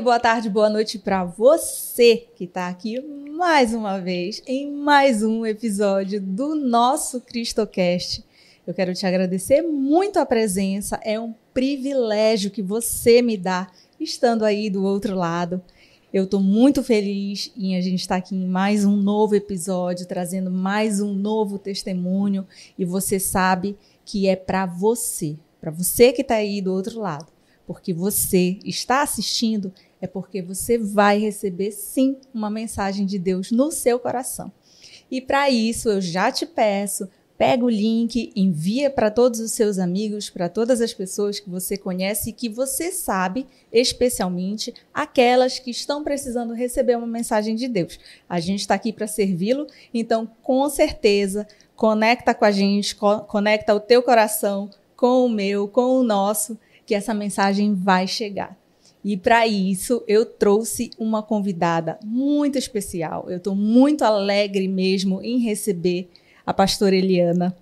boa 0.00 0.18
tarde, 0.18 0.48
boa 0.48 0.70
noite 0.70 0.98
para 0.98 1.24
você 1.24 2.26
que 2.34 2.44
está 2.44 2.68
aqui 2.68 2.98
mais 3.36 3.74
uma 3.74 4.00
vez 4.00 4.42
em 4.46 4.72
mais 4.72 5.22
um 5.22 5.44
episódio 5.44 6.18
do 6.18 6.54
nosso 6.54 7.20
CristoCast. 7.20 8.24
Eu 8.66 8.72
quero 8.72 8.94
te 8.94 9.04
agradecer 9.04 9.60
muito 9.60 10.18
a 10.18 10.24
presença, 10.24 10.98
é 11.04 11.20
um 11.20 11.34
privilégio 11.52 12.50
que 12.50 12.62
você 12.62 13.20
me 13.20 13.36
dá 13.36 13.70
estando 14.00 14.42
aí 14.46 14.70
do 14.70 14.82
outro 14.84 15.14
lado. 15.14 15.62
Eu 16.10 16.24
estou 16.24 16.40
muito 16.40 16.82
feliz 16.82 17.52
em 17.54 17.76
a 17.76 17.80
gente 17.82 18.00
estar 18.00 18.16
aqui 18.16 18.34
em 18.34 18.46
mais 18.46 18.86
um 18.86 18.96
novo 18.96 19.34
episódio, 19.34 20.08
trazendo 20.08 20.50
mais 20.50 20.98
um 20.98 21.12
novo 21.12 21.58
testemunho. 21.58 22.46
E 22.78 22.86
você 22.86 23.20
sabe 23.20 23.76
que 24.02 24.26
é 24.26 24.34
para 24.34 24.64
você, 24.64 25.36
para 25.60 25.70
você 25.70 26.10
que 26.10 26.22
está 26.22 26.36
aí 26.36 26.62
do 26.62 26.72
outro 26.72 26.98
lado. 27.00 27.26
Porque 27.66 27.92
você 27.92 28.58
está 28.64 29.02
assistindo, 29.02 29.72
é 30.00 30.06
porque 30.06 30.40
você 30.40 30.78
vai 30.78 31.18
receber 31.18 31.72
sim 31.72 32.16
uma 32.32 32.50
mensagem 32.50 33.04
de 33.04 33.18
Deus 33.18 33.50
no 33.50 33.70
seu 33.70 33.98
coração. 33.98 34.52
E 35.10 35.20
para 35.20 35.50
isso 35.50 35.88
eu 35.88 36.00
já 36.00 36.30
te 36.30 36.46
peço, 36.46 37.08
pega 37.40 37.64
o 37.64 37.70
link, 37.70 38.30
envia 38.36 38.90
para 38.90 39.10
todos 39.10 39.40
os 39.40 39.52
seus 39.52 39.78
amigos, 39.78 40.28
para 40.28 40.46
todas 40.46 40.82
as 40.82 40.92
pessoas 40.92 41.40
que 41.40 41.48
você 41.48 41.74
conhece 41.76 42.28
e 42.28 42.32
que 42.34 42.50
você 42.50 42.92
sabe, 42.92 43.46
especialmente 43.72 44.74
aquelas 44.92 45.58
que 45.58 45.70
estão 45.70 46.04
precisando 46.04 46.52
receber 46.52 46.96
uma 46.96 47.06
mensagem 47.06 47.54
de 47.54 47.66
Deus. 47.66 47.98
A 48.28 48.38
gente 48.40 48.60
está 48.60 48.74
aqui 48.74 48.92
para 48.92 49.06
servi-lo, 49.06 49.66
então 49.92 50.30
com 50.42 50.68
certeza 50.68 51.46
conecta 51.74 52.34
com 52.34 52.44
a 52.44 52.50
gente, 52.50 52.94
co 52.94 53.20
conecta 53.20 53.74
o 53.74 53.80
teu 53.80 54.02
coração 54.02 54.68
com 54.94 55.24
o 55.24 55.28
meu, 55.30 55.66
com 55.66 55.98
o 55.98 56.02
nosso, 56.02 56.58
que 56.84 56.94
essa 56.94 57.14
mensagem 57.14 57.74
vai 57.74 58.06
chegar. 58.06 58.59
E 59.04 59.16
para 59.16 59.46
isso 59.46 60.04
eu 60.06 60.26
trouxe 60.26 60.90
uma 60.98 61.22
convidada 61.22 61.98
muito 62.04 62.58
especial. 62.58 63.26
Eu 63.28 63.38
estou 63.38 63.54
muito 63.54 64.04
alegre 64.04 64.68
mesmo 64.68 65.22
em 65.22 65.38
receber 65.38 66.08
a 66.44 66.52
pastora 66.52 66.94
Eliana, 66.94 67.56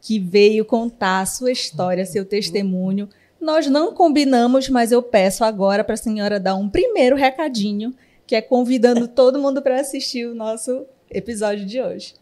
que 0.00 0.18
veio 0.18 0.64
contar 0.64 1.20
a 1.20 1.26
sua 1.26 1.52
história, 1.52 2.06
seu 2.06 2.24
testemunho. 2.24 3.08
Nós 3.40 3.66
não 3.66 3.94
combinamos, 3.94 4.68
mas 4.68 4.92
eu 4.92 5.02
peço 5.02 5.44
agora 5.44 5.84
para 5.84 5.94
a 5.94 5.98
senhora 5.98 6.40
dar 6.40 6.54
um 6.54 6.68
primeiro 6.68 7.16
recadinho, 7.16 7.94
que 8.26 8.34
é 8.34 8.40
convidando 8.40 9.06
todo 9.08 9.40
mundo 9.40 9.60
para 9.60 9.80
assistir 9.80 10.26
o 10.26 10.34
nosso 10.34 10.86
episódio 11.10 11.66
de 11.66 11.80
hoje. 11.82 12.14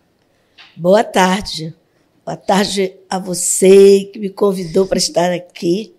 Boa 0.76 1.04
tarde. 1.04 1.74
Boa 2.24 2.36
tarde 2.36 2.94
a 3.08 3.18
você 3.18 4.10
que 4.12 4.18
me 4.18 4.30
convidou 4.30 4.86
para 4.86 4.98
estar 4.98 5.32
aqui. 5.32 5.94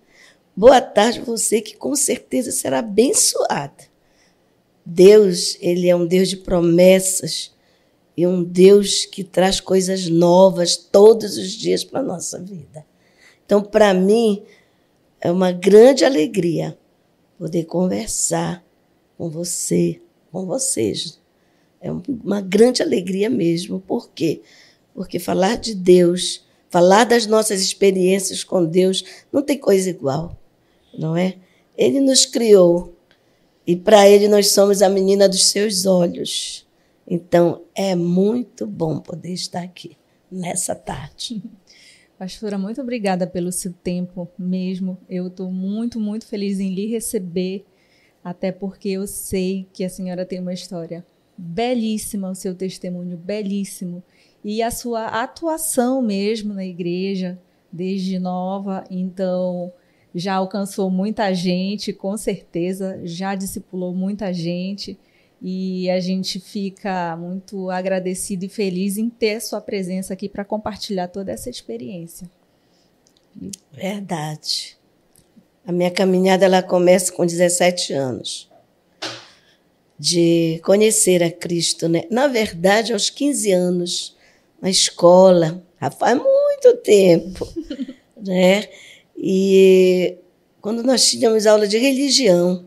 Boa 0.60 0.82
tarde 0.82 1.22
você 1.22 1.62
que 1.62 1.74
com 1.74 1.96
certeza 1.96 2.52
será 2.52 2.80
abençoada. 2.80 3.82
Deus, 4.84 5.56
ele 5.58 5.88
é 5.88 5.96
um 5.96 6.06
Deus 6.06 6.28
de 6.28 6.36
promessas 6.36 7.50
e 8.14 8.26
um 8.26 8.44
Deus 8.44 9.06
que 9.06 9.24
traz 9.24 9.58
coisas 9.58 10.06
novas 10.10 10.76
todos 10.76 11.38
os 11.38 11.52
dias 11.52 11.82
para 11.82 12.00
a 12.00 12.02
nossa 12.02 12.38
vida. 12.38 12.84
Então, 13.46 13.62
para 13.62 13.94
mim, 13.94 14.42
é 15.18 15.32
uma 15.32 15.50
grande 15.50 16.04
alegria 16.04 16.78
poder 17.38 17.64
conversar 17.64 18.62
com 19.16 19.30
você, 19.30 19.98
com 20.30 20.44
vocês. 20.44 21.18
É 21.80 21.90
uma 21.90 22.42
grande 22.42 22.82
alegria 22.82 23.30
mesmo. 23.30 23.80
Por 23.80 24.10
quê? 24.10 24.42
Porque 24.92 25.18
falar 25.18 25.56
de 25.56 25.74
Deus, 25.74 26.44
falar 26.68 27.04
das 27.04 27.24
nossas 27.24 27.62
experiências 27.62 28.44
com 28.44 28.62
Deus, 28.62 29.02
não 29.32 29.40
tem 29.40 29.56
coisa 29.56 29.88
igual, 29.88 30.36
não 30.96 31.16
é? 31.16 31.36
Ele 31.76 32.00
nos 32.00 32.26
criou 32.26 32.94
e 33.66 33.76
para 33.76 34.08
Ele 34.08 34.28
nós 34.28 34.52
somos 34.52 34.82
a 34.82 34.88
menina 34.88 35.28
dos 35.28 35.50
seus 35.50 35.86
olhos. 35.86 36.66
Então, 37.06 37.62
é 37.74 37.94
muito 37.94 38.66
bom 38.66 38.98
poder 38.98 39.32
estar 39.32 39.62
aqui 39.62 39.96
nessa 40.30 40.74
tarde. 40.74 41.42
Pastora, 42.18 42.58
muito 42.58 42.80
obrigada 42.80 43.26
pelo 43.26 43.50
seu 43.50 43.72
tempo 43.72 44.28
mesmo. 44.38 44.98
Eu 45.08 45.28
estou 45.28 45.50
muito, 45.50 45.98
muito 45.98 46.26
feliz 46.26 46.60
em 46.60 46.74
lhe 46.74 46.86
receber, 46.86 47.64
até 48.22 48.52
porque 48.52 48.90
eu 48.90 49.06
sei 49.06 49.66
que 49.72 49.84
a 49.84 49.88
senhora 49.88 50.26
tem 50.26 50.38
uma 50.38 50.52
história 50.52 51.04
belíssima, 51.36 52.30
o 52.30 52.34
seu 52.34 52.54
testemunho 52.54 53.16
belíssimo, 53.16 54.02
e 54.44 54.62
a 54.62 54.70
sua 54.70 55.06
atuação 55.06 56.02
mesmo 56.02 56.52
na 56.52 56.64
igreja, 56.64 57.38
desde 57.72 58.18
nova. 58.18 58.84
Então, 58.90 59.72
já 60.14 60.34
alcançou 60.34 60.90
muita 60.90 61.32
gente, 61.32 61.92
com 61.92 62.16
certeza, 62.16 63.00
já 63.04 63.34
discipulou 63.34 63.94
muita 63.94 64.32
gente. 64.32 64.98
E 65.42 65.88
a 65.88 65.98
gente 66.00 66.38
fica 66.38 67.16
muito 67.16 67.70
agradecido 67.70 68.44
e 68.44 68.48
feliz 68.48 68.98
em 68.98 69.08
ter 69.08 69.40
sua 69.40 69.60
presença 69.60 70.12
aqui 70.12 70.28
para 70.28 70.44
compartilhar 70.44 71.08
toda 71.08 71.32
essa 71.32 71.48
experiência. 71.48 72.30
Verdade. 73.72 74.76
A 75.66 75.72
minha 75.72 75.90
caminhada 75.90 76.44
ela 76.44 76.62
começa 76.62 77.12
com 77.12 77.24
17 77.24 77.92
anos 77.94 78.50
de 79.98 80.60
conhecer 80.64 81.22
a 81.22 81.30
Cristo, 81.30 81.88
né? 81.88 82.04
Na 82.10 82.26
verdade, 82.26 82.92
aos 82.92 83.10
15 83.10 83.52
anos, 83.52 84.16
na 84.60 84.70
escola, 84.70 85.62
faz 85.98 86.16
muito 86.16 86.76
tempo, 86.82 87.46
né? 88.16 88.66
E 89.22 90.16
quando 90.62 90.82
nós 90.82 91.10
tínhamos 91.10 91.46
aula 91.46 91.68
de 91.68 91.76
religião, 91.76 92.64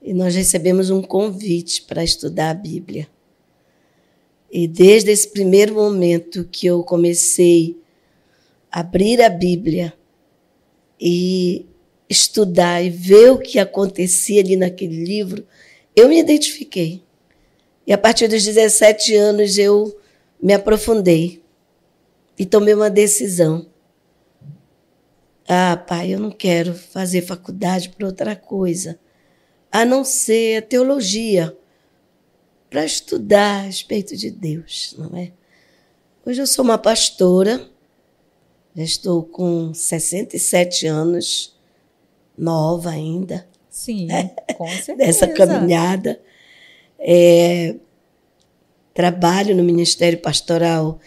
e 0.00 0.14
nós 0.14 0.36
recebemos 0.36 0.90
um 0.90 1.02
convite 1.02 1.82
para 1.82 2.04
estudar 2.04 2.50
a 2.50 2.54
Bíblia. 2.54 3.08
E 4.48 4.68
desde 4.68 5.10
esse 5.10 5.26
primeiro 5.26 5.74
momento 5.74 6.48
que 6.52 6.66
eu 6.66 6.84
comecei 6.84 7.76
a 8.70 8.80
abrir 8.80 9.20
a 9.20 9.28
Bíblia 9.28 9.92
e 11.00 11.66
estudar 12.08 12.84
e 12.84 12.90
ver 12.90 13.32
o 13.32 13.38
que 13.38 13.58
acontecia 13.58 14.40
ali 14.40 14.56
naquele 14.56 15.02
livro, 15.02 15.44
eu 15.96 16.08
me 16.08 16.20
identifiquei. 16.20 17.02
E 17.84 17.92
a 17.92 17.98
partir 17.98 18.28
dos 18.28 18.44
17 18.44 19.16
anos 19.16 19.58
eu 19.58 19.98
me 20.40 20.52
aprofundei 20.52 21.42
e 22.38 22.46
tomei 22.46 22.74
uma 22.74 22.90
decisão. 22.90 23.73
Ah, 25.48 25.76
pai, 25.76 26.14
eu 26.14 26.18
não 26.18 26.30
quero 26.30 26.74
fazer 26.74 27.22
faculdade 27.22 27.90
para 27.90 28.06
outra 28.06 28.34
coisa 28.34 28.98
a 29.74 29.84
não 29.84 30.04
ser 30.04 30.58
a 30.58 30.62
teologia, 30.62 31.56
para 32.70 32.84
estudar 32.84 33.56
a 33.56 33.62
respeito 33.62 34.16
de 34.16 34.30
Deus, 34.30 34.94
não 34.96 35.18
é? 35.18 35.32
Hoje 36.24 36.40
eu 36.40 36.46
sou 36.46 36.64
uma 36.64 36.78
pastora, 36.78 37.68
já 38.74 38.84
estou 38.84 39.24
com 39.24 39.74
67 39.74 40.86
anos, 40.86 41.56
nova 42.38 42.90
ainda. 42.90 43.48
Sim, 43.68 44.06
com 44.56 44.68
certeza. 44.80 44.96
Dessa 44.96 45.28
caminhada. 45.28 46.20
É, 46.98 47.74
trabalho 48.94 49.56
no 49.56 49.64
Ministério 49.64 50.20
Pastoral 50.20 51.00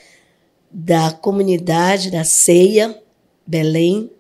da 0.70 1.12
Comunidade 1.12 2.12
da 2.12 2.26
Ceia, 2.26 3.02
Belém, 3.46 4.12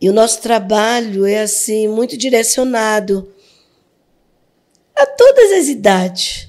e 0.00 0.08
o 0.08 0.12
nosso 0.12 0.40
trabalho 0.40 1.26
é 1.26 1.40
assim 1.40 1.88
muito 1.88 2.16
direcionado 2.16 3.32
a 4.96 5.06
todas 5.06 5.52
as 5.52 5.68
idades. 5.68 6.48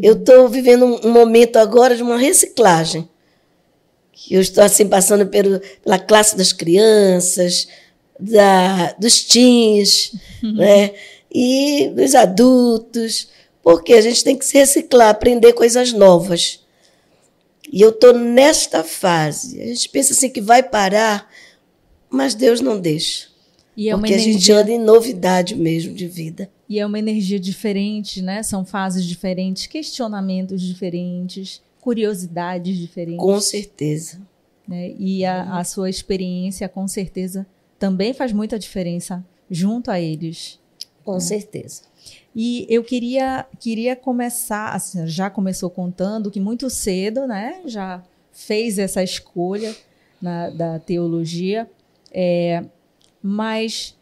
Eu 0.00 0.14
estou 0.14 0.48
vivendo 0.48 0.84
um 0.84 1.10
momento 1.10 1.56
agora 1.56 1.96
de 1.96 2.02
uma 2.02 2.16
reciclagem. 2.16 3.08
Eu 4.30 4.40
estou 4.40 4.62
assim 4.62 4.86
passando 4.86 5.26
pelo, 5.26 5.60
pela 5.82 5.98
classe 5.98 6.36
das 6.36 6.52
crianças, 6.52 7.66
da, 8.18 8.92
dos 8.92 9.22
teens, 9.22 10.12
uhum. 10.42 10.56
né? 10.56 10.92
e 11.32 11.92
dos 11.94 12.14
adultos, 12.14 13.28
porque 13.62 13.92
a 13.92 14.00
gente 14.00 14.24
tem 14.24 14.36
que 14.36 14.44
se 14.44 14.58
reciclar, 14.58 15.10
aprender 15.10 15.52
coisas 15.52 15.92
novas. 15.92 16.60
E 17.72 17.80
eu 17.80 17.90
estou 17.90 18.12
nesta 18.12 18.82
fase. 18.82 19.60
A 19.60 19.66
gente 19.66 19.88
pensa 19.90 20.12
assim 20.12 20.28
que 20.28 20.40
vai 20.40 20.62
parar, 20.62 21.28
mas 22.10 22.34
Deus 22.34 22.60
não 22.60 22.80
deixa. 22.80 23.28
É 23.78 23.92
porque 23.92 24.12
energia... 24.12 24.30
a 24.30 24.32
gente 24.32 24.52
anda 24.52 24.70
em 24.70 24.78
novidade 24.78 25.54
mesmo 25.54 25.94
de 25.94 26.06
vida. 26.06 26.50
E 26.68 26.78
é 26.78 26.84
uma 26.84 26.98
energia 26.98 27.40
diferente, 27.40 28.20
né? 28.20 28.42
São 28.42 28.64
fases 28.64 29.04
diferentes, 29.04 29.66
questionamentos 29.66 30.60
diferentes, 30.60 31.62
curiosidades 31.80 32.76
diferentes. 32.76 33.24
Com 33.24 33.40
certeza. 33.40 34.20
Né? 34.68 34.94
E 34.98 35.24
a, 35.24 35.58
a 35.58 35.64
sua 35.64 35.88
experiência, 35.88 36.68
com 36.68 36.86
certeza, 36.86 37.46
também 37.78 38.12
faz 38.12 38.32
muita 38.32 38.58
diferença 38.58 39.24
junto 39.50 39.90
a 39.90 39.98
eles. 39.98 40.58
Com 41.04 41.14
né? 41.14 41.20
certeza. 41.20 41.82
E 42.34 42.66
eu 42.68 42.84
queria, 42.84 43.46
queria 43.58 43.96
começar, 43.96 44.74
assim, 44.74 45.06
já 45.06 45.28
começou 45.28 45.68
contando 45.70 46.30
que 46.30 46.38
muito 46.38 46.70
cedo, 46.70 47.26
né, 47.26 47.60
já 47.64 48.02
fez 48.32 48.78
essa 48.78 49.02
escolha 49.02 49.74
na, 50.22 50.50
da 50.50 50.78
teologia. 50.78 51.68
É, 52.12 52.64
mas 53.22 53.96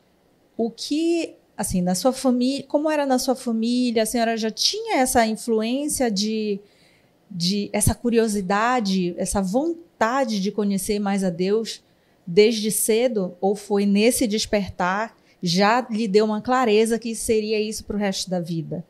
o 0.57 0.71
que, 0.71 1.35
assim, 1.57 1.83
na 1.83 1.95
sua 1.95 2.13
família, 2.13 2.65
como 2.67 2.91
era 2.91 3.05
na 3.05 3.19
sua 3.19 3.35
família? 3.35 4.03
A 4.03 4.07
senhora 4.07 4.37
já 4.37 4.51
tinha 4.51 4.99
essa 4.99 5.27
influência 5.27 6.11
de, 6.11 6.61
de 7.31 7.71
essa 7.73 7.95
curiosidade, 7.95 9.15
essa 9.19 9.43
vontade 9.43 10.41
de 10.41 10.51
conhecer 10.51 10.99
mais 10.99 11.23
a 11.23 11.31
Deus 11.31 11.83
desde 12.27 12.71
cedo? 12.71 13.37
Ou 13.41 13.55
foi 13.55 13.87
nesse 13.87 14.27
despertar 14.27 15.17
já 15.43 15.87
lhe 15.89 16.09
deu 16.09 16.25
uma 16.25 16.41
clareza 16.41 16.99
que 16.99 17.15
seria 17.15 17.61
isso 17.61 17.85
para 17.85 17.97
o 17.97 17.99
resto 17.99 18.29
da 18.29 18.41
vida? 18.41 18.85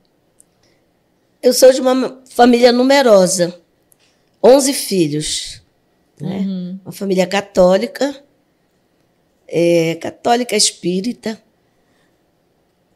Eu 1.42 1.52
sou 1.52 1.72
de 1.72 1.80
uma 1.80 2.20
família 2.30 2.72
numerosa, 2.72 3.60
11 4.42 4.72
filhos, 4.72 5.62
né? 6.20 6.38
Uhum. 6.38 6.80
Uma 6.84 6.92
família 6.92 7.26
católica, 7.26 8.24
é, 9.48 9.94
católica 9.96 10.54
espírita. 10.54 11.42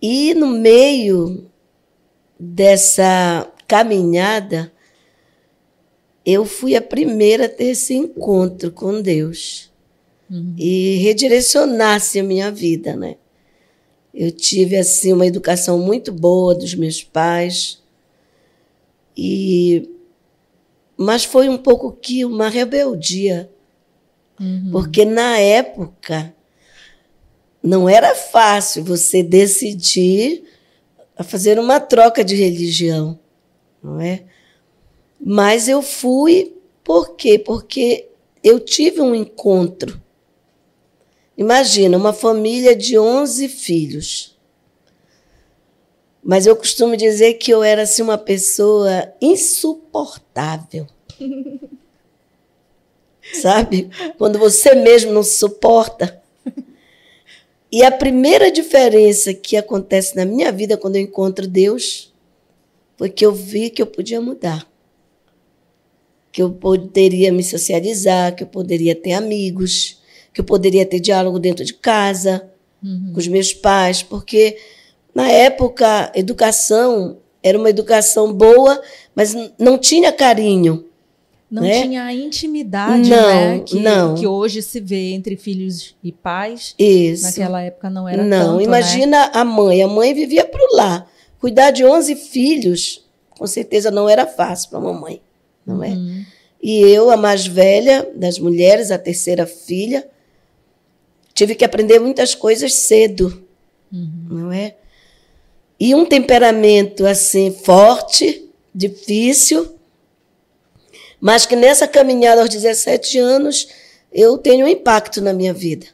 E 0.01 0.35
no 0.35 0.49
meio 0.49 1.47
dessa 2.39 3.51
caminhada, 3.67 4.73
eu 6.27 6.45
fui 6.45 6.77
a 6.77 6.83
primeira 6.83 7.47
a 7.47 7.49
ter 7.49 7.67
esse 7.67 7.95
encontro 7.95 8.71
com 8.71 9.01
Deus 9.01 9.71
uhum. 10.31 10.55
e 10.59 10.97
redirecionasse 10.97 12.21
a 12.21 12.25
minha 12.25 12.51
vida, 12.51 12.95
né? 12.95 13.17
Eu 14.13 14.31
tive 14.31 14.77
assim 14.77 15.13
uma 15.13 15.27
educação 15.27 15.79
muito 15.79 16.13
boa 16.13 16.55
dos 16.55 16.75
meus 16.75 17.03
pais. 17.03 17.83
E 19.17 19.89
mas 20.97 21.25
foi 21.25 21.49
um 21.49 21.57
pouco 21.57 21.93
que 21.93 22.25
uma 22.25 22.49
rebeldia. 22.49 23.51
Uhum. 24.39 24.69
Porque 24.71 25.05
na 25.05 25.39
época 25.39 26.35
não 27.63 27.89
era 27.89 28.15
fácil 28.15 28.85
você 28.85 29.23
decidir 29.23 30.45
fazer 31.25 31.59
uma 31.59 31.79
troca 31.79 32.25
de 32.25 32.35
religião, 32.35 33.19
não 33.83 34.01
é? 34.01 34.25
Mas 35.21 35.69
eu 35.69 35.81
fui 35.81 36.57
por 36.83 37.15
quê? 37.15 37.39
Porque 37.39 38.09
eu 38.43 38.59
tive 38.59 39.01
um 39.01 39.15
encontro 39.15 40.03
Imagina, 41.37 41.97
uma 41.97 42.13
família 42.13 42.77
de 42.77 42.99
11 42.99 43.49
filhos. 43.49 44.39
Mas 46.23 46.47
eu 46.47 46.55
costumo 46.55 46.97
dizer 46.97 47.35
que 47.35 47.51
eu 47.51 47.65
era 47.65 47.83
assim, 47.83 48.03
uma 48.03 48.19
pessoa 48.19 49.13
insuportável. 49.21 50.87
Sabe? 53.41 53.91
Quando 54.19 54.39
você 54.39 54.75
mesmo 54.75 55.13
não 55.13 55.23
suporta. 55.25 56.22
E 57.73 57.83
a 57.83 57.91
primeira 57.91 58.51
diferença 58.51 59.33
que 59.33 59.57
acontece 59.57 60.15
na 60.15 60.25
minha 60.25 60.53
vida 60.53 60.77
quando 60.77 60.97
eu 60.97 61.03
encontro 61.03 61.49
Deus 61.49 62.13
foi 62.97 63.09
que 63.09 63.25
eu 63.25 63.33
vi 63.33 63.71
que 63.71 63.81
eu 63.81 63.87
podia 63.87 64.21
mudar. 64.21 64.71
Que 66.31 66.43
eu 66.43 66.51
poderia 66.51 67.33
me 67.33 67.43
socializar, 67.43 68.37
que 68.37 68.43
eu 68.43 68.47
poderia 68.47 68.95
ter 68.95 69.13
amigos 69.13 70.03
que 70.33 70.41
eu 70.41 70.45
poderia 70.45 70.87
ter 70.87 71.01
diálogo 71.01 71.39
dentro 71.39 71.65
de 71.65 71.75
casa, 71.75 72.49
uhum. 72.83 73.11
com 73.13 73.19
os 73.19 73.29
meus 73.29 73.53
pais, 73.53 74.03
porque 74.03 74.57
na 75.15 75.29
época 75.31 76.11
educação 76.15 77.19
era 77.43 77.59
uma 77.59 77.69
educação 77.71 78.33
boa, 78.33 78.81
mas 79.15 79.35
não 79.59 79.77
tinha 79.77 80.13
carinho. 80.13 80.87
Não 81.53 81.63
né? 81.63 81.83
tinha 81.83 82.05
a 82.05 82.15
intimidade 82.15 83.11
não, 83.11 83.29
né? 83.29 83.59
que, 83.61 83.79
não. 83.79 84.15
que 84.15 84.27
hoje 84.27 84.63
se 84.63 84.81
vê 84.81 85.13
entre 85.13 85.37
filhos 85.37 85.95
e 86.03 86.11
pais. 86.11 86.75
Isso. 86.79 87.25
Naquela 87.25 87.61
época 87.61 87.91
não 87.91 88.09
era 88.09 88.25
Não, 88.25 88.45
tanto, 88.45 88.57
né? 88.57 88.65
imagina 88.65 89.27
né? 89.27 89.31
a 89.35 89.45
mãe. 89.45 89.83
A 89.83 89.89
mãe 89.89 90.15
vivia 90.15 90.45
para 90.45 90.61
o 90.61 90.77
lar. 90.77 91.07
Cuidar 91.39 91.71
de 91.71 91.85
11 91.85 92.17
filhos, 92.17 93.07
com 93.31 93.47
certeza 93.47 93.91
não 93.91 94.09
era 94.09 94.27
fácil 94.27 94.71
para 94.71 94.79
a 94.79 94.83
mamãe, 94.83 95.21
não 95.67 95.85
é? 95.85 95.91
Uhum. 95.91 96.25
E 96.63 96.81
eu, 96.81 97.11
a 97.11 97.17
mais 97.17 97.47
velha 97.47 98.09
das 98.15 98.39
mulheres, 98.39 98.91
a 98.91 98.99
terceira 98.99 99.47
filha, 99.47 100.09
Tive 101.35 101.55
que 101.55 101.65
aprender 101.65 101.99
muitas 101.99 102.35
coisas 102.35 102.75
cedo, 102.75 103.43
uhum. 103.93 104.27
não 104.29 104.53
é? 104.53 104.77
E 105.81 105.95
um 105.95 106.05
temperamento 106.05 107.07
assim 107.07 107.51
forte, 107.51 108.49
difícil, 108.75 109.75
mas 111.23 111.47
que 111.47 111.55
nessa 111.55 111.87
caminhada 111.87 112.41
aos 112.41 112.51
17 112.51 113.17
anos 113.17 113.69
eu 114.13 114.37
tenho 114.37 114.67
um 114.67 114.69
impacto 114.69 115.21
na 115.21 115.33
minha 115.33 115.55
vida. 115.55 115.87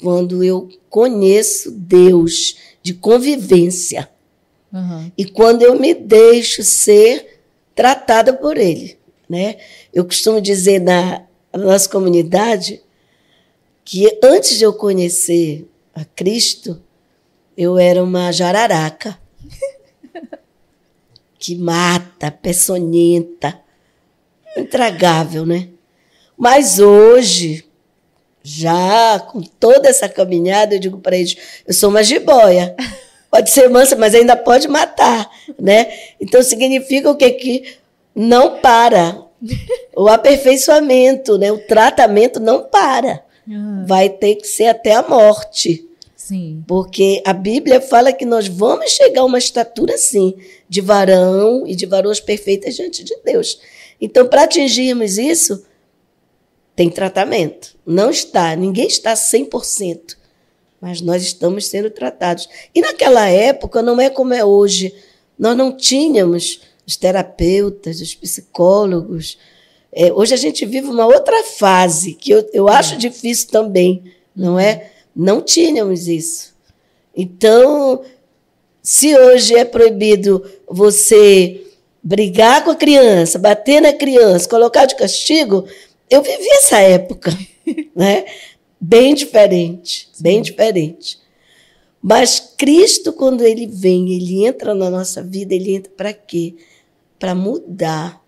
Quando 0.00 0.42
eu 0.42 0.70
conheço 0.88 1.70
Deus 1.70 2.56
de 2.82 2.94
convivência. 2.94 4.08
Uhum. 4.72 5.12
E 5.18 5.26
quando 5.26 5.60
eu 5.60 5.78
me 5.78 5.92
deixo 5.92 6.62
ser 6.62 7.42
tratada 7.74 8.32
por 8.32 8.56
Ele. 8.56 8.98
Né? 9.28 9.58
Eu 9.92 10.02
costumo 10.06 10.40
dizer 10.40 10.80
na 10.80 11.26
nossa 11.52 11.86
comunidade 11.90 12.82
que 13.84 14.18
antes 14.24 14.56
de 14.56 14.64
eu 14.64 14.72
conhecer 14.72 15.68
a 15.94 16.06
Cristo, 16.06 16.82
eu 17.54 17.76
era 17.76 18.02
uma 18.02 18.32
jararaca 18.32 19.18
que 21.38 21.54
mata, 21.54 22.30
peçonhenta, 22.30 23.60
intragável, 24.56 25.46
né? 25.46 25.68
Mas 26.36 26.78
hoje, 26.78 27.64
já 28.42 29.20
com 29.20 29.40
toda 29.40 29.88
essa 29.88 30.08
caminhada, 30.08 30.74
eu 30.74 30.80
digo 30.80 30.98
para 30.98 31.16
eles: 31.16 31.36
eu 31.66 31.74
sou 31.74 31.90
uma 31.90 32.02
jiboia. 32.02 32.74
Pode 33.30 33.50
ser 33.50 33.68
mansa, 33.70 33.96
mas 33.96 34.14
ainda 34.14 34.36
pode 34.36 34.68
matar, 34.68 35.30
né? 35.58 35.90
Então 36.20 36.42
significa 36.42 37.10
o 37.10 37.16
que 37.16 37.30
que 37.30 37.64
não 38.14 38.58
para. 38.58 39.22
O 39.96 40.06
aperfeiçoamento, 40.08 41.38
né? 41.38 41.50
O 41.50 41.58
tratamento 41.66 42.38
não 42.38 42.64
para. 42.64 43.24
Vai 43.86 44.08
ter 44.08 44.36
que 44.36 44.46
ser 44.46 44.66
até 44.66 44.92
a 44.92 45.02
morte. 45.02 45.88
Sim. 46.14 46.62
Porque 46.68 47.20
a 47.26 47.32
Bíblia 47.32 47.80
fala 47.80 48.12
que 48.12 48.24
nós 48.24 48.46
vamos 48.46 48.92
chegar 48.92 49.22
a 49.22 49.24
uma 49.24 49.38
estatura 49.38 49.94
assim, 49.94 50.34
de 50.68 50.80
varão 50.80 51.66
e 51.66 51.74
de 51.74 51.84
varoas 51.84 52.20
perfeitas 52.20 52.76
diante 52.76 53.02
de 53.02 53.16
Deus. 53.24 53.58
Então, 54.02 54.26
para 54.26 54.42
atingirmos 54.42 55.16
isso, 55.16 55.64
tem 56.76 56.90
tratamento. 56.90 57.76
Não 57.86 58.10
está, 58.10 58.54
ninguém 58.56 58.88
está 58.88 59.14
100%, 59.14 60.16
mas 60.80 61.00
nós 61.00 61.22
estamos 61.22 61.66
sendo 61.66 61.88
tratados. 61.88 62.48
E 62.74 62.80
naquela 62.80 63.28
época 63.28 63.80
não 63.80 64.00
é 64.00 64.10
como 64.10 64.34
é 64.34 64.44
hoje. 64.44 64.92
Nós 65.38 65.56
não 65.56 65.74
tínhamos 65.74 66.62
os 66.86 66.96
terapeutas, 66.96 68.00
os 68.00 68.14
psicólogos, 68.14 69.38
é, 69.92 70.10
hoje 70.10 70.32
a 70.32 70.38
gente 70.38 70.64
vive 70.64 70.88
uma 70.88 71.06
outra 71.06 71.44
fase 71.44 72.14
que 72.14 72.30
eu, 72.30 72.48
eu 72.54 72.68
acho 72.68 72.96
difícil 72.96 73.50
também, 73.50 74.02
não 74.34 74.58
é? 74.58 74.90
Não 75.14 75.42
tínhamos 75.42 76.08
isso. 76.08 76.54
Então, 77.14 78.02
se 78.82 79.14
hoje 79.14 79.54
é 79.54 79.66
proibido 79.66 80.42
você 80.66 81.62
brigar 82.02 82.64
com 82.64 82.70
a 82.70 82.76
criança, 82.76 83.38
bater 83.38 83.80
na 83.80 83.92
criança, 83.92 84.48
colocar 84.48 84.86
de 84.86 84.96
castigo, 84.96 85.66
eu 86.10 86.22
vivi 86.22 86.48
essa 86.58 86.78
época, 86.78 87.30
né? 87.94 88.24
Bem 88.80 89.14
diferente, 89.14 90.08
bem 90.18 90.42
diferente. 90.42 91.20
Mas 92.02 92.54
Cristo, 92.58 93.12
quando 93.12 93.44
ele 93.44 93.66
vem, 93.66 94.12
ele 94.12 94.44
entra 94.44 94.74
na 94.74 94.90
nossa 94.90 95.22
vida, 95.22 95.54
ele 95.54 95.76
entra 95.76 95.92
para 95.96 96.12
quê? 96.12 96.56
Para 97.18 97.34
mudar 97.34 98.20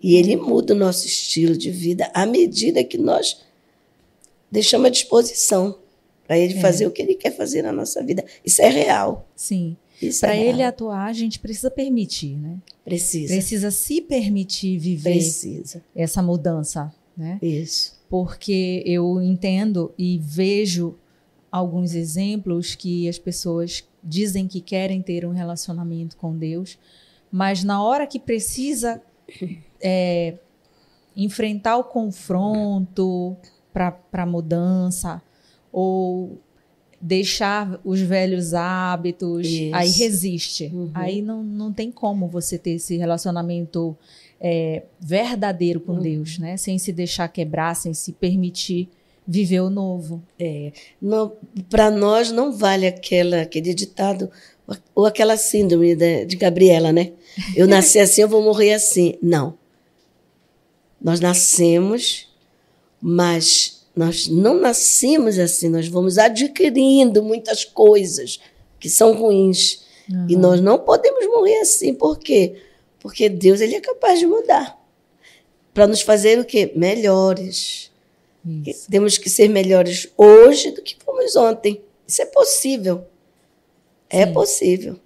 e 0.00 0.14
ele 0.14 0.36
muda 0.36 0.72
o 0.72 0.76
nosso 0.76 1.06
estilo 1.06 1.56
de 1.56 1.70
vida 1.70 2.08
à 2.14 2.24
medida 2.24 2.84
que 2.84 2.96
nós 2.96 3.42
deixamos 4.50 4.86
à 4.86 4.90
disposição 4.90 5.78
para 6.26 6.38
ele 6.38 6.56
é. 6.56 6.60
fazer 6.60 6.86
o 6.86 6.92
que 6.92 7.02
ele 7.02 7.14
quer 7.14 7.32
fazer 7.32 7.62
na 7.62 7.72
nossa 7.72 8.02
vida. 8.02 8.24
Isso 8.44 8.62
é 8.62 8.68
real. 8.68 9.28
Sim. 9.34 9.76
Para 10.20 10.36
é 10.36 10.46
ele 10.46 10.62
atuar, 10.62 11.06
a 11.06 11.12
gente 11.12 11.38
precisa 11.38 11.70
permitir, 11.70 12.36
né? 12.36 12.58
Precisa. 12.84 13.34
Precisa 13.34 13.70
se 13.70 14.00
permitir 14.00 14.78
viver 14.78 15.12
precisa. 15.12 15.82
essa 15.94 16.22
mudança, 16.22 16.92
né? 17.16 17.38
Isso. 17.42 17.98
Porque 18.08 18.82
eu 18.86 19.20
entendo 19.20 19.92
e 19.98 20.18
vejo 20.18 20.96
alguns 21.52 21.94
exemplos 21.94 22.74
que 22.74 23.08
as 23.08 23.18
pessoas 23.18 23.84
dizem 24.02 24.48
que 24.48 24.60
querem 24.60 25.02
ter 25.02 25.26
um 25.26 25.32
relacionamento 25.32 26.16
com 26.16 26.36
Deus, 26.36 26.78
mas 27.30 27.62
na 27.62 27.82
hora 27.82 28.06
que 28.06 28.18
precisa 28.18 29.02
é, 29.80 30.38
enfrentar 31.16 31.76
o 31.76 31.84
confronto 31.84 33.36
para 33.72 34.26
mudança 34.26 35.22
ou 35.72 36.38
deixar 37.00 37.80
os 37.84 38.00
velhos 38.00 38.52
hábitos, 38.52 39.46
Isso. 39.46 39.74
aí 39.74 39.90
resiste. 39.90 40.70
Uhum. 40.72 40.90
Aí 40.92 41.22
não, 41.22 41.42
não 41.42 41.72
tem 41.72 41.90
como 41.90 42.28
você 42.28 42.58
ter 42.58 42.72
esse 42.72 42.96
relacionamento 42.96 43.96
é, 44.40 44.82
verdadeiro 45.00 45.80
com 45.80 45.92
uhum. 45.92 46.00
Deus, 46.00 46.38
né? 46.38 46.56
Sem 46.56 46.78
se 46.78 46.92
deixar 46.92 47.28
quebrar, 47.28 47.74
sem 47.74 47.94
se 47.94 48.12
permitir 48.12 48.88
viver 49.26 49.60
o 49.60 49.70
novo. 49.70 50.22
É, 50.38 50.72
Para 51.68 51.90
nós 51.90 52.30
não 52.30 52.52
vale 52.52 52.86
aquela, 52.86 53.42
aquele 53.42 53.72
ditado 53.72 54.30
ou 54.94 55.06
aquela 55.06 55.36
síndrome 55.36 55.94
de, 55.94 56.24
de 56.26 56.36
Gabriela, 56.36 56.92
né? 56.92 57.12
Eu 57.56 57.66
nasci 57.66 57.98
assim, 58.00 58.22
eu 58.22 58.28
vou 58.28 58.42
morrer 58.42 58.74
assim. 58.74 59.14
Não. 59.22 59.58
Nós 61.00 61.20
nascemos, 61.20 62.28
mas 63.00 63.79
nós 64.00 64.28
não 64.28 64.58
nascemos 64.58 65.38
assim, 65.38 65.68
nós 65.68 65.86
vamos 65.86 66.16
adquirindo 66.16 67.22
muitas 67.22 67.66
coisas 67.66 68.40
que 68.78 68.88
são 68.88 69.12
ruins. 69.12 69.84
Uhum. 70.08 70.26
E 70.26 70.36
nós 70.36 70.58
não 70.58 70.78
podemos 70.78 71.26
morrer 71.26 71.60
assim. 71.60 71.92
Por 71.92 72.18
quê? 72.18 72.62
Porque 72.98 73.28
Deus 73.28 73.60
ele 73.60 73.74
é 73.74 73.80
capaz 73.80 74.18
de 74.18 74.26
mudar. 74.26 74.82
Para 75.74 75.86
nos 75.86 76.00
fazer 76.00 76.38
o 76.38 76.46
quê? 76.46 76.72
Melhores. 76.74 77.90
Temos 78.90 79.18
que 79.18 79.28
ser 79.28 79.48
melhores 79.48 80.08
hoje 80.16 80.70
do 80.70 80.80
que 80.80 80.96
fomos 81.04 81.36
ontem. 81.36 81.82
Isso 82.08 82.22
é 82.22 82.24
possível. 82.24 83.04
É 84.08 84.26
Sim. 84.26 84.32
possível. 84.32 84.96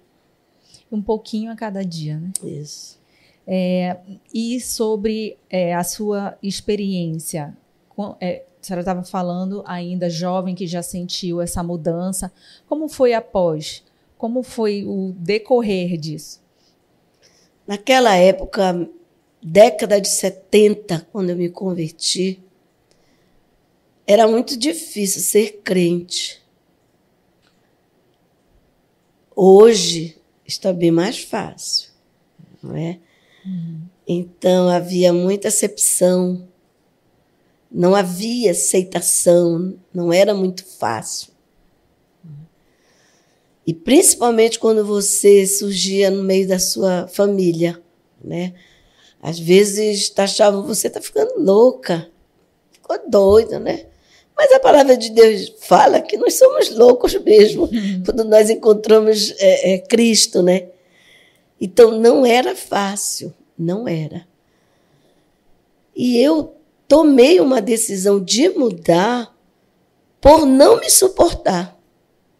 Um 0.89 1.01
pouquinho 1.01 1.51
a 1.51 1.55
cada 1.57 1.83
dia, 1.83 2.17
né? 2.17 2.31
Isso. 2.41 2.97
É, 3.45 3.97
e 4.33 4.61
sobre 4.61 5.37
é, 5.49 5.75
a 5.75 5.83
sua 5.83 6.37
experiência, 6.41 7.55
é, 8.19 8.43
a 8.61 8.63
senhora 8.63 8.81
estava 8.81 9.03
falando 9.03 9.63
ainda 9.65 10.09
jovem 10.09 10.55
que 10.55 10.67
já 10.67 10.81
sentiu 10.81 11.41
essa 11.41 11.61
mudança. 11.61 12.31
Como 12.67 12.87
foi 12.87 13.13
após? 13.13 13.83
Como 14.17 14.43
foi 14.43 14.83
o 14.85 15.13
decorrer 15.17 15.97
disso? 15.97 16.41
Naquela 17.67 18.15
época, 18.15 18.89
década 19.41 19.99
de 19.99 20.07
70, 20.07 21.07
quando 21.11 21.29
eu 21.29 21.35
me 21.35 21.49
converti, 21.49 22.39
era 24.07 24.27
muito 24.27 24.57
difícil 24.57 25.21
ser 25.21 25.61
crente. 25.63 26.41
Hoje 29.35 30.17
está 30.45 30.71
bem 30.71 30.91
mais 30.91 31.19
fácil, 31.19 31.89
não 32.61 32.75
é? 32.75 32.99
Uhum. 33.45 33.81
Então 34.07 34.69
havia 34.69 35.11
muita 35.11 35.47
acepção, 35.47 36.47
não 37.71 37.95
havia 37.95 38.51
aceitação, 38.51 39.75
não 39.93 40.11
era 40.13 40.33
muito 40.33 40.65
fácil. 40.65 41.33
E 43.67 43.73
principalmente 43.73 44.59
quando 44.59 44.85
você 44.85 45.45
surgia 45.45 46.11
no 46.11 46.23
meio 46.23 46.47
da 46.47 46.59
sua 46.59 47.07
família, 47.07 47.81
né? 48.23 48.53
Às 49.21 49.39
vezes 49.39 50.13
achavam 50.17 50.61
você 50.61 50.89
tá 50.89 51.01
ficando 51.01 51.33
louca, 51.39 52.07
ficou 52.71 52.99
doida, 53.09 53.59
né? 53.59 53.87
Mas 54.37 54.51
a 54.51 54.59
palavra 54.59 54.95
de 54.95 55.09
Deus 55.09 55.53
fala 55.61 56.01
que 56.01 56.17
nós 56.17 56.37
somos 56.37 56.69
loucos 56.75 57.15
mesmo 57.15 57.67
quando 58.05 58.23
nós 58.25 58.49
encontramos 58.49 59.33
é, 59.39 59.73
é, 59.73 59.77
Cristo, 59.79 60.43
né? 60.43 60.67
Então 61.59 61.99
não 61.99 62.25
era 62.25 62.55
fácil, 62.55 63.33
não 63.57 63.87
era. 63.87 64.27
E 65.95 66.19
eu 66.19 66.54
tomei 66.87 67.39
uma 67.39 67.61
decisão 67.61 68.23
de 68.23 68.49
mudar 68.49 69.33
por 70.21 70.45
não 70.45 70.79
me 70.79 70.89
suportar. 70.89 71.77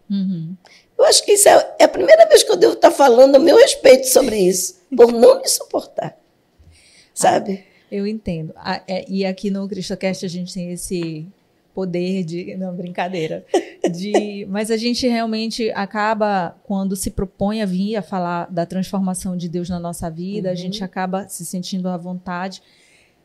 Uhum. 0.09 0.55
Eu 0.97 1.05
acho 1.05 1.23
que 1.25 1.33
isso 1.33 1.47
é, 1.49 1.75
é, 1.79 1.83
a 1.83 1.89
primeira 1.89 2.27
vez 2.27 2.43
que 2.43 2.51
eu 2.51 2.55
devo 2.55 2.73
estar 2.73 2.91
falando 2.91 3.35
a 3.35 3.39
meu 3.39 3.57
respeito 3.57 4.07
sobre 4.07 4.37
isso, 4.37 4.81
por 4.95 5.11
não 5.11 5.41
me 5.41 5.47
suportar. 5.47 6.17
Sabe? 7.13 7.63
Ah, 7.63 7.75
eu 7.91 8.07
entendo. 8.07 8.53
Ah, 8.55 8.81
é, 8.87 9.05
e 9.09 9.25
aqui 9.25 9.49
no 9.49 9.67
CristoCast 9.67 10.25
a 10.25 10.29
gente 10.29 10.53
tem 10.53 10.71
esse 10.71 11.27
poder 11.73 12.23
de. 12.23 12.55
Não, 12.55 12.73
brincadeira. 12.73 13.45
De, 13.91 14.45
mas 14.49 14.71
a 14.71 14.77
gente 14.77 15.05
realmente 15.07 15.69
acaba, 15.71 16.55
quando 16.63 16.95
se 16.95 17.11
propõe 17.11 17.61
a 17.61 17.65
vir 17.65 17.97
a 17.97 18.01
falar 18.01 18.49
da 18.49 18.65
transformação 18.65 19.35
de 19.35 19.49
Deus 19.49 19.69
na 19.69 19.79
nossa 19.79 20.09
vida, 20.09 20.47
uhum. 20.47 20.53
a 20.53 20.55
gente 20.55 20.83
acaba 20.83 21.27
se 21.27 21.45
sentindo 21.45 21.89
à 21.89 21.97
vontade. 21.97 22.61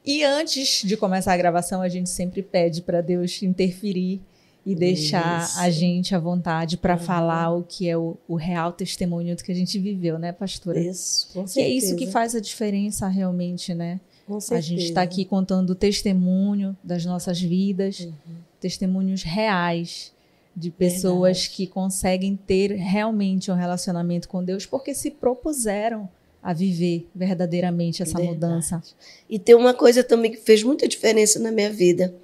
E 0.05 0.25
antes 0.25 0.83
de 0.83 0.97
começar 0.97 1.33
a 1.33 1.37
gravação, 1.37 1.83
a 1.83 1.89
gente 1.89 2.09
sempre 2.09 2.43
pede 2.43 2.83
para 2.83 3.01
Deus 3.01 3.43
interferir 3.43 4.21
e 4.65 4.75
deixar 4.75 5.45
Isso. 5.45 5.59
a 5.59 5.71
gente 5.71 6.15
à 6.15 6.19
vontade 6.19 6.77
para 6.77 6.95
uhum. 6.95 7.01
falar 7.01 7.51
o 7.51 7.63
que 7.63 7.89
é 7.89 7.97
o, 7.97 8.17
o, 8.29 8.35
real 8.35 8.73
testemunho 8.73 9.35
do 9.35 9.43
que 9.43 9.51
a 9.51 9.55
gente 9.55 9.79
viveu, 9.79 10.19
né, 10.19 10.33
pastora? 10.33 10.79
Isso, 10.79 11.29
com 11.33 11.47
certeza. 11.47 11.55
Que 11.55 11.61
é 11.61 11.69
isso 11.69 11.97
que 11.97 12.07
faz 12.07 12.35
a 12.35 12.41
diferença 12.41 13.09
realmente, 13.09 13.75
né? 13.75 14.01
Com 14.27 14.39
certeza. 14.39 14.59
A 14.59 14.61
gente 14.61 14.89
está 14.89 15.03
aqui 15.03 15.25
contando 15.25 15.71
o 15.71 15.75
testemunho 15.75 16.77
das 16.85 17.05
nossas 17.05 17.41
vidas, 17.41 18.01
uhum. 18.01 18.13
testemunhos 18.61 19.23
reais 19.23 20.13
de 20.55 20.71
pessoas 20.71 21.39
Verdade. 21.39 21.57
que 21.57 21.67
conseguem 21.67 22.37
ter 22.37 22.73
realmente 22.73 23.51
um 23.51 23.55
relacionamento 23.55 24.29
com 24.29 24.45
Deus 24.45 24.67
porque 24.67 24.95
se 24.95 25.11
propuseram 25.11 26.09
a 26.43 26.53
viver 26.53 27.09
verdadeiramente 27.15 28.03
essa 28.03 28.17
Verdade. 28.17 28.35
mudança. 28.35 28.83
E 29.29 29.39
tem 29.39 29.55
uma 29.55 29.75
coisa 29.75 30.03
também 30.03 30.31
que 30.31 30.39
fez 30.39 30.63
muita 30.63 30.89
diferença 30.89 31.39
na 31.39 31.51
minha 31.51 31.71
vida 31.71 32.15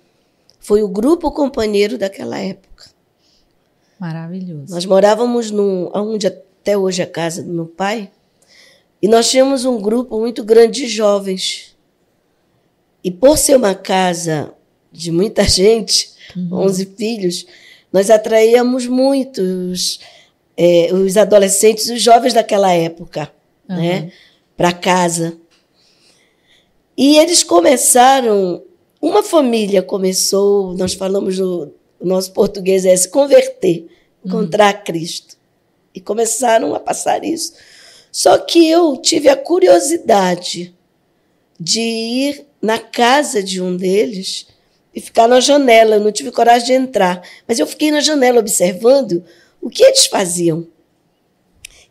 foi 0.66 0.82
o 0.82 0.88
grupo 0.88 1.30
companheiro 1.30 1.96
daquela 1.96 2.40
época. 2.40 2.86
Maravilhoso. 4.00 4.74
Nós 4.74 4.84
morávamos 4.84 5.50
num, 5.50 5.90
onde 5.94 6.26
até 6.26 6.76
hoje 6.76 7.02
é 7.02 7.04
a 7.04 7.08
casa 7.08 7.40
do 7.40 7.52
meu 7.52 7.66
pai, 7.66 8.10
e 9.00 9.06
nós 9.06 9.30
tínhamos 9.30 9.64
um 9.64 9.80
grupo 9.80 10.18
muito 10.18 10.42
grande 10.42 10.82
de 10.82 10.88
jovens. 10.88 11.76
E 13.04 13.12
por 13.12 13.38
ser 13.38 13.54
uma 13.56 13.76
casa 13.76 14.52
de 14.90 15.12
muita 15.12 15.44
gente, 15.48 16.10
uhum. 16.34 16.64
11 16.64 16.86
filhos, 16.96 17.46
nós 17.92 18.10
atraíamos 18.10 18.86
muitos 18.86 20.00
é, 20.56 20.92
os 20.92 21.16
adolescentes, 21.16 21.88
os 21.88 22.02
jovens 22.02 22.34
daquela 22.34 22.72
época, 22.72 23.30
uhum. 23.68 23.76
né, 23.76 24.12
para 24.56 24.72
casa. 24.72 25.38
E 26.96 27.18
eles 27.18 27.42
começaram 27.42 28.62
uma 29.00 29.22
família 29.22 29.82
começou, 29.82 30.74
nós 30.74 30.94
falamos 30.94 31.38
no 31.38 31.72
nosso 32.00 32.32
português 32.32 32.84
é 32.84 32.96
se 32.96 33.08
converter, 33.08 33.86
encontrar 34.24 34.74
uhum. 34.74 34.84
Cristo. 34.84 35.36
E 35.94 36.00
começaram 36.00 36.74
a 36.74 36.80
passar 36.80 37.24
isso. 37.24 37.54
Só 38.10 38.36
que 38.38 38.68
eu 38.68 38.96
tive 38.96 39.28
a 39.28 39.36
curiosidade 39.36 40.74
de 41.58 41.80
ir 41.80 42.46
na 42.60 42.78
casa 42.78 43.42
de 43.42 43.62
um 43.62 43.76
deles 43.76 44.46
e 44.94 45.00
ficar 45.00 45.28
na 45.28 45.40
janela. 45.40 45.96
Eu 45.96 46.00
não 46.00 46.12
tive 46.12 46.30
coragem 46.30 46.66
de 46.66 46.72
entrar, 46.72 47.22
mas 47.46 47.58
eu 47.58 47.66
fiquei 47.66 47.90
na 47.90 48.00
janela 48.00 48.40
observando 48.40 49.24
o 49.60 49.70
que 49.70 49.84
eles 49.84 50.06
faziam. 50.06 50.66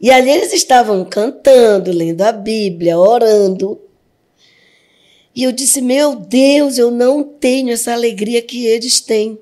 E 0.05 0.11
ali 0.11 0.29
eles 0.29 0.53
estavam 0.53 1.03
cantando, 1.03 1.91
lendo 1.91 2.21
a 2.21 2.31
Bíblia, 2.31 2.95
orando. 2.95 3.81
E 5.33 5.41
eu 5.41 5.51
disse: 5.51 5.81
Meu 5.81 6.15
Deus, 6.15 6.77
eu 6.77 6.91
não 6.91 7.23
tenho 7.23 7.71
essa 7.71 7.91
alegria 7.91 8.39
que 8.43 8.67
eles 8.67 9.01
têm. 9.01 9.39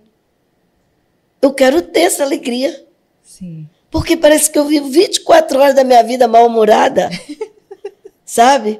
Eu 1.41 1.53
quero 1.53 1.81
ter 1.81 2.03
essa 2.03 2.23
alegria. 2.23 2.81
Sim. 3.21 3.67
Porque 3.91 4.15
parece 4.15 4.49
que 4.49 4.57
eu 4.57 4.63
vivo 4.63 4.87
24 4.87 5.59
horas 5.59 5.75
da 5.75 5.83
minha 5.83 6.01
vida 6.01 6.29
mal-humorada. 6.29 7.09
sabe? 8.25 8.79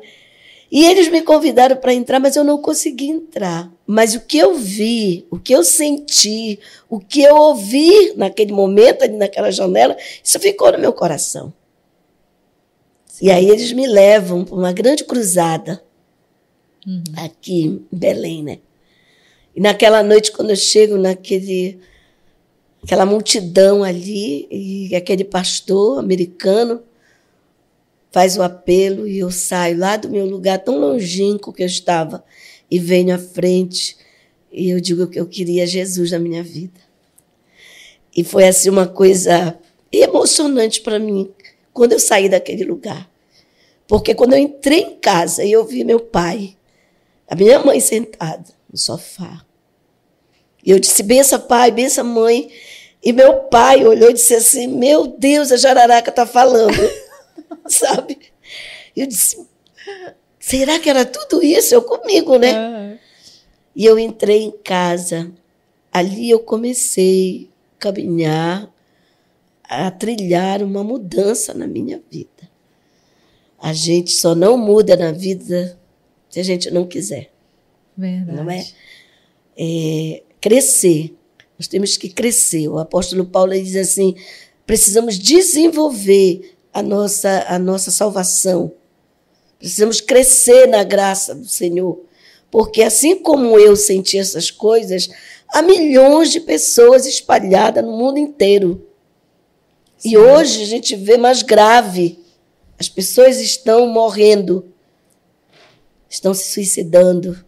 E 0.72 0.86
eles 0.86 1.10
me 1.10 1.22
convidaram 1.22 1.76
para 1.76 1.94
entrar, 1.94 2.18
mas 2.18 2.38
eu 2.38 2.46
não 2.46 2.62
consegui 2.62 3.10
entrar. 3.10 3.70
Mas 3.86 4.16
o 4.16 4.22
que 4.22 4.38
eu 4.38 4.56
vi, 4.56 5.28
o 5.30 5.38
que 5.38 5.52
eu 5.52 5.66
senti, 5.66 6.62
o 6.90 6.98
que 6.98 7.22
eu 7.22 7.36
ouvi 7.36 8.14
naquele 8.16 8.54
momento, 8.54 9.04
ali 9.04 9.18
naquela 9.18 9.52
janela, 9.52 9.98
isso 10.24 10.40
ficou 10.40 10.72
no 10.72 10.80
meu 10.80 10.94
coração. 10.94 11.54
E 13.22 13.32
aí 13.32 13.50
eles 13.50 13.72
me 13.72 13.88
levam 13.88 14.44
para 14.44 14.56
uma 14.56 14.74
grande 14.74 15.04
cruzada 15.04 15.84
uhum. 16.86 17.04
aqui 17.16 17.66
em 17.66 17.88
Belém, 17.92 18.44
né? 18.44 18.60
E 19.56 19.62
naquela 19.62 20.02
noite, 20.02 20.32
quando 20.32 20.50
eu 20.50 20.56
chego 20.56 20.98
naquele 20.98 21.80
aquela 22.84 23.06
multidão 23.06 23.84
ali, 23.84 24.48
e 24.52 24.96
aquele 24.96 25.24
pastor 25.24 26.00
americano 26.00 26.84
faz 28.12 28.36
o 28.38 28.44
apelo 28.44 29.08
e 29.08 29.20
eu 29.20 29.32
saio 29.32 29.78
lá 29.78 29.96
do 29.96 30.10
meu 30.10 30.26
lugar 30.26 30.60
tão 30.60 30.78
longínquo 30.78 31.54
que 31.54 31.64
eu 31.64 31.68
estava 31.68 32.24
e 32.70 32.78
venho 32.78 33.16
à 33.16 33.18
frente 33.18 33.96
e 34.52 34.70
eu 34.70 34.80
digo 34.80 35.08
que 35.08 35.20
eu 35.20 35.26
queria 35.26 35.66
Jesus 35.66 36.12
na 36.12 36.20
minha 36.20 36.44
vida. 36.44 36.80
E 38.16 38.24
foi 38.24 38.48
assim 38.48 38.70
uma 38.70 38.86
coisa 38.86 39.58
emocionante 39.92 40.82
para 40.82 41.00
mim 41.00 41.32
quando 41.74 41.94
eu 41.94 42.00
saí 42.00 42.30
daquele 42.30 42.64
lugar. 42.64 43.10
Porque 43.88 44.16
quando 44.16 44.34
eu 44.34 44.40
entrei 44.40 44.80
em 44.80 44.96
casa 44.96 45.44
e 45.44 45.52
eu 45.52 45.66
vi 45.66 45.84
meu 45.84 46.00
pai 46.00 46.56
a 47.28 47.36
minha 47.36 47.60
mãe 47.60 47.80
sentada 47.80 48.46
no 48.72 48.78
sofá. 48.78 49.46
E 50.64 50.72
eu 50.72 50.80
disse: 50.80 51.02
bença, 51.04 51.40
pai, 51.40 51.72
bença, 51.72 52.04
mãe. 52.04 52.50
E 53.04 53.12
meu 53.12 53.42
pai 53.44 53.86
olhou 53.86 54.10
e 54.10 54.14
disse 54.14 54.36
assim: 54.36 54.68
Meu 54.68 55.08
Deus, 55.08 55.52
a 55.52 55.58
jararaca 55.58 56.10
está 56.10 56.26
falando. 56.26 56.78
Sabe? 57.68 58.20
Eu 58.96 59.08
disse: 59.08 59.46
Será 60.40 60.80
que 60.80 60.90
era 60.90 61.06
tudo 61.06 61.44
isso? 61.44 61.74
Eu 61.74 61.82
comigo, 61.82 62.38
né? 62.38 62.54
Uhum. 62.58 62.98
E 63.76 63.86
eu 63.86 63.98
entrei 63.98 64.44
em 64.44 64.52
casa 64.52 65.32
ali 65.94 66.32
eu 66.32 66.40
comecei 66.40 67.50
a 67.78 67.80
caminhar, 67.80 68.73
a 69.74 69.92
trilhar 69.92 70.62
uma 70.62 70.84
mudança 70.84 71.54
na 71.54 71.68
minha 71.68 72.02
vida. 72.12 72.50
A 73.60 73.74
gente 73.74 74.12
só 74.12 74.36
não 74.36 74.58
muda 74.58 74.96
na 74.96 75.12
vida 75.12 75.80
se 76.30 76.40
a 76.40 76.44
gente 76.44 76.70
não 76.70 76.86
quiser. 76.86 77.32
Verdade. 77.98 78.38
Não 78.38 78.50
é? 78.50 78.66
é 79.58 80.24
crescer. 80.42 81.16
Nós 81.58 81.68
temos 81.68 81.96
que 81.96 82.10
crescer. 82.10 82.68
O 82.68 82.78
apóstolo 82.78 83.26
Paulo 83.26 83.54
diz 83.54 83.76
assim: 83.76 84.16
precisamos 84.66 85.18
desenvolver 85.18 86.56
a 86.74 86.82
nossa, 86.82 87.46
a 87.48 87.58
nossa 87.60 87.92
salvação. 87.92 88.74
Precisamos 89.60 90.02
crescer 90.02 90.68
na 90.68 90.84
graça 90.84 91.34
do 91.34 91.48
Senhor. 91.48 92.04
Porque 92.52 92.84
assim 92.84 93.16
como 93.16 93.58
eu 93.58 93.76
senti 93.76 94.18
essas 94.18 94.52
coisas, 94.52 95.10
há 95.48 95.62
milhões 95.62 96.32
de 96.32 96.40
pessoas 96.40 97.06
espalhadas 97.06 97.84
no 97.84 97.98
mundo 97.98 98.18
inteiro. 98.18 98.86
Sim. 100.04 100.10
E 100.10 100.18
hoje 100.18 100.62
a 100.62 100.66
gente 100.66 100.96
vê 100.98 101.16
mais 101.16 101.42
grave. 101.42 102.20
As 102.78 102.90
pessoas 102.90 103.40
estão 103.40 103.88
morrendo, 103.88 104.70
estão 106.10 106.34
se 106.34 106.52
suicidando, 106.52 107.44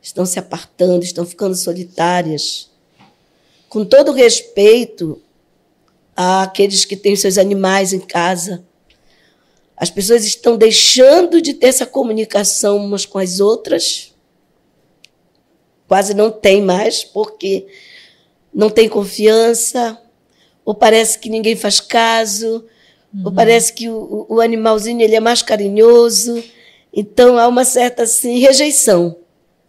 estão 0.00 0.26
se 0.26 0.36
apartando, 0.36 1.04
estão 1.04 1.24
ficando 1.24 1.54
solitárias. 1.54 2.68
Com 3.68 3.84
todo 3.84 4.10
respeito 4.10 5.22
àqueles 6.16 6.84
que 6.84 6.96
têm 6.96 7.14
seus 7.14 7.38
animais 7.38 7.92
em 7.92 8.00
casa, 8.00 8.64
as 9.76 9.88
pessoas 9.88 10.24
estão 10.24 10.56
deixando 10.56 11.40
de 11.40 11.54
ter 11.54 11.68
essa 11.68 11.86
comunicação 11.86 12.78
umas 12.78 13.06
com 13.06 13.18
as 13.18 13.38
outras. 13.38 14.12
Quase 15.86 16.14
não 16.14 16.32
tem 16.32 16.60
mais, 16.60 17.04
porque 17.04 17.66
não 18.52 18.68
tem 18.68 18.88
confiança, 18.88 20.00
ou 20.64 20.74
parece 20.74 21.18
que 21.18 21.28
ninguém 21.28 21.56
faz 21.56 21.80
caso, 21.80 22.64
uhum. 23.14 23.22
ou 23.24 23.32
parece 23.32 23.72
que 23.72 23.88
o, 23.88 24.26
o 24.28 24.40
animalzinho 24.40 25.00
ele 25.00 25.16
é 25.16 25.20
mais 25.20 25.42
carinhoso. 25.42 26.42
Então 26.92 27.38
há 27.38 27.48
uma 27.48 27.64
certa 27.64 28.02
assim, 28.02 28.38
rejeição 28.38 29.16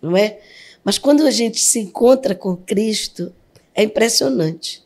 não 0.03 0.17
é? 0.17 0.39
Mas 0.83 0.97
quando 0.97 1.25
a 1.25 1.31
gente 1.31 1.61
se 1.61 1.79
encontra 1.79 2.35
com 2.35 2.57
Cristo, 2.57 3.33
é 3.73 3.83
impressionante. 3.83 4.83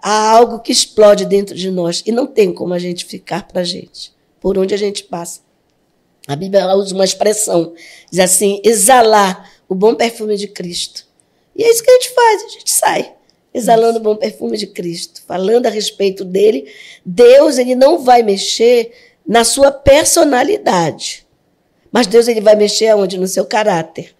Há 0.00 0.30
algo 0.30 0.60
que 0.60 0.72
explode 0.72 1.26
dentro 1.26 1.54
de 1.54 1.70
nós 1.70 2.02
e 2.06 2.10
não 2.10 2.26
tem 2.26 2.52
como 2.52 2.72
a 2.72 2.78
gente 2.78 3.04
ficar 3.04 3.46
para 3.46 3.60
a 3.60 3.64
gente, 3.64 4.14
por 4.40 4.56
onde 4.56 4.72
a 4.72 4.78
gente 4.78 5.04
passa. 5.04 5.40
A 6.26 6.34
Bíblia 6.34 6.74
usa 6.74 6.94
uma 6.94 7.04
expressão, 7.04 7.74
diz 8.10 8.18
assim, 8.18 8.60
exalar 8.64 9.52
o 9.68 9.74
bom 9.74 9.94
perfume 9.94 10.36
de 10.36 10.48
Cristo. 10.48 11.06
E 11.54 11.62
é 11.62 11.70
isso 11.70 11.84
que 11.84 11.90
a 11.90 11.94
gente 11.94 12.14
faz, 12.14 12.42
a 12.42 12.48
gente 12.48 12.70
sai 12.72 13.15
exalando 13.56 13.98
o 13.98 14.02
bom 14.02 14.16
perfume 14.16 14.58
de 14.58 14.66
Cristo, 14.66 15.22
falando 15.26 15.66
a 15.66 15.70
respeito 15.70 16.24
dele. 16.24 16.70
Deus, 17.04 17.56
ele 17.56 17.74
não 17.74 17.98
vai 17.98 18.22
mexer 18.22 18.92
na 19.26 19.44
sua 19.44 19.72
personalidade, 19.72 21.26
mas 21.90 22.06
Deus 22.06 22.28
ele 22.28 22.42
vai 22.42 22.54
mexer 22.54 22.88
aonde? 22.88 23.18
No 23.18 23.26
seu 23.26 23.46
caráter. 23.46 24.14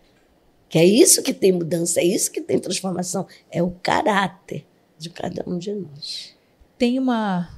Que 0.69 0.79
é 0.79 0.85
isso 0.85 1.23
que 1.23 1.35
tem 1.35 1.53
mudança, 1.53 2.01
é 2.01 2.05
isso 2.05 2.33
que 2.33 2.41
tem 2.41 2.59
transformação, 2.59 3.27
é 3.53 3.63
o 3.63 3.71
caráter 3.83 4.65
de 4.99 5.11
cada 5.11 5.45
um 5.47 5.59
de 5.59 5.73
nós. 5.73 6.35
Tem 6.79 6.99
uma, 6.99 7.51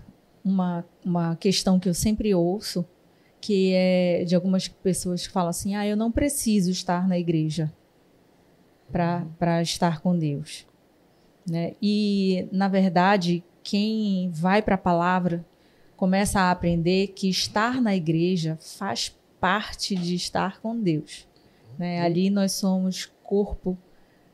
uma, 0.45 0.85
uma 1.05 1.37
questão 1.37 1.79
que 1.79 1.89
eu 1.89 1.95
sempre 1.95 2.35
ouço, 2.35 2.85
que 3.41 3.73
é 3.73 4.25
de 4.25 4.35
algumas 4.35 4.67
pessoas 4.69 5.27
que 5.27 5.33
falam 5.33 5.51
assim: 5.51 5.75
ah, 5.75 5.87
eu 5.87 5.97
não 5.97 6.11
preciso 6.11 6.71
estar 6.71 7.09
na 7.09 7.19
igreja 7.19 7.73
para 8.91 9.63
estar 9.63 10.01
com 10.01 10.19
Deus. 10.19 10.67
Né? 11.49 11.73
E, 11.81 12.47
na 12.53 12.69
verdade, 12.69 13.43
quem 13.63 14.31
vai 14.31 14.63
para 14.63 14.75
a 14.75 14.79
palavra 14.79 15.45
começa 15.97 16.41
a 16.41 16.51
aprender 16.51 17.09
que 17.09 17.29
estar 17.29 17.81
na 17.81 17.97
igreja 17.97 18.59
faz 18.61 19.17
parte 19.41 19.95
de 19.95 20.15
estar 20.15 20.61
com 20.61 20.79
Deus. 20.79 21.27
Né? 21.79 22.01
Ali 22.01 22.31
nós 22.31 22.53
somos 22.53 23.11
corpo 23.23 23.77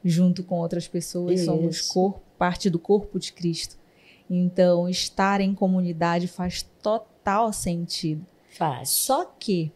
junto 0.05 0.42
com 0.42 0.59
outras 0.59 0.87
pessoas, 0.87 1.40
Isso. 1.40 1.46
somos 1.46 1.81
corpo, 1.81 2.20
parte 2.38 2.68
do 2.68 2.79
corpo 2.79 3.18
de 3.18 3.33
Cristo. 3.33 3.77
Então, 4.29 4.88
estar 4.88 5.40
em 5.40 5.55
comunidade 5.55 6.29
faz 6.29 6.62
total 6.83 7.53
sentido. 7.53 8.27
Faz. 8.50 8.90
Só 8.90 9.24
que 9.24 9.72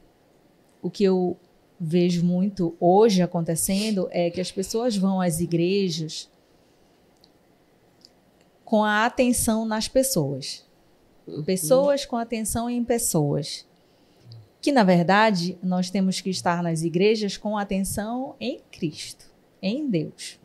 o 0.82 0.90
que 0.90 1.04
eu 1.04 1.36
vejo 1.80 2.24
muito 2.24 2.76
hoje 2.80 3.22
acontecendo 3.22 4.08
é 4.10 4.30
que 4.30 4.40
as 4.40 4.50
pessoas 4.50 4.96
vão 4.96 5.20
às 5.20 5.40
igrejas 5.40 6.30
com 8.68 8.84
a 8.84 9.06
atenção 9.06 9.64
nas 9.64 9.88
pessoas. 9.88 10.62
Uhum. 11.26 11.42
Pessoas 11.42 12.04
com 12.04 12.18
atenção 12.18 12.68
em 12.68 12.84
pessoas 12.84 13.66
que 14.60 14.70
na 14.70 14.84
verdade 14.84 15.58
nós 15.62 15.88
temos 15.88 16.20
que 16.20 16.28
estar 16.28 16.62
nas 16.62 16.82
igrejas 16.82 17.38
com 17.38 17.56
atenção 17.56 18.36
em 18.38 18.60
Cristo, 18.70 19.24
em 19.62 19.88
Deus, 19.88 20.38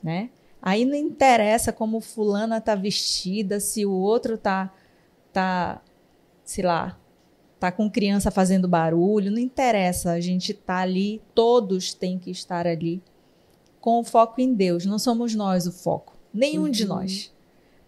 né? 0.00 0.30
Aí 0.62 0.84
não 0.84 0.94
interessa 0.94 1.72
como 1.72 2.00
fulana 2.00 2.60
tá 2.60 2.76
vestida, 2.76 3.58
se 3.58 3.84
o 3.84 3.90
outro 3.90 4.38
tá 4.38 4.72
tá, 5.32 5.82
sei 6.44 6.62
lá, 6.62 6.96
tá 7.58 7.72
com 7.72 7.90
criança 7.90 8.30
fazendo 8.30 8.68
barulho, 8.68 9.32
não 9.32 9.40
interessa, 9.40 10.12
a 10.12 10.20
gente 10.20 10.54
tá 10.54 10.76
ali, 10.76 11.20
todos 11.34 11.92
têm 11.92 12.20
que 12.20 12.30
estar 12.30 12.68
ali 12.68 13.02
com 13.80 13.98
o 13.98 14.04
foco 14.04 14.40
em 14.40 14.54
Deus, 14.54 14.86
não 14.86 14.96
somos 14.96 15.34
nós 15.34 15.66
o 15.66 15.72
foco, 15.72 16.16
nenhum 16.32 16.66
uhum. 16.66 16.70
de 16.70 16.84
nós, 16.84 17.31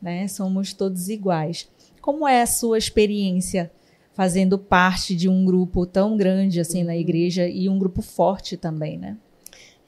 né? 0.05 0.29
Somos 0.29 0.75
todos 0.75 1.09
iguais. 1.09 1.67
Como 2.03 2.29
é 2.29 2.43
a 2.43 2.47
sua 2.47 2.77
experiência 2.77 3.73
fazendo 4.13 4.59
parte 4.59 5.17
de 5.17 5.31
um 5.31 5.47
grupo 5.47 5.87
tão 5.87 6.15
grande 6.15 6.61
assim 6.61 6.85
na 6.85 6.95
igreja 6.95 7.49
e 7.49 7.71
um 7.71 7.79
grupo 7.79 8.03
forte 8.03 8.55
também, 8.57 8.99
né? 8.99 9.17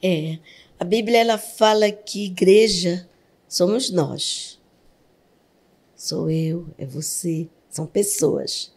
É. 0.01 0.39
A 0.79 0.83
Bíblia 0.83 1.19
ela 1.19 1.37
fala 1.37 1.91
que 1.91 2.25
igreja 2.25 3.07
somos 3.47 3.91
nós. 3.91 4.59
Sou 5.95 6.29
eu, 6.29 6.67
é 6.79 6.85
você, 6.85 7.47
são 7.69 7.85
pessoas. 7.85 8.73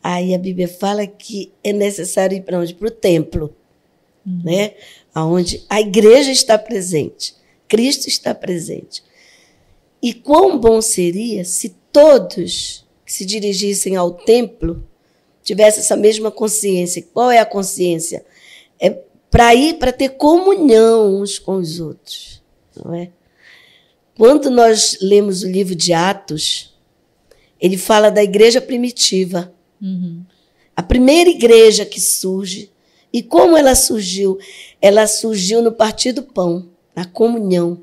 Aí 0.00 0.34
a 0.34 0.38
Bíblia 0.38 0.68
fala 0.68 1.04
que 1.04 1.52
é 1.64 1.72
necessário 1.72 2.36
ir 2.36 2.42
para 2.42 2.58
onde? 2.58 2.74
Para 2.74 2.88
o 2.88 2.92
templo, 2.92 3.54
uhum. 4.24 4.40
né? 4.44 4.74
Aonde 5.12 5.64
a 5.68 5.80
igreja 5.80 6.30
está 6.30 6.56
presente, 6.56 7.34
Cristo 7.68 8.06
está 8.06 8.34
presente. 8.34 9.02
E 10.02 10.14
quão 10.14 10.58
bom 10.58 10.80
seria 10.80 11.44
se 11.44 11.76
todos 11.92 12.86
que 13.04 13.12
se 13.12 13.24
dirigissem 13.24 13.96
ao 13.96 14.12
templo 14.12 14.84
tivessem 15.42 15.80
essa 15.80 15.96
mesma 15.96 16.30
consciência. 16.30 17.04
Qual 17.12 17.30
é 17.30 17.38
a 17.38 17.46
consciência? 17.46 18.24
É 18.78 18.90
para 19.30 19.54
ir 19.54 19.74
para 19.74 19.92
ter 19.92 20.10
comunhão 20.10 21.20
uns 21.20 21.38
com 21.38 21.56
os 21.56 21.80
outros, 21.80 22.42
não 22.76 22.94
é? 22.94 23.10
Quando 24.16 24.50
nós 24.50 24.98
lemos 25.00 25.42
o 25.42 25.50
livro 25.50 25.74
de 25.74 25.92
Atos, 25.92 26.74
ele 27.60 27.76
fala 27.76 28.10
da 28.10 28.22
igreja 28.22 28.60
primitiva. 28.60 29.52
Uhum. 29.80 30.22
A 30.74 30.82
primeira 30.82 31.30
igreja 31.30 31.84
que 31.84 32.00
surge. 32.00 32.70
E 33.12 33.22
como 33.22 33.56
ela 33.56 33.74
surgiu? 33.74 34.38
Ela 34.80 35.06
surgiu 35.06 35.62
no 35.62 35.72
partir 35.72 36.12
do 36.12 36.22
pão, 36.22 36.68
na 36.94 37.04
comunhão 37.04 37.80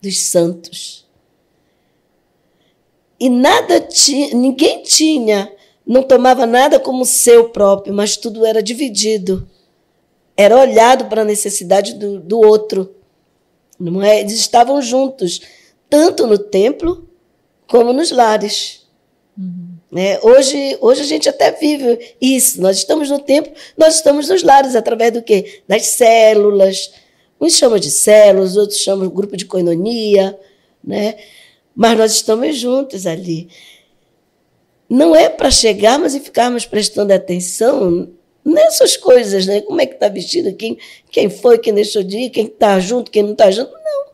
dos 0.00 0.18
santos. 0.20 1.06
E 3.20 3.28
nada 3.28 3.80
tinha, 3.80 4.34
ninguém 4.34 4.82
tinha, 4.82 5.52
não 5.86 6.02
tomava 6.02 6.46
nada 6.46 6.80
como 6.80 7.04
seu 7.04 7.50
próprio, 7.50 7.92
mas 7.92 8.16
tudo 8.16 8.46
era 8.46 8.62
dividido. 8.62 9.46
Era 10.34 10.58
olhado 10.58 11.04
para 11.04 11.20
a 11.20 11.24
necessidade 11.24 11.94
do, 11.94 12.18
do 12.18 12.40
outro. 12.40 12.94
Não 13.78 14.02
é? 14.02 14.20
Eles 14.20 14.32
estavam 14.32 14.80
juntos, 14.80 15.42
tanto 15.88 16.26
no 16.26 16.38
templo 16.38 17.06
como 17.66 17.92
nos 17.92 18.10
lares. 18.10 18.86
Uhum. 19.36 19.70
É, 19.96 20.18
hoje, 20.22 20.78
hoje 20.80 21.02
a 21.02 21.06
gente 21.06 21.28
até 21.28 21.50
vive 21.50 22.14
isso. 22.20 22.60
Nós 22.60 22.78
estamos 22.78 23.10
no 23.10 23.18
templo, 23.18 23.52
nós 23.76 23.96
estamos 23.96 24.28
nos 24.28 24.42
lares, 24.42 24.74
através 24.74 25.12
do 25.12 25.22
quê? 25.22 25.62
Das 25.68 25.86
células. 25.86 26.92
Uns 27.40 27.54
chamam 27.54 27.78
de 27.78 27.90
células, 27.90 28.56
outros 28.56 28.78
chamam 28.78 29.08
de 29.08 29.14
grupo 29.14 29.36
de 29.36 29.44
coinonia, 29.44 30.38
né? 30.82 31.16
Mas 31.80 31.96
nós 31.96 32.12
estamos 32.12 32.58
juntos 32.58 33.06
ali. 33.06 33.48
Não 34.86 35.16
é 35.16 35.30
para 35.30 35.50
chegarmos 35.50 36.14
e 36.14 36.20
ficarmos 36.20 36.66
prestando 36.66 37.10
atenção 37.10 38.10
nessas 38.44 38.98
coisas, 38.98 39.46
né? 39.46 39.62
Como 39.62 39.80
é 39.80 39.86
que 39.86 39.94
está 39.94 40.06
vestido, 40.06 40.54
quem, 40.54 40.76
quem 41.10 41.30
foi, 41.30 41.56
quem 41.56 41.72
deixou 41.72 42.02
de 42.02 42.18
ir, 42.18 42.28
quem 42.28 42.44
está 42.44 42.78
junto, 42.80 43.10
quem 43.10 43.22
não 43.22 43.32
está 43.32 43.50
junto. 43.50 43.72
Não. 43.72 44.12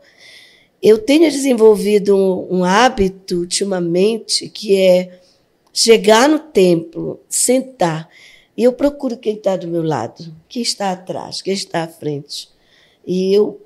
Eu 0.81 0.99
tenho 0.99 1.29
desenvolvido 1.29 2.17
um, 2.17 2.59
um 2.59 2.65
hábito 2.65 3.39
ultimamente 3.39 4.49
que 4.49 4.77
é 4.77 5.19
chegar 5.73 6.29
no 6.29 6.39
templo, 6.39 7.19
sentar, 7.29 8.09
e 8.57 8.63
eu 8.63 8.73
procuro 8.75 9.17
quem 9.17 9.35
está 9.35 9.57
do 9.57 9.67
meu 9.67 9.83
lado, 9.83 10.33
quem 10.49 10.63
está 10.63 10.93
atrás, 10.93 11.43
quem 11.43 11.53
está 11.53 11.83
à 11.83 11.89
frente. 11.89 12.49
E 13.05 13.35
eu 13.35 13.61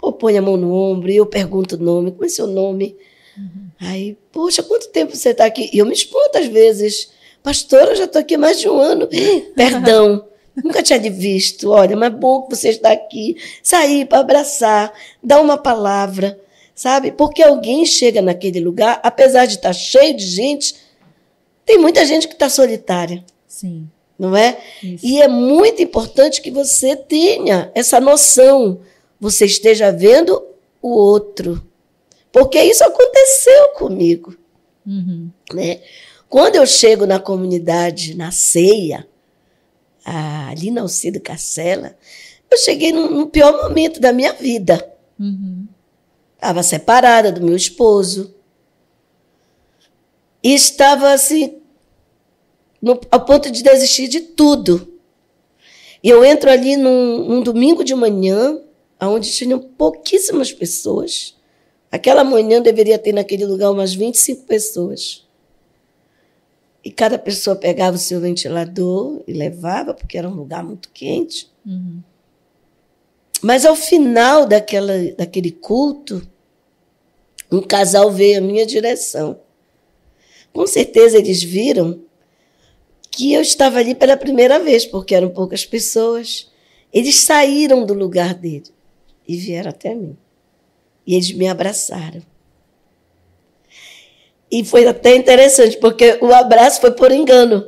ou 0.00 0.12
põe 0.14 0.38
a 0.38 0.42
mão 0.42 0.56
no 0.56 0.72
ombro, 0.72 1.10
e 1.10 1.16
eu 1.16 1.26
pergunto 1.26 1.76
o 1.76 1.78
nome, 1.78 2.12
como 2.12 2.24
é 2.24 2.28
seu 2.28 2.46
nome? 2.46 2.96
Uhum. 3.38 3.70
Aí, 3.80 4.16
poxa, 4.32 4.62
quanto 4.62 4.88
tempo 4.88 5.14
você 5.14 5.30
está 5.30 5.44
aqui? 5.44 5.70
E 5.72 5.78
eu 5.78 5.86
me 5.86 5.92
espanto 5.92 6.38
às 6.38 6.46
vezes. 6.46 7.10
Pastora, 7.42 7.92
eu 7.92 7.96
já 7.96 8.04
estou 8.04 8.20
aqui 8.20 8.36
mais 8.36 8.58
de 8.58 8.68
um 8.68 8.78
ano. 8.78 9.08
Perdão, 9.54 10.26
nunca 10.56 10.82
tinha 10.82 10.98
visto. 10.98 11.70
Olha, 11.70 11.96
mas 11.96 12.12
bom 12.12 12.42
que 12.42 12.56
você 12.56 12.70
está 12.70 12.90
aqui. 12.90 13.36
Sair 13.62 14.06
para 14.06 14.18
abraçar, 14.18 14.92
dar 15.22 15.40
uma 15.40 15.56
palavra, 15.56 16.38
sabe? 16.74 17.12
Porque 17.12 17.42
alguém 17.42 17.86
chega 17.86 18.20
naquele 18.20 18.60
lugar, 18.60 19.00
apesar 19.02 19.46
de 19.46 19.54
estar 19.54 19.68
tá 19.68 19.72
cheio 19.72 20.16
de 20.16 20.26
gente, 20.26 20.74
tem 21.64 21.78
muita 21.78 22.04
gente 22.04 22.26
que 22.26 22.34
está 22.34 22.48
solitária. 22.48 23.24
Sim. 23.46 23.88
Não 24.18 24.36
é? 24.36 24.58
Isso. 24.82 25.06
E 25.06 25.22
é 25.22 25.28
muito 25.28 25.80
importante 25.80 26.42
que 26.42 26.50
você 26.50 26.96
tenha 26.96 27.70
essa 27.72 28.00
noção. 28.00 28.80
Você 29.20 29.46
esteja 29.46 29.92
vendo 29.92 30.42
o 30.82 30.88
outro. 30.88 31.62
Porque 32.32 32.62
isso 32.62 32.84
aconteceu 32.84 33.68
comigo. 33.70 34.36
Uhum. 34.86 35.30
Né? 35.52 35.80
Quando 36.28 36.56
eu 36.56 36.66
chego 36.66 37.06
na 37.06 37.18
comunidade, 37.18 38.14
na 38.14 38.30
ceia, 38.30 39.08
ali 40.04 40.70
na 40.70 40.82
Alcido 40.82 41.20
Cacela, 41.20 41.96
eu 42.50 42.58
cheguei 42.58 42.92
no, 42.92 43.10
no, 43.10 43.26
pior 43.26 43.62
momento 43.62 44.00
da 44.00 44.12
minha 44.12 44.32
vida. 44.32 44.74
Estava 46.36 46.58
uhum. 46.58 46.62
separada 46.62 47.32
do 47.32 47.44
meu 47.44 47.56
esposo. 47.56 48.34
E 50.42 50.54
estava 50.54 51.12
assim, 51.12 51.60
no, 52.80 53.00
ao 53.10 53.24
ponto 53.24 53.50
de 53.50 53.62
desistir 53.62 54.08
de 54.08 54.20
tudo. 54.20 54.94
E 56.02 56.08
eu 56.08 56.24
entro 56.24 56.50
ali 56.50 56.76
num, 56.76 57.24
num 57.24 57.42
domingo 57.42 57.82
de 57.82 57.94
manhã, 57.94 58.60
onde 59.00 59.32
tinham 59.32 59.58
pouquíssimas 59.58 60.52
pessoas. 60.52 61.37
Aquela 61.90 62.22
manhã 62.22 62.60
deveria 62.60 62.98
ter 62.98 63.12
naquele 63.12 63.46
lugar 63.46 63.70
umas 63.70 63.94
25 63.94 64.44
pessoas. 64.44 65.26
E 66.84 66.90
cada 66.90 67.18
pessoa 67.18 67.56
pegava 67.56 67.96
o 67.96 68.00
seu 68.00 68.20
ventilador 68.20 69.22
e 69.26 69.32
levava, 69.32 69.94
porque 69.94 70.16
era 70.16 70.28
um 70.28 70.34
lugar 70.34 70.62
muito 70.62 70.90
quente. 70.90 71.50
Uhum. 71.66 72.02
Mas 73.42 73.64
ao 73.64 73.76
final 73.76 74.46
daquela, 74.46 74.94
daquele 75.16 75.50
culto, 75.50 76.26
um 77.50 77.62
casal 77.62 78.10
veio 78.10 78.38
à 78.38 78.40
minha 78.40 78.66
direção. 78.66 79.40
Com 80.52 80.66
certeza 80.66 81.18
eles 81.18 81.42
viram 81.42 82.00
que 83.10 83.32
eu 83.32 83.40
estava 83.40 83.78
ali 83.78 83.94
pela 83.94 84.16
primeira 84.16 84.58
vez, 84.58 84.84
porque 84.84 85.14
eram 85.14 85.30
poucas 85.30 85.64
pessoas. 85.64 86.50
Eles 86.92 87.16
saíram 87.16 87.84
do 87.84 87.94
lugar 87.94 88.34
dele 88.34 88.70
e 89.26 89.36
vieram 89.36 89.70
até 89.70 89.94
mim. 89.94 90.16
E 91.08 91.14
eles 91.14 91.32
me 91.32 91.48
abraçaram. 91.48 92.20
E 94.50 94.62
foi 94.62 94.86
até 94.86 95.16
interessante, 95.16 95.78
porque 95.78 96.18
o 96.20 96.34
abraço 96.34 96.82
foi 96.82 96.90
por 96.90 97.10
engano. 97.10 97.66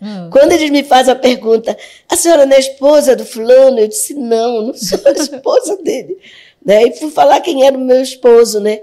Hum. 0.00 0.30
Quando 0.30 0.52
eles 0.52 0.70
me 0.70 0.84
fazem 0.84 1.12
a 1.12 1.16
pergunta, 1.16 1.76
a 2.08 2.14
senhora 2.14 2.46
não 2.46 2.54
é 2.54 2.60
esposa 2.60 3.16
do 3.16 3.24
fulano? 3.26 3.80
Eu 3.80 3.88
disse, 3.88 4.14
não, 4.14 4.62
não 4.62 4.74
sou 4.74 5.00
a 5.04 5.10
esposa 5.20 5.82
dele. 5.82 6.16
Né? 6.64 6.84
E 6.84 6.92
fui 6.92 7.10
falar 7.10 7.40
quem 7.40 7.66
era 7.66 7.76
o 7.76 7.80
meu 7.80 8.00
esposo, 8.00 8.60
né? 8.60 8.80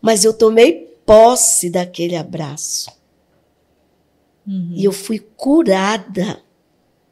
Mas 0.00 0.24
eu 0.24 0.32
tomei 0.32 0.96
posse 1.04 1.68
daquele 1.68 2.14
abraço. 2.14 2.92
Uhum. 4.46 4.70
E 4.72 4.84
eu 4.84 4.92
fui 4.92 5.18
curada. 5.18 6.40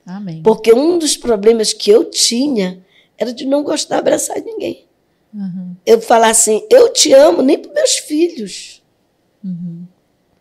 Amém. 0.07 0.43
Porque 0.45 0.73
um 0.73 0.97
dos 0.97 1.17
problemas 1.17 1.73
que 1.73 1.91
eu 1.91 2.05
tinha 2.05 2.85
era 3.19 3.33
de 3.33 3.45
não 3.45 3.65
gostar 3.65 3.97
de 3.97 4.01
abraçar 4.01 4.41
ninguém. 4.41 4.87
Uhum. 5.35 5.75
Eu 5.85 6.01
falar 6.01 6.29
assim, 6.29 6.65
eu 6.71 6.93
te 6.93 7.13
amo, 7.13 7.43
nem 7.43 7.59
para 7.59 7.73
meus 7.73 7.99
filhos. 7.99 8.83
Uhum. 9.43 9.85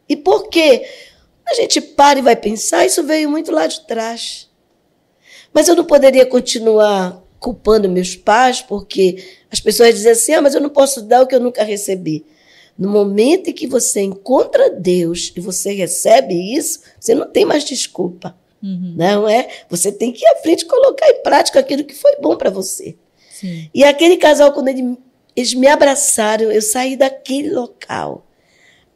E 0.08 0.16
por 0.16 0.50
quê? 0.50 0.88
A 1.48 1.56
gente 1.56 1.82
para 1.82 2.20
e 2.20 2.22
vai 2.22 2.36
pensar, 2.36 2.86
isso 2.86 3.04
veio 3.04 3.30
muito 3.30 3.52
lá 3.52 3.66
de 3.66 3.82
trás. 3.82 4.50
Mas 5.52 5.68
eu 5.68 5.76
não 5.76 5.84
poderia 5.84 6.26
continuar 6.26 7.22
culpando 7.40 7.90
meus 7.90 8.16
pais, 8.16 8.62
porque 8.62 9.24
as 9.52 9.60
pessoas 9.60 9.94
dizem 9.94 10.12
assim: 10.12 10.34
ah, 10.34 10.42
mas 10.42 10.56
eu 10.56 10.62
não 10.62 10.70
posso 10.70 11.02
dar 11.02 11.22
o 11.22 11.28
que 11.28 11.36
eu 11.36 11.40
nunca 11.40 11.64
recebi. 11.64 12.26
No 12.78 12.90
momento 12.90 13.50
em 13.50 13.54
que 13.54 13.68
você 13.68 14.02
encontra 14.02 14.70
Deus 14.70 15.32
e 15.36 15.40
você 15.40 15.74
recebe 15.74 16.34
isso, 16.56 16.80
você 17.00 17.14
não 17.14 17.30
tem 17.30 17.46
mais 17.46 17.64
desculpa. 17.64 18.36
Uhum. 18.64 18.96
Não 18.96 19.28
é? 19.28 19.48
Você 19.70 19.92
tem 19.92 20.12
que 20.12 20.26
ir 20.26 20.28
à 20.30 20.38
frente 20.38 20.62
e 20.62 20.68
colocar 20.68 21.08
em 21.10 21.22
prática 21.22 21.60
aquilo 21.60 21.84
que 21.84 21.94
foi 21.94 22.16
bom 22.22 22.36
para 22.36 22.50
você. 22.50 22.96
Sim. 23.44 23.70
E 23.74 23.84
aquele 23.84 24.16
casal, 24.16 24.54
quando 24.54 24.70
ele, 24.70 24.98
eles 25.36 25.54
me 25.54 25.68
abraçaram, 25.68 26.50
eu 26.50 26.62
saí 26.62 26.96
daquele 26.96 27.50
local 27.50 28.26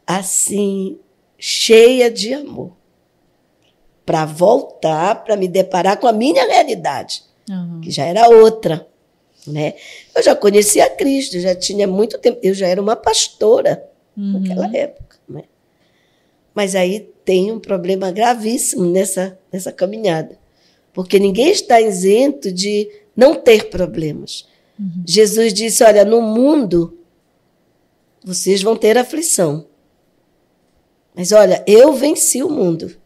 assim, 0.06 0.98
cheia 1.38 2.10
de 2.10 2.32
amor, 2.32 2.72
para 4.06 4.24
voltar, 4.24 5.22
para 5.22 5.36
me 5.36 5.46
deparar 5.46 5.98
com 5.98 6.06
a 6.06 6.12
minha 6.14 6.46
realidade, 6.46 7.22
uhum. 7.46 7.82
que 7.82 7.90
já 7.90 8.06
era 8.06 8.26
outra. 8.26 8.88
Né? 9.46 9.74
Eu 10.16 10.22
já 10.22 10.34
conhecia 10.34 10.88
Cristo, 10.88 11.38
já 11.38 11.54
tinha 11.54 11.86
muito 11.86 12.16
tempo, 12.16 12.38
eu 12.42 12.54
já 12.54 12.66
era 12.66 12.80
uma 12.80 12.96
pastora 12.96 13.86
uhum. 14.16 14.40
naquela 14.40 14.74
época. 14.74 15.18
Né? 15.28 15.42
Mas 16.54 16.74
aí 16.74 17.00
tem 17.22 17.52
um 17.52 17.60
problema 17.60 18.10
gravíssimo 18.10 18.86
nessa, 18.86 19.38
nessa 19.52 19.70
caminhada, 19.70 20.38
porque 20.94 21.18
ninguém 21.18 21.50
está 21.50 21.78
isento 21.78 22.50
de 22.50 22.88
não 23.18 23.34
ter 23.34 23.68
problemas. 23.68 24.46
Uhum. 24.78 25.02
Jesus 25.04 25.52
disse: 25.52 25.82
Olha, 25.82 26.04
no 26.04 26.22
mundo 26.22 26.96
vocês 28.24 28.62
vão 28.62 28.76
ter 28.76 28.96
aflição. 28.96 29.66
Mas 31.16 31.32
olha, 31.32 31.64
eu 31.66 31.92
venci 31.94 32.44
o 32.44 32.48
mundo. 32.48 32.96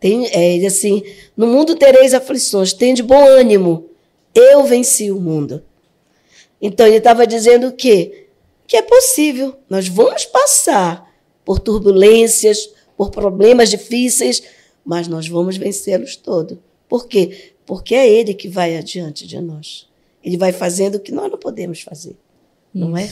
Tem, 0.00 0.26
é, 0.32 0.66
assim, 0.66 1.04
no 1.36 1.46
mundo 1.46 1.76
tereis 1.76 2.12
aflições, 2.12 2.72
tem 2.72 2.92
de 2.92 3.04
bom 3.04 3.24
ânimo. 3.24 3.88
Eu 4.34 4.64
venci 4.64 5.12
o 5.12 5.20
mundo. 5.20 5.62
Então 6.60 6.84
ele 6.84 6.96
estava 6.96 7.24
dizendo 7.24 7.68
o 7.68 7.72
quê? 7.72 8.26
Que 8.66 8.78
é 8.78 8.82
possível. 8.82 9.54
Nós 9.70 9.86
vamos 9.86 10.24
passar 10.24 11.08
por 11.44 11.60
turbulências, 11.60 12.68
por 12.96 13.10
problemas 13.10 13.70
difíceis, 13.70 14.42
mas 14.84 15.06
nós 15.06 15.28
vamos 15.28 15.56
vencê-los 15.56 16.16
todos. 16.16 16.58
Por 16.88 17.06
quê? 17.06 17.52
Porque 17.66 17.94
é 17.94 18.08
Ele 18.08 18.34
que 18.34 18.48
vai 18.48 18.76
adiante 18.76 19.26
de 19.26 19.40
nós. 19.40 19.88
Ele 20.22 20.36
vai 20.36 20.52
fazendo 20.52 20.96
o 20.96 21.00
que 21.00 21.12
nós 21.12 21.30
não 21.30 21.38
podemos 21.38 21.80
fazer. 21.80 22.16
Não 22.72 22.96
é? 22.96 23.10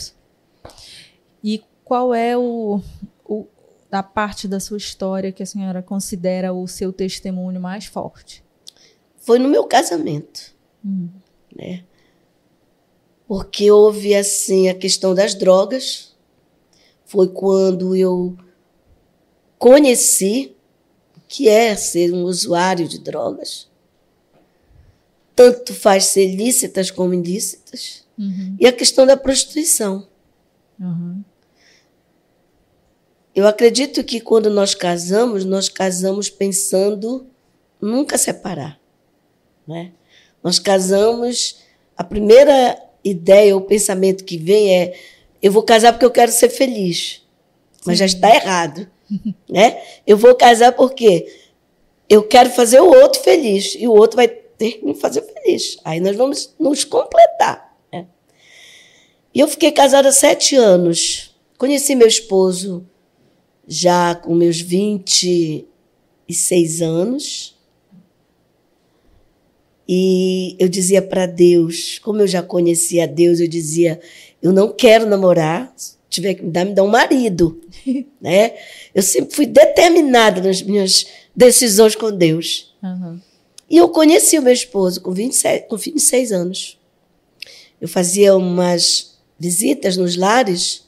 E 1.43 1.63
qual 1.85 2.15
é 2.15 2.37
o, 2.37 2.81
o, 3.25 3.47
da 3.91 4.03
parte 4.03 4.49
da 4.49 4.59
sua 4.59 4.79
história 4.79 5.33
que 5.33 5.43
a 5.43 5.47
senhora 5.47 5.83
considera 5.83 6.53
o 6.53 6.67
seu 6.67 6.93
testemunho 6.93 7.61
mais 7.61 7.87
forte? 7.87 8.43
Foi 9.19 9.39
no 9.39 9.49
meu 9.49 9.65
casamento. 9.65 10.55
Hum. 10.85 11.09
Né? 11.55 11.85
Porque 13.27 13.71
houve 13.71 14.15
assim 14.15 14.69
a 14.69 14.75
questão 14.75 15.15
das 15.15 15.35
drogas. 15.35 16.17
Foi 17.05 17.29
quando 17.29 17.95
eu 17.95 18.37
conheci 19.59 20.57
o 21.17 21.21
que 21.29 21.49
é 21.49 21.77
ser 21.77 22.15
um 22.15 22.23
usuário 22.25 22.89
de 22.89 22.99
drogas 22.99 23.70
tanto 25.41 25.73
faz 25.73 26.05
ser 26.05 26.27
lícitas 26.35 26.91
como 26.91 27.15
ilícitas. 27.15 28.05
Uhum. 28.19 28.57
E 28.61 28.67
a 28.67 28.73
questão 28.73 29.07
da 29.07 29.17
prostituição. 29.17 30.07
Uhum. 30.79 31.25
Eu 33.35 33.47
acredito 33.47 34.05
que 34.05 34.21
quando 34.21 34.51
nós 34.51 34.75
casamos, 34.75 35.47
nós 35.47 35.71
casamos 35.71 36.29
pensando 36.29 37.27
nunca 37.81 38.19
separar. 38.19 38.79
Né? 39.67 39.93
Nós 40.45 40.59
casamos, 40.59 41.61
a 41.97 42.05
primeira 42.05 42.79
ideia 43.03 43.55
ou 43.55 43.63
pensamento 43.63 44.25
que 44.25 44.37
vem 44.37 44.77
é: 44.77 44.95
eu 45.41 45.51
vou 45.51 45.63
casar 45.63 45.95
porque 45.95 46.05
eu 46.05 46.11
quero 46.11 46.33
ser 46.33 46.51
feliz. 46.51 47.23
Mas 47.87 47.97
Sim. 47.97 48.01
já 48.01 48.05
está 48.05 48.35
errado. 48.35 48.87
né? 49.49 49.83
Eu 50.07 50.19
vou 50.19 50.35
casar 50.35 50.73
porque 50.73 51.35
eu 52.11 52.23
quero 52.25 52.51
fazer 52.51 52.81
o 52.81 52.91
outro 52.91 53.23
feliz 53.23 53.75
e 53.79 53.89
o 53.89 53.93
outro 53.93 54.17
vai 54.17 54.41
ter 54.61 54.73
que 54.73 54.85
me 54.85 54.95
fazer 54.95 55.23
feliz. 55.23 55.79
Aí 55.83 55.99
nós 56.01 56.15
vamos 56.15 56.55
nos 56.61 56.85
completar. 56.85 57.75
Né? 57.91 58.07
E 59.35 59.41
eu 59.41 59.49
fiquei 59.49 59.73
casada 59.73 60.13
sete 60.13 60.55
anos. 60.55 61.35
Conheci 61.57 61.97
meu 61.97 62.07
esposo 62.07 62.87
já 63.67 64.15
com 64.15 64.35
meus 64.35 64.61
26 64.61 66.83
anos. 66.83 67.59
E 69.89 70.55
eu 70.59 70.69
dizia 70.69 71.01
para 71.01 71.25
Deus, 71.25 71.99
como 71.99 72.21
eu 72.21 72.27
já 72.27 72.43
conhecia 72.43 73.09
Deus, 73.09 73.41
eu 73.41 73.49
dizia: 73.49 73.99
eu 74.43 74.53
não 74.53 74.71
quero 74.73 75.07
namorar, 75.07 75.75
tiver 76.11 76.35
que 76.35 76.45
me 76.45 76.51
dar, 76.51 76.67
me 76.67 76.75
dar 76.75 76.85
um 76.85 76.89
marido. 76.89 77.59
né? 78.21 78.59
Eu 78.95 79.03
sempre 79.03 79.35
fui 79.35 79.47
determinada 79.47 80.43
nas 80.43 80.61
minhas 80.61 81.07
decisões 81.35 81.97
com 81.97 82.13
Deus. 82.13 82.75
Uhum. 82.83 83.19
E 83.71 83.77
eu 83.77 83.89
conheci 83.89 84.37
o 84.37 84.43
meu 84.43 84.53
esposo 84.53 85.01
com 85.01 85.13
27, 85.13 85.69
com 85.69 85.77
26 85.77 86.33
anos. 86.33 86.79
eu 87.81 87.89
fazia 87.89 88.37
umas 88.37 89.17
visitas 89.39 89.97
nos 89.97 90.17
lares 90.17 90.87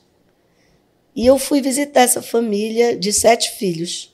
e 1.14 1.24
eu 1.24 1.38
fui 1.38 1.62
visitar 1.62 2.02
essa 2.02 2.20
família 2.20 2.96
de 2.96 3.12
sete 3.12 3.52
filhos. 3.52 4.12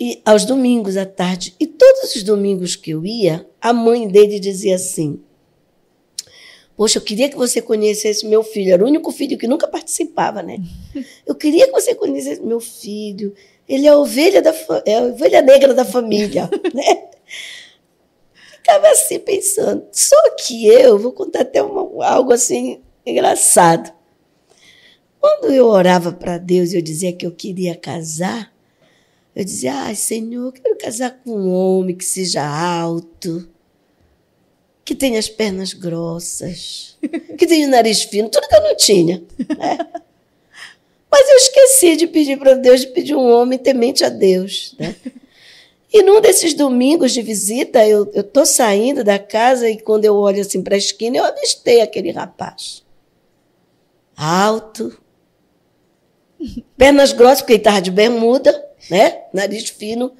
E 0.00 0.20
aos 0.24 0.44
domingos 0.44 0.96
à 0.96 1.06
tarde, 1.06 1.54
e 1.60 1.66
todos 1.66 2.16
os 2.16 2.24
domingos 2.24 2.74
que 2.74 2.90
eu 2.90 3.06
ia, 3.06 3.48
a 3.60 3.72
mãe 3.72 4.08
dele 4.08 4.40
dizia 4.40 4.74
assim: 4.74 5.22
Poxa, 6.76 6.98
eu 6.98 7.02
queria 7.02 7.28
que 7.28 7.36
você 7.36 7.62
conhecesse 7.62 8.26
meu 8.26 8.42
filho. 8.42 8.72
Era 8.72 8.84
o 8.84 8.88
único 8.88 9.12
filho 9.12 9.38
que 9.38 9.46
nunca 9.46 9.68
participava, 9.68 10.42
né? 10.42 10.58
Eu 11.24 11.34
queria 11.34 11.66
que 11.66 11.72
você 11.72 11.94
conhecesse 11.94 12.42
meu 12.42 12.60
filho. 12.60 13.32
Ele 13.68 13.86
é 13.86 13.90
a 13.90 13.96
ovelha, 13.96 14.42
da, 14.42 14.52
é 14.84 14.98
a 14.98 15.02
ovelha 15.02 15.40
negra 15.40 15.72
da 15.72 15.84
família, 15.84 16.50
né? 16.74 17.08
Ficava 18.56 18.88
assim 18.88 19.18
pensando. 19.20 19.86
Só 19.92 20.16
que 20.36 20.66
eu, 20.66 20.98
vou 20.98 21.12
contar 21.12 21.42
até 21.42 21.62
uma, 21.62 22.06
algo 22.06 22.32
assim 22.32 22.82
engraçado. 23.06 23.92
Quando 25.20 25.52
eu 25.52 25.66
orava 25.66 26.12
para 26.12 26.38
Deus 26.38 26.72
e 26.72 26.76
eu 26.76 26.82
dizia 26.82 27.12
que 27.12 27.24
eu 27.24 27.30
queria 27.30 27.74
casar, 27.74 28.52
eu 29.34 29.44
dizia, 29.44 29.74
ai, 29.74 29.94
Senhor, 29.94 30.46
eu 30.46 30.52
quero 30.52 30.76
casar 30.76 31.18
com 31.22 31.30
um 31.30 31.50
homem 31.50 31.96
que 31.96 32.04
seja 32.04 32.42
alto, 32.44 33.48
que 34.84 34.94
tenha 34.94 35.18
as 35.18 35.28
pernas 35.28 35.72
grossas, 35.72 36.96
que 37.38 37.46
tenha 37.46 37.66
o 37.66 37.70
nariz 37.70 38.02
fino, 38.02 38.28
tudo 38.28 38.48
que 38.48 38.54
eu 38.54 38.62
não 38.62 38.76
tinha. 38.76 39.22
Né? 39.56 39.78
Mas 41.10 41.28
eu 41.28 41.36
esqueci 41.36 41.96
de 41.96 42.06
pedir 42.06 42.38
para 42.38 42.54
Deus, 42.54 42.82
de 42.82 42.88
pedir 42.88 43.14
um 43.14 43.30
homem 43.30 43.58
temente 43.58 44.04
a 44.04 44.08
Deus. 44.08 44.74
Né? 44.78 44.94
E 45.92 46.02
num 46.02 46.20
desses 46.20 46.54
domingos 46.54 47.12
de 47.12 47.22
visita, 47.22 47.86
eu 47.86 48.10
estou 48.12 48.44
saindo 48.44 49.04
da 49.04 49.18
casa 49.18 49.70
e 49.70 49.80
quando 49.80 50.04
eu 50.04 50.16
olho 50.16 50.40
assim 50.40 50.60
para 50.60 50.74
a 50.74 50.78
esquina, 50.78 51.18
eu 51.18 51.24
avistei 51.24 51.80
aquele 51.80 52.10
rapaz. 52.10 52.82
Alto, 54.16 55.00
pernas 56.76 57.12
grossas, 57.12 57.42
porque 57.42 57.52
ele 57.52 57.60
estava 57.60 57.80
de 57.80 57.90
bermuda, 57.90 58.68
né? 58.90 59.22
nariz 59.32 59.68
fino. 59.68 60.12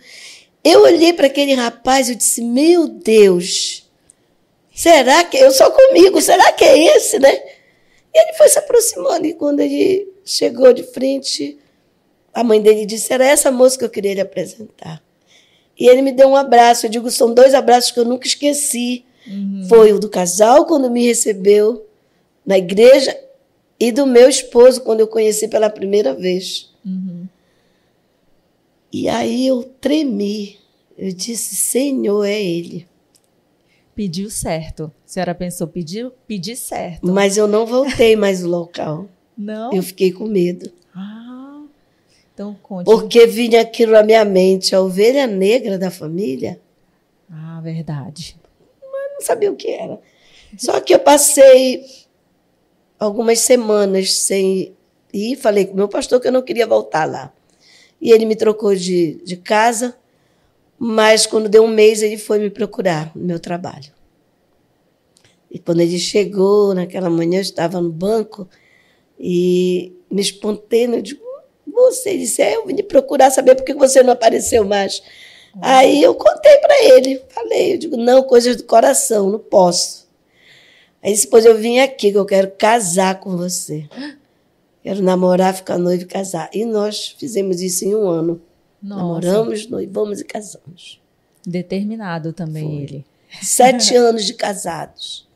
Eu 0.63 0.83
olhei 0.85 1.13
para 1.13 1.27
aquele 1.27 1.55
rapaz 1.55 2.09
e 2.09 2.15
disse: 2.15 2.41
Meu 2.41 2.87
Deus, 2.87 3.84
Será 4.75 5.23
que 5.25 5.37
eu 5.37 5.53
sou 5.53 5.71
comigo? 5.71 6.21
Será 6.21 6.53
que 6.53 6.65
é 6.65 6.97
esse, 6.97 7.19
né? 7.21 7.33
E 8.13 8.19
ele 8.19 8.33
foi 8.35 8.49
se 8.49 8.59
aproximando 8.59 9.25
e 9.25 9.35
quando 9.35 9.61
ele 9.61 10.13
chegou 10.25 10.73
de 10.73 10.83
frente, 10.83 11.59
a 12.33 12.43
mãe 12.43 12.61
dele 12.61 12.85
disse: 12.85 13.13
Era 13.13 13.25
essa 13.25 13.53
moça 13.53 13.79
que 13.79 13.85
eu 13.85 13.91
queria 13.91 14.15
lhe 14.15 14.21
apresentar. 14.21 15.01
E 15.79 15.89
ele 15.89 16.03
me 16.03 16.13
deu 16.13 16.29
um 16.29 16.37
abraço. 16.37 16.87
Eu 16.87 16.91
digo: 16.91 17.11
são 17.11 17.33
dois 17.33 17.55
abraços 17.55 17.93
que 17.93 18.01
eu 18.01 18.05
nunca 18.05 18.27
esqueci. 18.27 19.05
Uhum. 19.27 19.67
Foi 19.69 19.93
o 19.93 19.99
do 19.99 20.09
casal, 20.09 20.67
quando 20.67 20.91
me 20.91 21.07
recebeu 21.07 21.87
na 22.45 22.59
igreja, 22.59 23.17
e 23.79 23.91
do 23.91 24.07
meu 24.07 24.29
esposo, 24.29 24.83
quando 24.83 25.01
eu 25.01 25.07
conheci 25.07 25.49
pela 25.49 25.71
primeira 25.71 26.15
vez. 26.15 26.71
Uhum. 26.85 27.27
E 28.93 29.09
aí 29.09 29.47
eu 29.47 29.63
tremi. 29.81 30.59
Eu 30.97 31.13
disse: 31.13 31.55
Senhor, 31.55 32.25
é 32.25 32.43
ele. 32.43 32.87
Pediu 33.95 34.29
certo. 34.29 34.93
A 35.05 35.09
senhora 35.09 35.35
pensou, 35.35 35.69
pediu, 35.69 36.11
pedir 36.27 36.57
certo. 36.57 37.07
Mas 37.07 37.37
eu 37.37 37.47
não 37.47 37.65
voltei 37.65 38.17
mais 38.17 38.43
no 38.43 38.49
local. 38.49 39.07
Não? 39.37 39.73
Eu 39.73 39.83
fiquei 39.83 40.13
com 40.13 40.27
medo. 40.27 40.71
Ah, 40.95 41.63
então 42.33 42.57
conte. 42.63 42.85
Porque 42.87 43.27
vinha 43.27 43.61
aquilo 43.61 43.93
na 43.93 44.03
minha 44.03 44.25
mente, 44.25 44.75
a 44.75 44.81
ovelha 44.81 45.27
negra 45.27 45.79
da 45.79 45.91
família. 45.91 46.61
Ah, 47.31 47.61
verdade. 47.63 48.37
Mas 48.81 49.13
não 49.13 49.21
sabia 49.21 49.51
o 49.53 49.57
que 49.57 49.71
era. 49.71 50.01
Só 50.59 50.81
que 50.81 50.95
eu 50.95 50.99
passei 50.99 51.85
algumas 52.99 53.41
semanas 53.41 54.15
sem 54.15 54.75
ir, 55.13 55.37
falei 55.37 55.67
com 55.67 55.75
meu 55.75 55.89
pastor 55.89 56.21
que 56.21 56.29
eu 56.29 56.33
não 56.33 56.43
queria 56.43 56.67
voltar 56.67 57.05
lá. 57.05 57.33
E 58.01 58.11
ele 58.11 58.25
me 58.25 58.37
trocou 58.37 58.75
de, 58.75 59.21
de 59.25 59.37
casa 59.37 59.97
mas 60.79 61.27
quando 61.27 61.49
deu 61.49 61.65
um 61.65 61.69
mês, 61.69 62.03
ele 62.03 62.19
foi 62.19 62.39
me 62.39 62.51
procurar 62.51 63.13
no 63.15 63.25
meu 63.25 63.39
trabalho. 63.39 63.93
E 65.51 65.59
quando 65.59 65.81
ele 65.81 65.99
chegou, 65.99 66.75
naquela 66.75 67.09
manhã, 67.09 67.39
eu 67.39 67.43
estava 67.43 67.81
no 67.81 67.91
banco 67.91 68.49
e 69.19 69.93
me 70.11 70.21
espontâneo, 70.21 70.97
eu 70.97 71.03
digo, 71.03 71.25
você 71.67 72.17
disse, 72.19 72.43
é, 72.43 72.57
eu 72.57 72.67
vim 72.67 72.77
procurar 72.83 73.31
saber 73.31 73.55
por 73.55 73.65
que 73.65 73.75
você 73.75 74.03
não 74.03 74.13
apareceu 74.13 74.65
mais. 74.65 74.99
Uhum. 75.55 75.61
Aí 75.63 76.03
eu 76.03 76.15
contei 76.15 76.59
para 76.59 76.83
ele, 76.83 77.23
falei, 77.29 77.75
eu 77.75 77.79
digo, 77.79 77.97
não, 77.97 78.23
coisas 78.23 78.57
do 78.57 78.65
coração, 78.65 79.31
não 79.31 79.39
posso. 79.39 80.09
Aí 81.03 81.17
depois 81.17 81.45
eu 81.45 81.57
vim 81.57 81.79
aqui, 81.79 82.11
que 82.11 82.19
eu 82.19 82.25
quero 82.25 82.51
casar 82.53 83.21
com 83.21 83.37
você. 83.37 83.87
Quero 84.83 85.03
namorar, 85.03 85.55
ficar 85.55 85.79
noivo 85.79 86.03
e 86.03 86.07
casar. 86.07 86.51
E 86.53 86.65
nós 86.65 87.15
fizemos 87.19 87.61
isso 87.61 87.85
em 87.85 87.95
um 87.95 88.09
ano. 88.09 88.41
Nossa. 88.85 89.03
Namoramos, 89.03 89.67
noivamos 89.67 90.21
e 90.21 90.25
casamos. 90.25 91.01
Determinado 91.47 92.35
também 92.35 92.65
Foi. 92.65 92.83
ele. 92.83 93.07
Sete 93.41 93.97
anos 93.97 94.27
de 94.27 94.35
casados. 94.35 95.27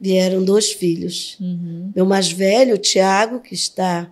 Vieram 0.00 0.42
dois 0.42 0.72
filhos. 0.72 1.36
Uhum. 1.38 1.92
Meu 1.94 2.06
mais 2.06 2.32
velho, 2.32 2.76
o 2.76 2.78
Tiago, 2.78 3.40
que 3.40 3.52
está 3.52 4.10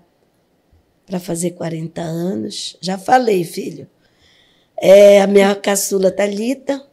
para 1.07 1.19
fazer 1.19 1.53
40 1.53 2.03
anos. 2.03 2.77
Já 2.79 2.99
falei, 2.99 3.43
filho. 3.43 3.89
É 4.77 5.23
a 5.23 5.27
minha 5.27 5.57
caçula 5.57 6.11
Talita, 6.11 6.87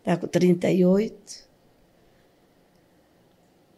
está 0.00 0.18
com 0.18 0.26
38. 0.26 1.46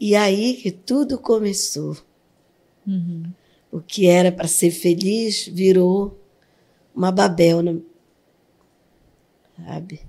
E 0.00 0.16
aí 0.16 0.54
que 0.54 0.72
tudo 0.72 1.16
começou. 1.16 1.96
Uhum. 2.84 3.22
O 3.70 3.80
que 3.80 4.06
era 4.06 4.32
para 4.32 4.48
ser 4.48 4.72
feliz 4.72 5.46
virou 5.46 6.18
uma 6.98 7.12
Babel, 7.12 7.62
né? 7.62 7.76
sabe? 9.64 10.00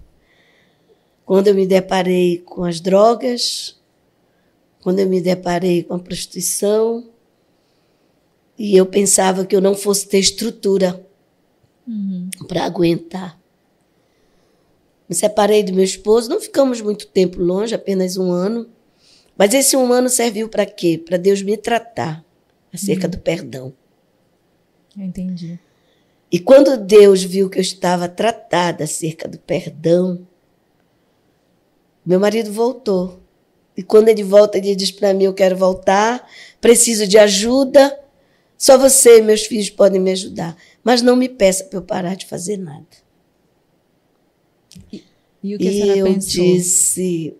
Quando 1.23 1.47
eu 1.47 1.54
me 1.54 1.67
deparei 1.67 2.39
com 2.39 2.63
as 2.63 2.82
drogas, 2.82 3.80
quando 4.82 4.97
eu 4.97 5.08
me 5.08 5.21
deparei 5.21 5.84
com 5.84 5.93
a 5.93 5.99
prostituição, 5.99 7.08
e 8.58 8.75
eu 8.75 8.88
pensava 8.88 9.45
que 9.45 9.56
eu 9.56 9.62
não 9.62 9.75
fosse 9.75 10.08
ter 10.08 10.17
estrutura 10.17 11.06
uhum. 11.88 12.30
para 12.47 12.65
aguentar. 12.65 13.39
Me 15.08 15.15
separei 15.15 15.63
do 15.63 15.71
meu 15.71 15.84
esposo, 15.84 16.30
não 16.30 16.41
ficamos 16.41 16.82
muito 16.82 17.06
tempo 17.08 17.39
longe, 17.39 17.75
apenas 17.75 18.17
um 18.17 18.32
ano. 18.32 18.67
Mas 19.38 19.54
esse 19.54 19.78
um 19.78 19.93
ano 19.93 20.10
serviu 20.10 20.49
para 20.49 20.65
quê? 20.65 20.97
Para 20.97 21.17
Deus 21.17 21.41
me 21.41 21.56
tratar 21.56 22.25
acerca 22.73 23.06
uhum. 23.06 23.12
do 23.12 23.19
perdão. 23.19 23.73
Eu 24.97 25.06
entendi. 25.06 25.60
E 26.31 26.39
quando 26.39 26.77
Deus 26.77 27.23
viu 27.23 27.49
que 27.49 27.57
eu 27.57 27.61
estava 27.61 28.07
tratada 28.07 28.83
acerca 28.83 29.27
do 29.27 29.39
perdão, 29.39 30.27
meu 32.05 32.19
marido 32.19 32.51
voltou. 32.51 33.19
E 33.75 33.81
quando 33.81 34.09
ele 34.09 34.23
volta, 34.23 34.57
ele 34.57 34.75
diz 34.75 34.91
para 34.91 35.13
mim: 35.13 35.23
Eu 35.23 35.33
quero 35.33 35.55
voltar, 35.55 36.27
preciso 36.61 37.07
de 37.07 37.17
ajuda. 37.17 37.99
Só 38.57 38.77
você 38.77 39.19
e 39.19 39.21
meus 39.21 39.45
filhos 39.45 39.69
podem 39.69 40.01
me 40.01 40.11
ajudar. 40.11 40.57
Mas 40.83 41.01
não 41.01 41.15
me 41.15 41.29
peça 41.29 41.63
para 41.63 41.79
eu 41.79 41.83
parar 41.83 42.15
de 42.15 42.25
fazer 42.25 42.57
nada. 42.57 42.85
E, 44.91 45.03
e 45.41 45.55
o 45.55 45.57
que 45.57 45.69
e 45.69 45.99
eu 45.99 46.05
pensou? 46.05 46.43
disse: 46.43 47.37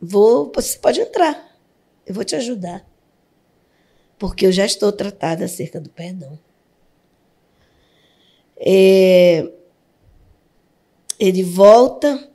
Vou, 0.00 0.50
você 0.54 0.78
pode 0.78 1.00
entrar. 1.00 1.56
Eu 2.06 2.14
vou 2.14 2.24
te 2.24 2.34
ajudar. 2.34 2.84
Porque 4.18 4.46
eu 4.46 4.52
já 4.52 4.64
estou 4.64 4.90
tratada 4.90 5.44
acerca 5.44 5.80
do 5.80 5.90
perdão. 5.90 6.38
É, 8.60 9.50
ele 11.18 11.42
volta 11.42 12.28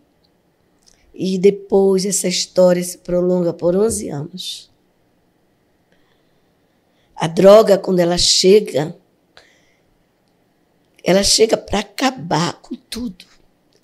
e 1.14 1.38
depois 1.38 2.06
essa 2.06 2.28
história 2.28 2.84
se 2.84 2.98
prolonga 2.98 3.54
por 3.54 3.76
11 3.76 4.10
anos. 4.10 4.72
A 7.16 7.28
droga, 7.28 7.78
quando 7.78 8.00
ela 8.00 8.18
chega, 8.18 8.96
ela 11.04 11.24
chega 11.24 11.56
para 11.56 11.80
acabar 11.80 12.60
com 12.62 12.76
tudo. 12.76 13.26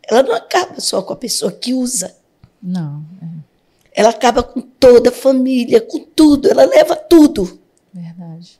Ela 0.04 0.24
não 0.24 0.34
acaba 0.34 0.80
só 0.80 1.02
com 1.02 1.14
a 1.14 1.18
pessoa 1.18 1.52
que 1.52 1.74
usa. 1.74 2.16
Não. 2.62 3.06
É. 3.22 4.02
Ela 4.02 4.10
acaba 4.10 4.42
com 4.42 4.62
toda 4.62 5.10
a 5.10 5.14
família, 5.14 5.82
com 5.82 6.00
tudo. 6.00 6.50
Ela 6.50 6.66
leva 6.66 6.96
tudo. 6.96 7.60
Verdade. 7.94 8.60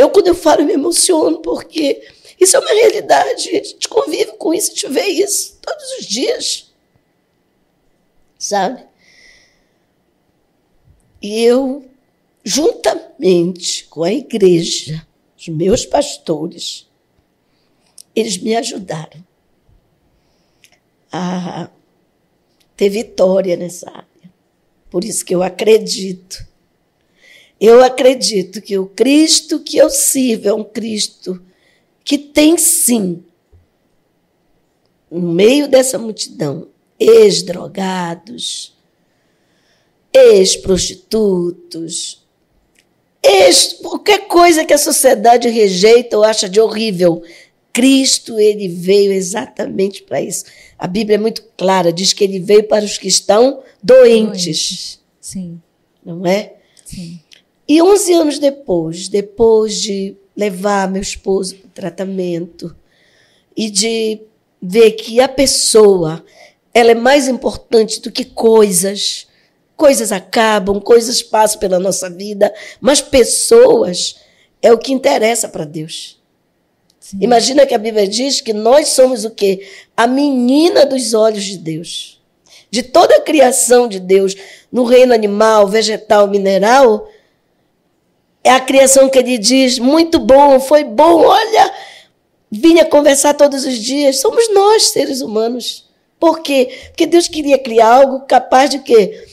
Eu, 0.00 0.08
quando 0.08 0.28
eu 0.28 0.34
falo, 0.34 0.64
me 0.64 0.72
emociono, 0.72 1.42
porque 1.42 2.02
isso 2.40 2.56
é 2.56 2.58
uma 2.58 2.70
realidade. 2.70 3.50
A 3.50 3.62
gente 3.62 3.86
convive 3.86 4.32
com 4.38 4.54
isso, 4.54 4.70
a 4.70 4.74
gente 4.74 4.88
vê 4.88 5.04
isso 5.08 5.58
todos 5.60 5.84
os 5.98 6.06
dias. 6.06 6.72
Sabe? 8.38 8.82
E 11.20 11.44
eu, 11.44 11.84
juntamente 12.42 13.84
com 13.88 14.02
a 14.02 14.10
igreja, 14.10 15.06
os 15.36 15.48
meus 15.48 15.84
pastores, 15.84 16.88
eles 18.16 18.38
me 18.38 18.56
ajudaram 18.56 19.22
a 21.12 21.68
ter 22.74 22.88
vitória 22.88 23.54
nessa 23.54 23.90
área. 23.90 24.32
Por 24.88 25.04
isso 25.04 25.26
que 25.26 25.34
eu 25.34 25.42
acredito. 25.42 26.48
Eu 27.60 27.84
acredito 27.84 28.62
que 28.62 28.78
o 28.78 28.86
Cristo 28.86 29.60
que 29.60 29.76
eu 29.76 29.90
sirvo 29.90 30.48
é 30.48 30.54
um 30.54 30.64
Cristo 30.64 31.42
que 32.02 32.16
tem 32.16 32.56
sim, 32.56 33.22
no 35.10 35.20
meio 35.20 35.68
dessa 35.68 35.98
multidão, 35.98 36.68
ex-drogados, 36.98 38.74
ex-prostitutos, 40.12 42.26
ex 43.22 43.74
qualquer 43.74 44.26
coisa 44.26 44.64
que 44.64 44.72
a 44.72 44.78
sociedade 44.78 45.48
rejeita 45.48 46.16
ou 46.16 46.24
acha 46.24 46.48
de 46.48 46.60
horrível. 46.60 47.22
Cristo, 47.72 48.40
ele 48.40 48.68
veio 48.68 49.12
exatamente 49.12 50.02
para 50.02 50.20
isso. 50.20 50.44
A 50.78 50.86
Bíblia 50.86 51.16
é 51.16 51.20
muito 51.20 51.42
clara, 51.56 51.92
diz 51.92 52.12
que 52.12 52.24
ele 52.24 52.40
veio 52.40 52.64
para 52.64 52.84
os 52.84 52.98
que 52.98 53.06
estão 53.06 53.62
doentes. 53.82 54.44
doentes. 54.44 55.00
Sim. 55.20 55.62
Não 56.04 56.26
é? 56.26 56.54
Sim. 56.84 57.20
E 57.70 57.80
11 57.80 58.12
anos 58.14 58.38
depois, 58.40 59.06
depois 59.06 59.80
de 59.80 60.16
levar 60.36 60.90
meu 60.90 61.00
esposo 61.00 61.54
para 61.54 61.68
o 61.68 61.70
tratamento 61.70 62.74
e 63.56 63.70
de 63.70 64.22
ver 64.60 64.90
que 64.90 65.20
a 65.20 65.28
pessoa 65.28 66.24
ela 66.74 66.90
é 66.90 66.96
mais 66.96 67.28
importante 67.28 68.00
do 68.00 68.10
que 68.10 68.24
coisas. 68.24 69.28
Coisas 69.76 70.10
acabam, 70.10 70.80
coisas 70.80 71.22
passam 71.22 71.60
pela 71.60 71.78
nossa 71.78 72.10
vida, 72.10 72.52
mas 72.80 73.00
pessoas 73.00 74.16
é 74.60 74.72
o 74.72 74.78
que 74.78 74.92
interessa 74.92 75.48
para 75.48 75.64
Deus. 75.64 76.20
Sim. 76.98 77.18
Imagina 77.20 77.64
que 77.64 77.74
a 77.74 77.78
Bíblia 77.78 78.08
diz 78.08 78.40
que 78.40 78.52
nós 78.52 78.88
somos 78.88 79.24
o 79.24 79.30
quê? 79.30 79.64
A 79.96 80.08
menina 80.08 80.84
dos 80.84 81.14
olhos 81.14 81.44
de 81.44 81.56
Deus. 81.56 82.20
De 82.68 82.82
toda 82.82 83.14
a 83.14 83.22
criação 83.22 83.86
de 83.86 84.00
Deus, 84.00 84.34
no 84.72 84.82
reino 84.82 85.14
animal, 85.14 85.68
vegetal, 85.68 86.26
mineral, 86.26 87.08
é 88.42 88.50
a 88.50 88.60
criação 88.60 89.08
que 89.08 89.18
ele 89.18 89.38
diz: 89.38 89.78
muito 89.78 90.18
bom, 90.18 90.60
foi 90.60 90.84
bom, 90.84 91.24
olha, 91.24 91.72
vinha 92.50 92.84
conversar 92.84 93.34
todos 93.34 93.64
os 93.64 93.78
dias. 93.78 94.20
Somos 94.20 94.52
nós, 94.52 94.90
seres 94.90 95.20
humanos. 95.20 95.88
Por 96.18 96.40
quê? 96.40 96.68
Porque 96.88 97.06
Deus 97.06 97.28
queria 97.28 97.58
criar 97.58 97.94
algo 97.94 98.20
capaz 98.26 98.70
de 98.70 98.80
quê? 98.80 99.26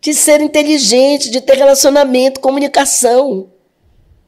De 0.00 0.12
ser 0.12 0.40
inteligente, 0.40 1.30
de 1.30 1.40
ter 1.40 1.56
relacionamento, 1.56 2.40
comunicação. 2.40 3.50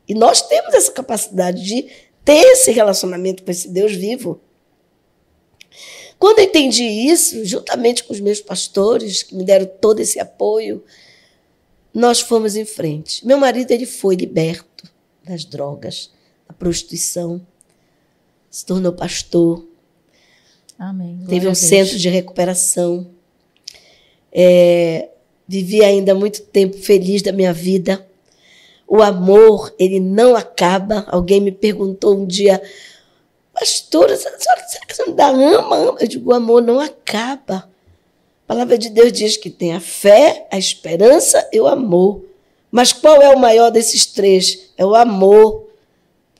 E 0.08 0.14
nós 0.14 0.40
temos 0.40 0.72
essa 0.72 0.92
capacidade 0.92 1.62
de 1.62 1.88
ter 2.24 2.40
esse 2.52 2.70
relacionamento 2.70 3.42
com 3.42 3.50
esse 3.50 3.68
Deus 3.68 3.92
vivo. 3.92 4.40
Quando 6.18 6.38
eu 6.38 6.44
entendi 6.44 6.84
isso, 6.84 7.44
juntamente 7.44 8.04
com 8.04 8.12
os 8.12 8.20
meus 8.20 8.40
pastores, 8.40 9.22
que 9.22 9.34
me 9.34 9.44
deram 9.44 9.66
todo 9.80 10.00
esse 10.00 10.18
apoio, 10.18 10.82
nós 11.96 12.20
fomos 12.20 12.56
em 12.56 12.64
frente. 12.66 13.26
Meu 13.26 13.38
marido 13.38 13.70
ele 13.70 13.87
foi 13.87 14.16
liberto 14.16 14.85
das 15.24 15.46
drogas, 15.46 16.11
da 16.46 16.52
prostituição, 16.52 17.40
se 18.50 18.66
tornou 18.66 18.92
pastor. 18.92 19.66
Amém. 20.78 21.24
Teve 21.26 21.48
um 21.48 21.54
centro 21.54 21.98
de 21.98 22.11
recuperação. 22.11 23.11
É, 24.30 25.09
vivi 25.48 25.82
ainda 25.82 26.14
muito 26.14 26.42
tempo 26.42 26.76
feliz 26.76 27.22
da 27.22 27.32
minha 27.32 27.52
vida. 27.52 28.06
O 28.87 29.02
amor, 29.02 29.74
ele 29.78 29.98
não 29.98 30.37
acaba. 30.37 31.06
Alguém 31.09 31.40
me 31.40 31.50
perguntou 31.50 32.14
um 32.14 32.26
dia, 32.26 32.62
Pastora, 33.54 34.14
será 34.18 34.37
que 34.37 34.94
você 34.94 35.02
ainda 35.02 35.28
ama? 35.28 35.96
Eu 35.98 36.06
digo, 36.06 36.30
o 36.30 36.35
amor 36.35 36.61
não 36.61 36.78
acaba. 36.78 37.70
A 38.46 38.54
palavra 38.54 38.78
de 38.78 38.88
Deus 38.88 39.12
diz 39.12 39.37
que 39.37 39.50
tem 39.50 39.74
a 39.74 39.80
fé, 39.80 40.46
a 40.52 40.56
esperança 40.56 41.48
e 41.52 41.61
o 41.61 41.66
amor. 41.66 42.24
Mas 42.70 42.92
qual 42.92 43.20
é 43.20 43.28
o 43.35 43.38
maior 43.38 43.70
desses 43.70 44.06
três? 44.06 44.70
É 44.76 44.87
o 44.87 44.94
amor. 44.94 45.66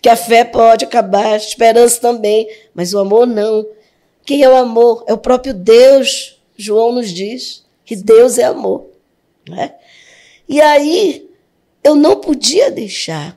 Que 0.01 0.09
a 0.09 0.15
fé 0.15 0.45
pode 0.45 0.85
acabar, 0.85 1.33
a 1.33 1.37
esperança 1.37 2.01
também, 2.01 2.49
mas 2.73 2.95
o 2.95 3.01
amor 3.01 3.27
não. 3.27 3.67
Quem 4.25 4.43
é 4.45 4.49
o 4.49 4.55
amor? 4.55 5.03
É 5.09 5.13
o 5.13 5.19
próprio 5.19 5.53
Deus. 5.53 6.41
João 6.57 6.93
nos 6.93 7.11
diz 7.11 7.65
que 7.85 7.97
Deus 7.97 8.39
é 8.39 8.45
amor. 8.45 8.87
Né? 9.49 9.75
E 10.49 10.61
aí, 10.61 11.29
eu 11.83 11.97
não 11.97 12.21
podia 12.21 12.71
deixar 12.71 13.37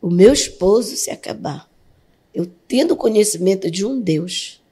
o 0.00 0.10
meu 0.10 0.32
esposo 0.32 0.96
se 0.96 1.10
acabar, 1.10 1.68
eu 2.32 2.46
tendo 2.66 2.96
conhecimento 2.96 3.70
de 3.70 3.84
um 3.84 4.00
Deus, 4.00 4.62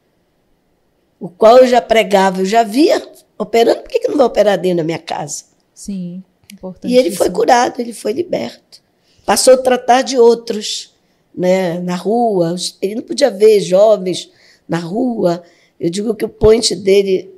o 1.18 1.28
qual 1.28 1.58
eu 1.58 1.66
já 1.66 1.80
pregava, 1.80 2.40
eu 2.40 2.46
já 2.46 2.62
via 2.62 3.02
operando, 3.38 3.82
por 3.82 3.90
que, 3.90 4.00
que 4.00 4.08
não 4.08 4.16
vai 4.16 4.26
operar 4.26 4.58
dentro 4.58 4.78
da 4.78 4.84
minha 4.84 4.98
casa? 4.98 5.44
Sim, 5.74 6.22
importante. 6.52 6.92
E 6.92 6.96
ele 6.96 7.10
foi 7.10 7.30
curado, 7.30 7.80
ele 7.80 7.92
foi 7.92 8.12
liberto. 8.12 8.82
Passou 9.24 9.54
a 9.54 9.58
tratar 9.58 10.02
de 10.02 10.18
outros, 10.18 10.94
né, 11.34 11.80
na 11.80 11.96
rua. 11.96 12.54
Ele 12.80 12.94
não 12.94 13.02
podia 13.02 13.30
ver 13.30 13.60
jovens 13.60 14.30
na 14.68 14.78
rua. 14.78 15.42
Eu 15.78 15.90
digo 15.90 16.14
que 16.14 16.24
o 16.24 16.28
point 16.28 16.74
dele 16.74 17.34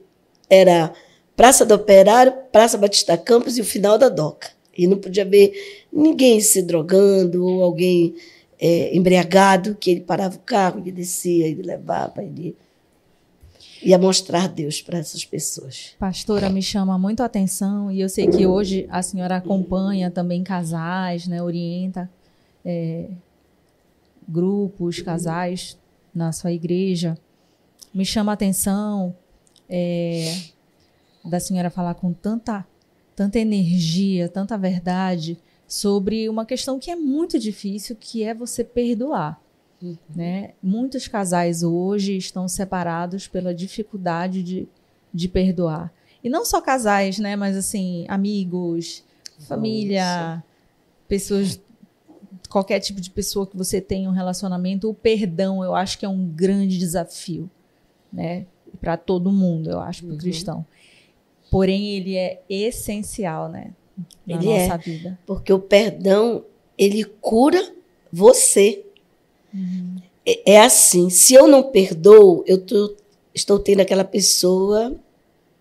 era 0.48 0.92
Praça 1.34 1.64
do 1.64 1.74
Operário, 1.74 2.32
Praça 2.52 2.76
Batista 2.76 3.16
Campos 3.16 3.56
e 3.56 3.60
o 3.60 3.64
final 3.64 3.96
da 3.96 4.08
Doca. 4.08 4.50
E 4.76 4.86
não 4.86 4.98
podia 4.98 5.24
ver 5.24 5.52
ninguém 5.92 6.40
se 6.40 6.62
drogando 6.62 7.44
ou 7.44 7.62
alguém 7.62 8.14
é, 8.60 8.94
embriagado, 8.96 9.76
que 9.78 9.90
ele 9.90 10.00
parava 10.00 10.36
o 10.36 10.40
carro, 10.40 10.80
ele 10.80 10.92
descia, 10.92 11.46
ele 11.46 11.62
levava, 11.62 12.22
ele 12.22 12.56
ia 13.82 13.98
mostrar 13.98 14.48
Deus 14.48 14.82
para 14.82 14.98
essas 14.98 15.24
pessoas. 15.24 15.94
Pastora, 15.98 16.48
me 16.48 16.62
chama 16.62 16.98
muito 16.98 17.22
a 17.22 17.26
atenção 17.26 17.90
e 17.90 18.00
eu 18.00 18.08
sei 18.08 18.26
que 18.26 18.46
hoje 18.46 18.86
a 18.90 19.02
senhora 19.02 19.36
acompanha 19.36 20.10
também 20.10 20.42
casais, 20.42 21.26
né, 21.26 21.42
orienta 21.42 22.10
é, 22.64 23.08
grupos, 24.28 25.00
casais 25.00 25.78
na 26.14 26.32
sua 26.32 26.52
igreja. 26.52 27.16
Me 27.94 28.04
chama 28.04 28.32
a 28.32 28.34
atenção 28.34 29.14
é, 29.68 30.36
da 31.24 31.40
senhora 31.40 31.70
falar 31.70 31.94
com 31.94 32.12
tanta 32.12 32.66
tanta 33.18 33.40
energia, 33.40 34.28
tanta 34.28 34.56
verdade 34.56 35.36
sobre 35.66 36.28
uma 36.28 36.46
questão 36.46 36.78
que 36.78 36.88
é 36.88 36.94
muito 36.94 37.36
difícil, 37.36 37.96
que 37.96 38.22
é 38.22 38.32
você 38.32 38.62
perdoar. 38.62 39.42
Uhum. 39.80 39.96
Né? 40.14 40.52
Muitos 40.62 41.06
casais 41.06 41.62
hoje 41.62 42.16
estão 42.16 42.48
separados 42.48 43.28
pela 43.28 43.54
dificuldade 43.54 44.42
de, 44.42 44.68
de 45.12 45.28
perdoar. 45.28 45.92
E 46.22 46.28
não 46.28 46.44
só 46.44 46.60
casais, 46.60 47.18
né? 47.18 47.36
Mas 47.36 47.56
assim, 47.56 48.04
amigos, 48.08 49.04
família, 49.40 50.02
Nossa. 50.02 50.44
pessoas, 51.06 51.60
qualquer 52.48 52.80
tipo 52.80 53.00
de 53.00 53.10
pessoa 53.10 53.46
que 53.46 53.56
você 53.56 53.80
tenha 53.80 54.08
um 54.08 54.12
relacionamento, 54.12 54.90
o 54.90 54.94
perdão 54.94 55.62
eu 55.62 55.74
acho 55.74 55.98
que 55.98 56.04
é 56.04 56.08
um 56.08 56.26
grande 56.26 56.76
desafio, 56.76 57.48
né? 58.12 58.46
Para 58.80 58.96
todo 58.96 59.30
mundo, 59.30 59.70
eu 59.70 59.80
acho, 59.80 60.02
para 60.02 60.10
o 60.10 60.12
uhum. 60.12 60.18
cristão. 60.18 60.66
Porém, 61.50 61.96
ele 61.96 62.16
é 62.16 62.42
essencial, 62.48 63.48
né? 63.48 63.72
Na 64.26 64.36
ele 64.36 64.46
nossa 64.46 64.74
é, 64.74 64.78
vida. 64.78 65.18
Porque 65.26 65.52
o 65.52 65.58
perdão, 65.58 66.44
ele 66.76 67.04
cura 67.04 67.74
você. 68.12 68.84
Uhum. 69.52 69.96
É, 70.26 70.52
é, 70.52 70.60
assim, 70.60 71.08
se 71.10 71.34
eu 71.34 71.46
não 71.46 71.62
perdoo, 71.62 72.44
eu 72.46 72.58
tô, 72.58 72.94
estou 73.34 73.58
tendo 73.58 73.80
aquela 73.80 74.04
pessoa 74.04 74.94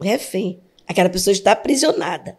refém. 0.01 0.59
Aquela 0.87 1.09
pessoa 1.09 1.31
está 1.31 1.51
aprisionada. 1.51 2.37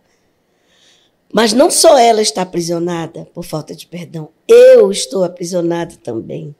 Mas 1.32 1.52
não 1.52 1.70
só 1.70 1.98
ela 1.98 2.22
está 2.22 2.42
aprisionada 2.42 3.26
por 3.34 3.44
falta 3.44 3.74
de 3.74 3.86
perdão, 3.86 4.30
eu 4.46 4.90
estou 4.90 5.24
aprisionada 5.24 5.94
também. 6.02 6.54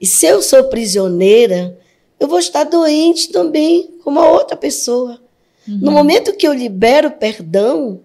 E 0.00 0.06
se 0.06 0.26
eu 0.26 0.40
sou 0.40 0.64
prisioneira, 0.64 1.78
eu 2.18 2.28
vou 2.28 2.38
estar 2.38 2.64
doente 2.64 3.30
também, 3.32 3.98
como 4.04 4.20
a 4.20 4.30
outra 4.30 4.56
pessoa. 4.56 5.20
Uhum. 5.66 5.78
No 5.80 5.92
momento 5.92 6.36
que 6.36 6.46
eu 6.46 6.52
libero 6.52 7.10
perdão, 7.12 8.00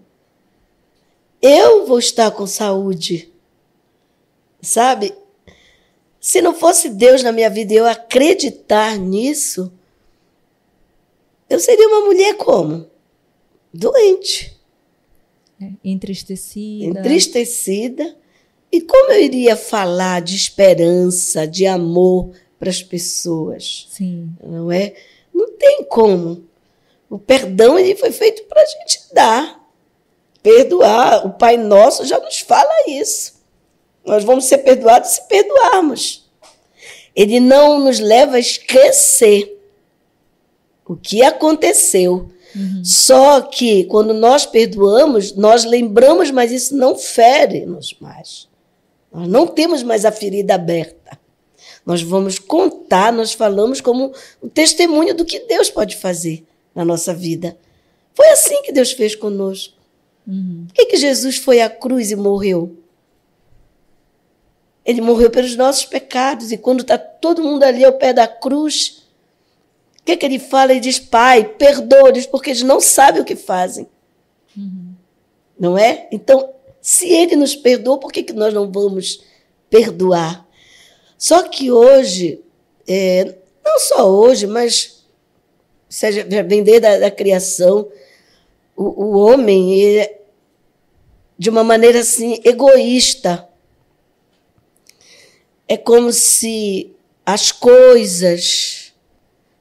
eu 1.40 1.86
vou 1.86 1.98
estar 1.98 2.30
com 2.32 2.46
saúde. 2.46 3.32
Sabe? 4.60 5.14
Se 6.28 6.42
não 6.42 6.52
fosse 6.52 6.90
Deus 6.90 7.22
na 7.22 7.32
minha 7.32 7.48
vida 7.48 7.72
e 7.72 7.76
eu 7.76 7.86
acreditar 7.86 8.98
nisso, 8.98 9.72
eu 11.48 11.58
seria 11.58 11.88
uma 11.88 12.02
mulher 12.02 12.36
como? 12.36 12.86
Doente. 13.72 14.54
É, 15.58 15.70
entristecida. 15.82 17.00
Entristecida. 17.00 18.14
E 18.70 18.82
como 18.82 19.10
eu 19.10 19.22
iria 19.22 19.56
falar 19.56 20.20
de 20.20 20.36
esperança, 20.36 21.46
de 21.46 21.66
amor 21.66 22.32
para 22.58 22.68
as 22.68 22.82
pessoas? 22.82 23.88
Sim. 23.90 24.30
Não 24.44 24.70
é? 24.70 24.92
Não 25.32 25.50
tem 25.52 25.82
como. 25.84 26.44
O 27.08 27.18
perdão 27.18 27.78
ele 27.78 27.96
foi 27.96 28.12
feito 28.12 28.44
para 28.44 28.60
a 28.60 28.66
gente 28.66 29.00
dar. 29.14 29.66
Perdoar. 30.42 31.26
O 31.26 31.30
Pai 31.30 31.56
Nosso 31.56 32.04
já 32.04 32.20
nos 32.20 32.40
fala 32.40 32.84
isso. 32.86 33.37
Nós 34.08 34.24
vamos 34.24 34.46
ser 34.46 34.58
perdoados 34.58 35.10
se 35.10 35.28
perdoarmos. 35.28 36.26
Ele 37.14 37.38
não 37.38 37.78
nos 37.78 38.00
leva 38.00 38.36
a 38.36 38.40
esquecer. 38.40 39.54
o 40.86 40.96
que 40.96 41.22
aconteceu. 41.22 42.30
Uhum. 42.56 42.82
Só 42.82 43.42
que 43.42 43.84
quando 43.84 44.14
nós 44.14 44.46
perdoamos, 44.46 45.36
nós 45.36 45.64
lembramos, 45.64 46.30
mas 46.30 46.50
isso 46.50 46.74
não 46.74 46.96
fere-nos 46.96 47.94
mais. 48.00 48.48
Nós 49.12 49.28
não 49.28 49.46
temos 49.46 49.82
mais 49.82 50.06
a 50.06 50.10
ferida 50.10 50.54
aberta. 50.54 51.18
Nós 51.84 52.00
vamos 52.00 52.38
contar, 52.38 53.12
nós 53.12 53.34
falamos 53.34 53.82
como 53.82 54.12
um 54.42 54.48
testemunho 54.48 55.14
do 55.14 55.26
que 55.26 55.40
Deus 55.40 55.70
pode 55.70 55.96
fazer 55.96 56.44
na 56.74 56.84
nossa 56.84 57.12
vida. 57.12 57.56
Foi 58.14 58.28
assim 58.30 58.62
que 58.62 58.72
Deus 58.72 58.92
fez 58.92 59.14
conosco. 59.14 59.74
Uhum. 60.26 60.64
Por 60.68 60.74
que, 60.74 60.86
que 60.86 60.96
Jesus 60.96 61.36
foi 61.36 61.60
à 61.60 61.68
cruz 61.68 62.10
e 62.10 62.16
morreu? 62.16 62.74
Ele 64.88 65.02
morreu 65.02 65.28
pelos 65.28 65.54
nossos 65.54 65.84
pecados. 65.84 66.50
E 66.50 66.56
quando 66.56 66.80
está 66.80 66.96
todo 66.96 67.44
mundo 67.44 67.62
ali 67.62 67.84
ao 67.84 67.92
pé 67.92 68.14
da 68.14 68.26
cruz, 68.26 69.04
o 70.00 70.02
que, 70.02 70.16
que 70.16 70.24
ele 70.24 70.38
fala? 70.38 70.72
Ele 70.72 70.80
diz: 70.80 70.98
Pai, 70.98 71.44
perdoa-lhes, 71.44 72.24
porque 72.24 72.48
eles 72.48 72.62
não 72.62 72.80
sabem 72.80 73.20
o 73.20 73.24
que 73.24 73.36
fazem. 73.36 73.86
Uhum. 74.56 74.94
Não 75.60 75.76
é? 75.76 76.08
Então, 76.10 76.54
se 76.80 77.06
ele 77.06 77.36
nos 77.36 77.54
perdoou, 77.54 77.98
por 77.98 78.10
que, 78.10 78.22
que 78.22 78.32
nós 78.32 78.54
não 78.54 78.72
vamos 78.72 79.22
perdoar? 79.68 80.48
Só 81.18 81.42
que 81.42 81.70
hoje, 81.70 82.40
é, 82.86 83.34
não 83.62 83.78
só 83.78 84.10
hoje, 84.10 84.46
mas 84.46 85.04
seja, 85.86 86.24
vem 86.44 86.62
desde 86.62 86.86
a 86.86 86.98
da 86.98 87.10
criação, 87.10 87.90
o, 88.74 89.04
o 89.04 89.18
homem, 89.18 89.74
ele, 89.74 90.10
de 91.38 91.50
uma 91.50 91.62
maneira 91.62 92.00
assim, 92.00 92.40
egoísta. 92.42 93.47
É 95.68 95.76
como 95.76 96.12
se 96.12 96.90
as 97.24 97.52
coisas, 97.52 98.92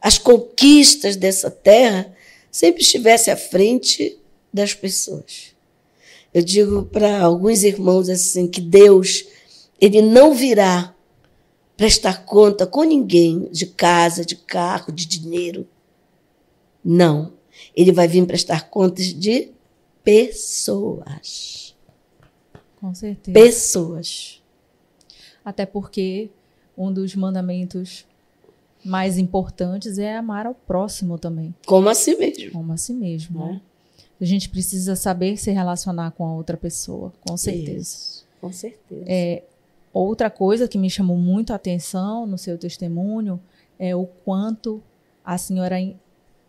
as 0.01 0.17
conquistas 0.17 1.17
dessa 1.17 1.51
terra 1.51 2.15
sempre 2.49 2.81
estivessem 2.81 3.33
à 3.33 3.37
frente 3.37 4.17
das 4.53 4.73
pessoas. 4.73 5.53
Eu 6.33 6.41
digo 6.41 6.83
para 6.85 7.21
alguns 7.21 7.63
irmãos 7.63 8.09
assim 8.09 8.47
que 8.47 8.61
Deus, 8.61 9.25
ele 9.79 10.01
não 10.01 10.33
virá 10.33 10.95
prestar 11.75 12.25
conta 12.25 12.65
com 12.65 12.83
ninguém 12.83 13.47
de 13.51 13.67
casa, 13.67 14.25
de 14.25 14.35
carro, 14.35 14.91
de 14.91 15.05
dinheiro. 15.05 15.67
Não. 16.83 17.33
Ele 17.75 17.91
vai 17.91 18.07
vir 18.07 18.25
prestar 18.25 18.69
contas 18.69 19.13
de 19.13 19.51
pessoas. 20.03 21.75
Com 22.79 22.95
certeza. 22.95 23.33
Pessoas. 23.33 24.36
Até 25.47 25.65
porque 25.65 26.29
um 26.77 26.91
dos 26.91 27.15
mandamentos 27.15 28.05
mais 28.83 29.17
importantes 29.17 29.97
é 29.97 30.17
amar 30.17 30.45
ao 30.45 30.53
próximo 30.53 31.17
também. 31.17 31.55
Como 31.65 31.87
a 31.87 31.95
si 31.95 32.17
mesmo. 32.17 32.51
Como 32.51 32.73
a 32.73 32.75
si 32.75 32.91
mesmo. 32.91 33.41
É. 33.43 33.51
Né? 33.53 33.61
A 34.19 34.25
gente 34.25 34.49
precisa 34.49 34.93
saber 34.93 35.37
se 35.37 35.49
relacionar 35.51 36.11
com 36.11 36.25
a 36.25 36.33
outra 36.33 36.57
pessoa, 36.57 37.13
com 37.25 37.37
certeza. 37.37 37.79
Isso, 37.79 38.25
com 38.41 38.51
certeza. 38.51 39.05
É, 39.07 39.43
outra 39.93 40.29
coisa 40.29 40.67
que 40.67 40.77
me 40.77 40.89
chamou 40.89 41.15
muito 41.15 41.53
a 41.53 41.55
atenção 41.55 42.27
no 42.27 42.37
seu 42.37 42.57
testemunho 42.57 43.39
é 43.79 43.95
o 43.95 44.05
quanto 44.05 44.83
a 45.23 45.37
senhora 45.37 45.79
in, 45.79 45.95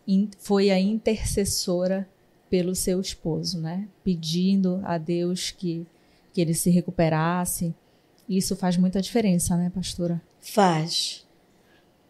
in, 0.09 0.29
foi 0.41 0.73
a 0.73 0.81
intercessora 0.81 2.09
pelo 2.51 2.75
seu 2.75 3.01
esposo, 3.01 3.61
né? 3.61 3.87
Pedindo 4.03 4.81
a 4.83 4.99
Deus 4.99 5.53
que 5.53 5.87
que 6.33 6.43
ele 6.43 6.55
se 6.55 6.71
recuperasse. 6.71 7.75
Isso 8.29 8.55
faz 8.55 8.77
muita 8.77 9.01
diferença, 9.01 9.57
né, 9.57 9.71
pastora? 9.75 10.21
Faz. 10.41 11.27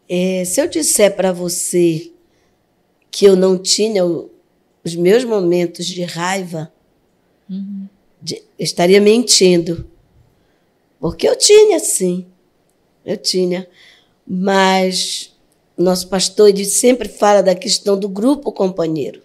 É, 0.08 0.44
se 0.44 0.60
eu 0.60 0.66
disser 0.66 1.14
para 1.14 1.32
você 1.32 2.10
que 3.10 3.24
eu 3.24 3.36
não 3.36 3.58
tinha 3.58 4.04
o, 4.04 4.30
os 4.84 4.94
meus 4.94 5.22
momentos 5.24 5.86
de 5.86 6.02
raiva, 6.02 6.72
uhum. 7.48 7.86
de, 8.20 8.42
estaria 8.58 9.00
mentindo. 9.00 9.86
Porque 10.98 11.28
eu 11.28 11.36
tinha, 11.36 11.78
sim. 11.78 12.26
Eu 13.04 13.16
tinha. 13.16 13.68
Mas 14.26 15.34
nosso 15.76 16.08
pastor 16.08 16.48
ele 16.48 16.64
sempre 16.64 17.08
fala 17.08 17.42
da 17.42 17.54
questão 17.54 17.98
do 17.98 18.08
grupo 18.08 18.50
companheiro. 18.50 19.22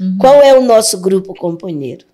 Uhum. 0.00 0.16
Qual 0.18 0.34
é 0.36 0.58
o 0.58 0.64
nosso 0.64 0.98
grupo 0.98 1.34
companheiro? 1.34 2.06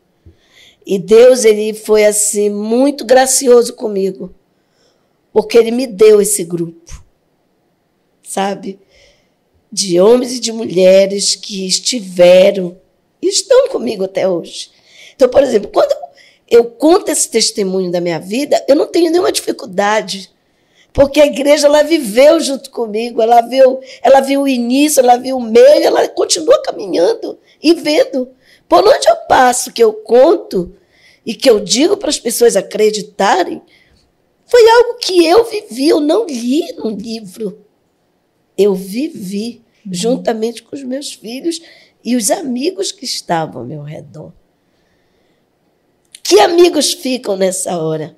E 0.87 1.01
Deus, 1.01 1.45
ele 1.45 1.75
foi 1.75 2.05
assim 2.05 2.49
muito 2.49 3.05
gracioso 3.05 3.75
comigo, 3.75 4.33
porque 5.33 5.59
ele 5.59 5.73
me 5.73 5.85
deu 5.85 6.21
esse 6.21 6.45
grupo, 6.45 7.05
sabe? 8.23 8.79
De 9.73 10.01
homens 10.01 10.35
e 10.35 10.41
de 10.41 10.53
mulheres 10.53 11.35
que 11.35 11.67
estiveram 11.67 12.81
e 13.21 13.27
estão 13.27 13.69
comigo 13.69 14.05
até 14.05 14.29
hoje. 14.29 14.71
Então, 15.17 15.29
por 15.29 15.43
exemplo, 15.43 15.71
quando 15.73 15.93
eu 16.49 16.67
conto 16.67 17.11
esse 17.11 17.29
testemunho 17.29 17.91
da 17.91 18.01
minha 18.01 18.21
vida, 18.21 18.65
eu 18.69 18.77
não 18.77 18.87
tenho 18.87 19.11
nenhuma 19.11 19.33
dificuldade, 19.33 20.31
porque 20.93 21.21
a 21.21 21.27
igreja 21.27 21.67
ela 21.67 21.83
viveu 21.83 22.39
junto 22.39 22.71
comigo, 22.71 23.21
ela 23.21 23.41
viu, 23.41 23.81
ela 24.01 24.21
viu 24.21 24.43
o 24.43 24.49
início, 24.49 25.01
ela 25.01 25.17
viu 25.17 25.37
o 25.37 25.43
meio, 25.43 25.85
ela 25.85 26.07
continua 26.09 26.63
caminhando 26.63 27.37
e 27.61 27.75
vendo. 27.75 28.31
Por 28.69 28.87
onde 28.87 29.09
eu 29.09 29.17
passo, 29.29 29.73
que 29.73 29.83
eu 29.83 29.93
conto 29.93 30.75
e 31.25 31.35
que 31.35 31.49
eu 31.49 31.61
digo 31.61 31.97
para 31.97 32.11
as 32.11 32.19
pessoas 32.19 32.57
acreditarem, 32.57 33.63
foi 34.47 34.69
algo 34.71 34.99
que 34.99 35.25
eu 35.25 35.45
vivi, 35.45 35.89
eu 35.89 36.01
não 36.01 36.27
li 36.27 36.63
no 36.77 36.91
livro. 36.91 37.65
Eu 38.57 38.75
vivi 38.75 39.63
uhum. 39.85 39.93
juntamente 39.93 40.63
com 40.63 40.75
os 40.75 40.83
meus 40.83 41.13
filhos 41.13 41.61
e 42.05 42.17
os 42.17 42.31
amigos 42.31 42.93
que 42.93 43.05
estavam 43.05 43.63
ao 43.63 43.67
meu 43.67 43.83
redor. 43.83 44.33
Que 46.23 46.41
amigos 46.41 46.93
ficam 46.93 47.37
nessa 47.37 47.79
hora? 47.79 48.17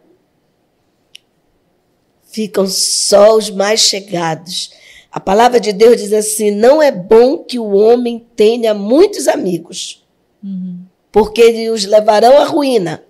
Ficam 2.30 2.66
só 2.66 3.36
os 3.36 3.50
mais 3.50 3.80
chegados. 3.80 4.70
A 5.10 5.18
palavra 5.18 5.58
de 5.58 5.72
Deus 5.72 5.96
diz 5.96 6.12
assim: 6.12 6.50
não 6.50 6.82
é 6.82 6.92
bom 6.92 7.38
que 7.38 7.58
o 7.58 7.70
homem 7.70 8.26
tenha 8.36 8.74
muitos 8.74 9.26
amigos. 9.26 10.06
Uhum 10.42 10.86
porque 11.10 11.40
eles 11.40 11.70
os 11.70 11.84
levarão 11.84 12.38
à 12.38 12.44
ruína. 12.44 13.02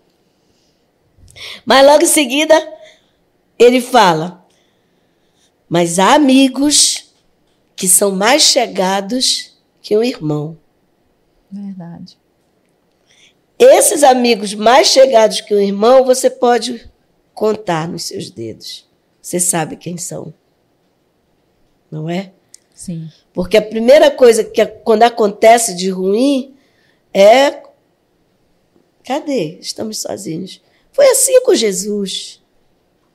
Mas 1.65 1.87
logo 1.87 2.03
em 2.03 2.07
seguida, 2.07 2.55
ele 3.59 3.81
fala: 3.81 4.47
Mas 5.69 5.99
há 5.99 6.15
amigos 6.15 7.13
que 7.77 7.89
são 7.89 8.11
mais 8.11 8.43
chegados 8.43 9.57
que 9.81 9.97
um 9.97 10.03
irmão. 10.03 10.59
Verdade. 11.51 12.19
Esses 13.59 14.03
amigos 14.03 14.55
mais 14.55 14.89
chegados 14.89 15.41
que 15.41 15.55
um 15.55 15.61
irmão, 15.61 16.05
você 16.05 16.31
pode 16.31 16.89
contar 17.35 17.89
nos 17.89 18.05
seus 18.05 18.31
dedos. 18.31 18.89
Você 19.21 19.41
sabe 19.41 19.77
quem 19.77 19.97
são. 19.97 20.33
Não 21.91 22.09
é? 22.09 22.33
Sim. 22.75 23.11
Porque 23.33 23.57
a 23.57 23.63
primeira 23.63 24.11
coisa 24.11 24.45
que 24.45 24.65
quando 24.65 25.03
acontece 25.03 25.75
de 25.75 25.91
ruim 25.91 26.57
é 27.21 27.69
Cadê? 29.09 29.57
Estamos 29.59 30.03
sozinhos. 30.03 30.61
Foi 30.93 31.09
assim 31.09 31.41
com 31.43 31.55
Jesus. 31.55 32.43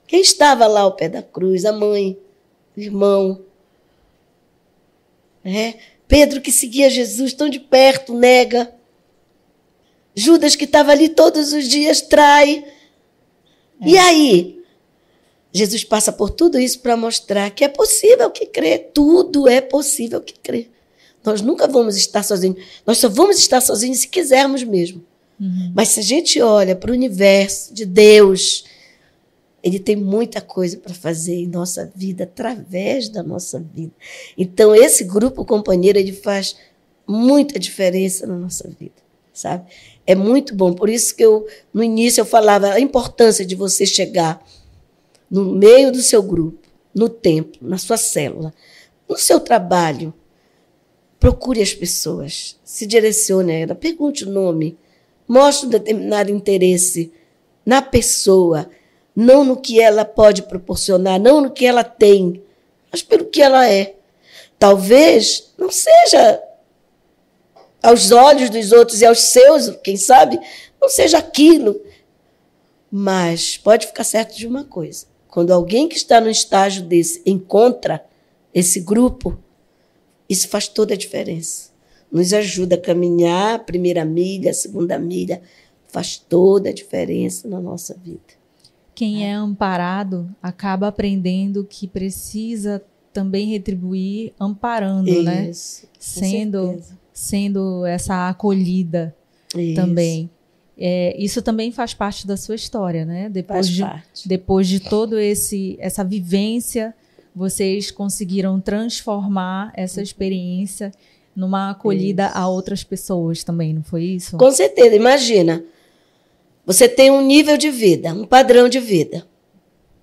Quem 0.08 0.22
estava 0.22 0.66
lá 0.66 0.82
ao 0.82 0.96
pé 0.96 1.08
da 1.08 1.22
cruz? 1.22 1.66
A 1.66 1.72
mãe, 1.72 2.18
o 2.76 2.80
irmão. 2.80 3.46
É? 5.46 5.76
Pedro, 6.08 6.42
que 6.42 6.52
seguia 6.52 6.90
Jesus 6.90 7.32
tão 7.34 7.48
de 7.48 7.60
perto, 7.60 8.16
nega. 8.16 8.74
Judas, 10.16 10.56
que 10.56 10.66
estava 10.66 10.92
ali 10.92 11.10
todos 11.10 11.54
os 11.54 11.68
dias, 11.68 12.02
trai. 12.02 12.66
É. 13.80 13.88
E 13.88 13.96
aí? 13.96 14.66
Jesus 15.52 15.84
passa 15.84 16.12
por 16.12 16.32
tudo 16.32 16.58
isso 16.58 16.80
para 16.80 16.98
mostrar 16.98 17.52
que 17.52 17.64
é 17.64 17.68
possível 17.68 18.32
que 18.32 18.48
crer. 18.48 18.90
Tudo 18.96 19.48
é 19.48 19.62
possível 19.62 20.22
que 20.22 20.34
crer. 20.34 20.72
Nós 21.24 21.42
nunca 21.42 21.68
vamos 21.68 21.96
estar 21.96 22.24
sozinhos. 22.24 22.64
Nós 22.86 22.98
só 22.98 23.10
vamos 23.10 23.38
estar 23.38 23.62
sozinhos 23.62 24.00
se 24.00 24.08
quisermos 24.08 24.64
mesmo. 24.64 25.04
Uhum. 25.40 25.72
Mas 25.74 25.90
se 25.90 26.00
a 26.00 26.04
gente 26.04 26.42
olha 26.42 26.76
para 26.76 26.92
o 26.92 26.94
universo 26.94 27.74
de 27.74 27.86
Deus, 27.86 28.66
ele 29.64 29.80
tem 29.80 29.96
muita 29.96 30.42
coisa 30.42 30.78
para 30.78 30.94
fazer 30.94 31.36
em 31.36 31.48
nossa 31.48 31.90
vida, 31.96 32.26
através 32.26 33.08
da 33.08 33.24
nossa 33.24 33.60
vida. 33.60 33.94
Então, 34.38 34.76
esse 34.76 35.06
grupo 35.06 35.46
companheiro, 35.46 35.98
ele 35.98 36.12
faz 36.12 36.58
muita 37.08 37.58
diferença 37.58 38.28
na 38.28 38.36
nossa 38.36 38.70
vida, 38.80 39.02
sabe? 39.34 39.66
É 40.06 40.16
muito 40.16 40.54
bom. 40.54 40.74
Por 40.74 40.90
isso 40.90 41.16
que 41.16 41.24
eu, 41.24 41.48
no 41.74 41.82
início, 41.82 42.22
eu 42.22 42.26
falava 42.26 42.72
a 42.72 42.80
importância 42.80 43.46
de 43.46 43.56
você 43.56 43.86
chegar 43.86 44.46
no 45.32 45.46
meio 45.46 45.92
do 45.92 46.02
seu 46.02 46.22
grupo, 46.22 46.60
no 46.94 47.08
templo, 47.08 47.60
na 47.62 47.78
sua 47.78 47.98
célula, 47.98 48.54
no 49.08 49.18
seu 49.18 49.40
trabalho. 49.40 50.14
Procure 51.24 51.62
as 51.62 51.74
pessoas, 51.74 52.60
se 52.66 52.86
direcione 52.86 53.54
a 53.54 53.58
ela, 53.60 53.76
pergunte 53.76 54.26
o 54.26 54.30
nome, 54.30 54.78
mostra 55.26 55.68
um 55.68 55.70
determinado 55.70 56.30
interesse 56.30 57.14
na 57.66 57.82
pessoa, 57.82 58.70
não 59.16 59.46
no 59.46 59.56
que 59.56 59.80
ela 59.80 60.04
pode 60.04 60.42
proporcionar, 60.44 61.22
não 61.22 61.40
no 61.40 61.50
que 61.50 61.66
ela 61.66 61.82
tem, 61.82 62.44
mas 62.92 63.02
pelo 63.02 63.28
que 63.28 63.42
ela 63.42 63.66
é. 63.70 63.96
Talvez 64.60 65.54
não 65.58 65.72
seja 65.72 66.44
aos 67.82 68.12
olhos 68.12 68.50
dos 68.50 68.74
outros 68.74 69.00
e 69.00 69.06
aos 69.06 69.22
seus, 69.22 69.70
quem 69.82 69.96
sabe, 69.96 70.38
não 70.82 70.90
seja 70.90 71.20
aquilo. 71.20 71.80
Mas 72.92 73.56
pode 73.56 73.88
ficar 73.88 74.04
certo 74.04 74.36
de 74.36 74.46
uma 74.46 74.66
coisa: 74.66 75.06
quando 75.30 75.54
alguém 75.54 75.88
que 75.88 75.96
está 75.96 76.20
no 76.20 76.30
estágio 76.30 76.84
desse 76.84 77.22
encontra 77.26 78.04
esse 78.54 78.82
grupo, 78.82 79.42
isso 80.34 80.50
faz 80.50 80.68
toda 80.68 80.94
a 80.94 80.98
diferença. 80.98 81.72
Nos 82.12 82.34
ajuda 82.34 82.76
a 82.76 82.82
caminhar 82.82 83.56
a 83.56 83.60
primeira 83.60 84.04
milha, 84.06 84.52
a 84.52 84.54
segunda 84.54 85.00
milha, 85.00 85.42
faz 85.88 86.18
toda 86.18 86.70
a 86.70 86.74
diferença 86.74 87.48
na 87.48 87.60
nossa 87.62 87.96
vida. 87.96 88.20
Quem 88.96 89.28
é 89.28 89.34
amparado 89.34 90.30
acaba 90.42 90.88
aprendendo 90.88 91.64
que 91.64 91.88
precisa 91.88 92.84
também 93.12 93.48
retribuir 93.48 94.34
amparando, 94.40 95.24
né? 95.24 95.50
Isso, 95.50 95.88
com 95.88 95.90
Sendo, 96.00 96.68
certeza. 96.68 97.00
sendo 97.14 97.86
essa 97.86 98.30
acolhida 98.30 99.16
Isso, 99.56 99.76
também. 99.76 100.30
É, 100.78 101.16
isso 101.18 101.42
também 101.42 101.72
faz 101.72 101.94
parte 101.94 102.26
da 102.26 102.36
sua 102.36 102.56
história, 102.56 103.06
né? 103.06 103.30
Depois 103.30 103.68
Faz 103.68 103.70
de, 103.70 103.82
parte. 103.82 104.28
depois 104.28 104.68
de 104.68 104.80
todo 104.80 105.20
esse 105.20 105.78
essa 105.80 106.04
vivência, 106.04 106.94
vocês 107.36 107.92
conseguiram 107.92 108.60
transformar 108.60 109.72
essa 109.76 110.02
experiência 110.02 110.92
numa 111.36 111.72
acolhida 111.72 112.28
a 112.28 112.48
outras 112.48 112.84
pessoas 112.84 113.44
também, 113.44 113.74
não 113.74 113.84
foi 113.84 114.04
isso? 114.04 114.38
Com 114.38 114.52
certeza, 114.52 114.96
imagina. 114.96 115.64
Você 116.66 116.88
tem 116.88 117.12
um 117.12 117.22
nível 117.22 117.58
de 117.58 117.70
vida, 117.70 118.14
um 118.14 118.26
padrão 118.26 118.70
de 118.70 118.80
vida. 118.80 119.26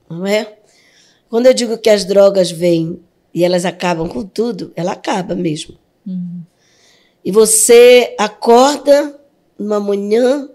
Não 0.09 0.27
é? 0.27 0.59
Quando 1.29 1.47
eu 1.47 1.55
digo 1.55 1.79
que 1.79 1.89
as 1.89 2.05
drogas 2.05 2.51
vêm 2.51 3.01
e 3.33 3.45
elas 3.45 3.65
acabam 3.65 4.09
com 4.09 4.25
tudo, 4.25 4.73
ela 4.75 4.93
acaba 4.93 5.35
mesmo. 5.35 5.77
Uhum. 6.07 6.43
E 7.25 7.31
você 7.31 8.15
acorda 8.19 9.19
numa 9.59 9.79
manhã, 9.79 10.49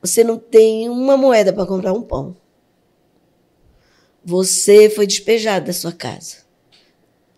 você 0.00 0.24
não 0.24 0.38
tem 0.38 0.88
uma 0.88 1.16
moeda 1.16 1.52
para 1.52 1.66
comprar 1.66 1.92
um 1.92 2.02
pão. 2.02 2.36
Você 4.28 4.90
foi 4.90 5.06
despejado 5.06 5.66
da 5.66 5.72
sua 5.72 5.92
casa. 5.92 6.38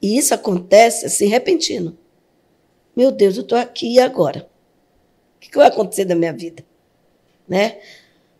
E 0.00 0.16
isso 0.16 0.32
acontece 0.32 1.04
assim, 1.04 1.26
repentino. 1.26 1.98
Meu 2.96 3.12
Deus, 3.12 3.36
eu 3.36 3.42
estou 3.42 3.58
aqui 3.58 3.96
e 3.96 4.00
agora? 4.00 4.48
O 5.36 5.40
que 5.40 5.50
que 5.50 5.58
vai 5.58 5.66
acontecer 5.66 6.06
da 6.06 6.14
minha 6.14 6.32
vida? 6.32 6.64
Né? 7.46 7.78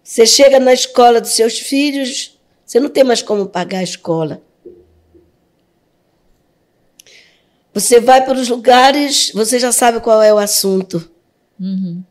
Você 0.03 0.25
chega 0.25 0.59
na 0.59 0.73
escola 0.73 1.21
dos 1.21 1.33
seus 1.33 1.59
filhos, 1.59 2.41
você 2.65 2.81
não 2.81 2.89
tem 2.89 3.05
mais 3.05 3.21
como 3.21 3.47
pagar 3.47 3.81
a 3.81 3.83
escola. 3.83 4.43
Você 7.75 8.01
vai 8.01 8.25
para 8.25 8.39
os 8.39 8.49
lugares, 8.49 9.31
você 9.35 9.59
já 9.59 9.73
sabe 9.73 10.01
qual 10.01 10.23
é 10.23 10.33
o 10.33 10.39
assunto. 10.39 11.11
Uhum. 11.61 12.03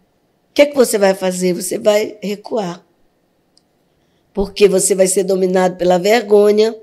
O 0.52 0.54
que 0.54 0.62
é 0.62 0.66
que 0.68 0.76
você 0.76 1.00
vai 1.00 1.16
fazer? 1.16 1.54
Você 1.54 1.80
vai 1.80 2.20
recuar. 2.22 2.87
Porque 4.38 4.68
você 4.68 4.94
vai 4.94 5.08
ser 5.08 5.24
dominado 5.24 5.78
pela 5.78 5.98
vergonha. 5.98 6.76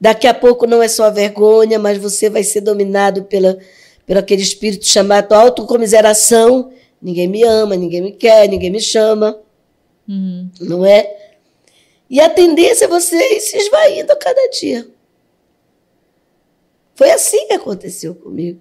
Daqui 0.00 0.26
a 0.26 0.32
pouco 0.32 0.66
não 0.66 0.82
é 0.82 0.88
só 0.88 1.04
a 1.04 1.10
vergonha, 1.10 1.78
mas 1.78 1.98
você 1.98 2.30
vai 2.30 2.42
ser 2.42 2.62
dominado 2.62 3.24
pela, 3.24 3.58
pelo 4.06 4.18
aquele 4.18 4.40
espírito 4.40 4.86
chamado 4.86 5.34
autocomiseração. 5.34 6.72
Ninguém 7.02 7.28
me 7.28 7.42
ama, 7.42 7.76
ninguém 7.76 8.00
me 8.00 8.12
quer, 8.12 8.48
ninguém 8.48 8.70
me 8.70 8.80
chama, 8.80 9.38
Uhum. 10.08 10.48
não 10.62 10.86
é? 10.86 11.34
E 12.08 12.18
a 12.18 12.30
tendência 12.30 12.86
é 12.86 12.88
você 12.88 13.16
ir 13.36 13.40
se 13.40 13.58
esvaindo 13.58 14.10
a 14.10 14.16
cada 14.16 14.48
dia. 14.48 14.88
Foi 16.94 17.10
assim 17.10 17.46
que 17.46 17.52
aconteceu 17.52 18.14
comigo. 18.14 18.58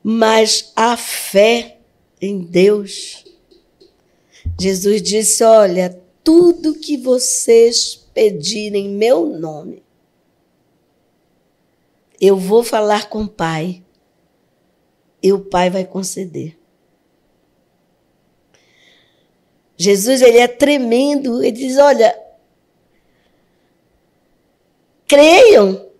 Mas 0.00 0.70
a 0.76 0.96
fé 0.96 1.78
em 2.20 2.38
Deus. 2.38 3.24
Jesus 4.60 5.02
disse: 5.02 5.42
Olha, 5.42 6.00
tudo 6.24 6.78
que 6.78 6.96
vocês 6.96 7.96
pedirem 8.14 8.86
em 8.86 8.90
meu 8.90 9.26
nome, 9.26 9.82
eu 12.20 12.36
vou 12.36 12.62
falar 12.62 13.08
com 13.08 13.22
o 13.22 13.28
Pai. 13.28 13.82
E 15.22 15.32
o 15.32 15.40
Pai 15.40 15.70
vai 15.70 15.84
conceder. 15.84 16.58
Jesus, 19.76 20.22
ele 20.22 20.38
é 20.38 20.48
tremendo. 20.48 21.42
Ele 21.42 21.52
diz: 21.52 21.78
Olha, 21.78 22.16
creiam. 25.06 25.90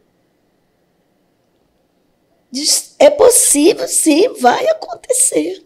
Diz, 2.50 2.94
é 2.98 3.10
possível, 3.10 3.88
sim, 3.88 4.28
vai 4.34 4.66
acontecer. 4.68 5.64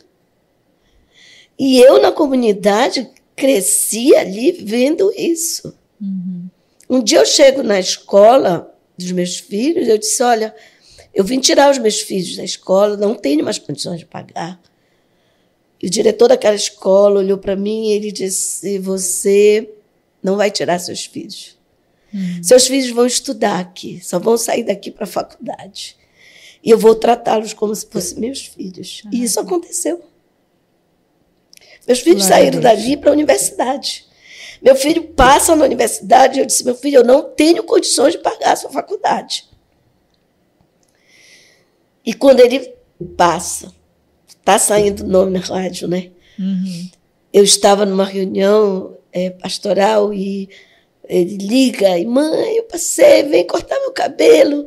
E 1.59 1.81
eu, 1.81 2.01
na 2.01 2.13
comunidade, 2.13 3.11
cresci 3.37 4.17
ali 4.17 4.51
vendo 4.51 5.13
isso. 5.17 5.77
Uhum. 6.01 6.49
Um 6.89 7.03
dia 7.03 7.19
eu 7.19 7.27
chego 7.27 7.63
na 7.63 7.79
escola 7.79 8.75
dos 8.97 9.13
meus 9.13 9.37
filhos, 9.37 9.87
eu 9.87 9.99
disse: 9.99 10.23
Olha, 10.23 10.55
eu 11.15 11.23
vim 11.23 11.39
tirar 11.39 11.71
os 11.71 11.79
meus 11.79 12.01
filhos 12.01 12.37
da 12.37 12.45
escola, 12.45 12.97
não 12.97 13.15
tenho 13.15 13.45
mais 13.45 13.59
condições 13.59 14.01
de 14.01 14.07
pagar. 14.07 14.61
E 15.81 15.87
o 15.87 15.91
diretor 15.91 16.29
daquela 16.29 16.57
escola 16.57 17.21
olhou 17.21 17.37
para 17.37 17.55
mim 17.55 17.91
e 17.91 17.93
ele 17.93 18.11
disse: 18.11 18.79
Você 18.79 19.71
não 20.23 20.37
vai 20.37 20.51
tirar 20.51 20.79
seus 20.79 21.05
filhos. 21.05 21.57
Uhum. 22.13 22.43
Seus 22.43 22.67
filhos 22.67 22.91
vão 22.91 23.07
estudar 23.07 23.61
aqui, 23.61 24.01
só 24.03 24.19
vão 24.19 24.39
sair 24.39 24.65
daqui 24.65 24.91
para 24.91 25.05
a 25.05 25.09
faculdade. 25.09 25.97
E 26.65 26.71
eu 26.71 26.79
vou 26.79 26.95
tratá-los 26.95 27.53
como 27.53 27.75
se 27.75 27.87
fossem 27.87 28.19
meus 28.19 28.47
filhos. 28.47 29.03
E 29.13 29.23
isso 29.23 29.39
aconteceu. 29.39 30.03
Meus 31.87 32.01
filhos 32.01 32.25
a 32.27 32.29
saíram 32.29 32.61
Deus. 32.61 32.63
dali 32.65 32.97
para 32.97 33.11
a 33.11 33.13
universidade. 33.13 34.07
Meu 34.63 34.75
filho 34.75 35.05
passa 35.09 35.55
na 35.55 35.65
universidade 35.65 36.41
eu 36.41 36.47
disse: 36.47 36.65
Meu 36.65 36.75
filho, 36.75 36.97
eu 36.99 37.05
não 37.05 37.23
tenho 37.23 37.63
condições 37.63 38.13
de 38.15 38.19
pagar 38.19 38.53
a 38.53 38.57
sua 38.57 38.71
faculdade. 38.71 39.45
E 42.05 42.15
quando 42.15 42.41
ele 42.41 42.75
passa, 43.17 43.73
está 44.29 44.59
saindo 44.59 45.05
o 45.05 45.07
nome 45.07 45.33
na 45.33 45.41
rádio, 45.41 45.89
né? 45.89 46.11
Uhum. 46.39 46.91
eu 47.33 47.43
estava 47.43 47.87
numa 47.87 48.05
reunião 48.05 48.99
é, 49.11 49.31
pastoral 49.31 50.13
e 50.13 50.51
ele 51.09 51.39
liga 51.39 51.97
e 51.99 52.05
mãe, 52.05 52.57
eu 52.59 52.65
passei, 52.65 53.23
vem 53.23 53.47
cortar 53.47 53.79
meu 53.81 53.91
cabelo. 53.93 54.67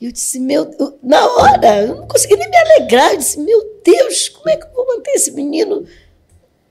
E 0.00 0.06
eu 0.06 0.12
disse, 0.12 0.40
meu, 0.40 0.68
eu- 0.78 0.98
na 1.02 1.24
hora, 1.26 1.82
eu 1.82 1.94
não 1.96 2.06
consegui 2.08 2.36
nem 2.36 2.48
me 2.50 2.56
alegrar. 2.56 3.12
Eu 3.12 3.18
disse, 3.18 3.38
meu 3.40 3.80
Deus, 3.84 4.28
como 4.28 4.48
é 4.48 4.56
que 4.56 4.66
eu 4.66 4.72
vou 4.72 4.86
manter 4.86 5.10
esse 5.12 5.30
menino 5.32 5.84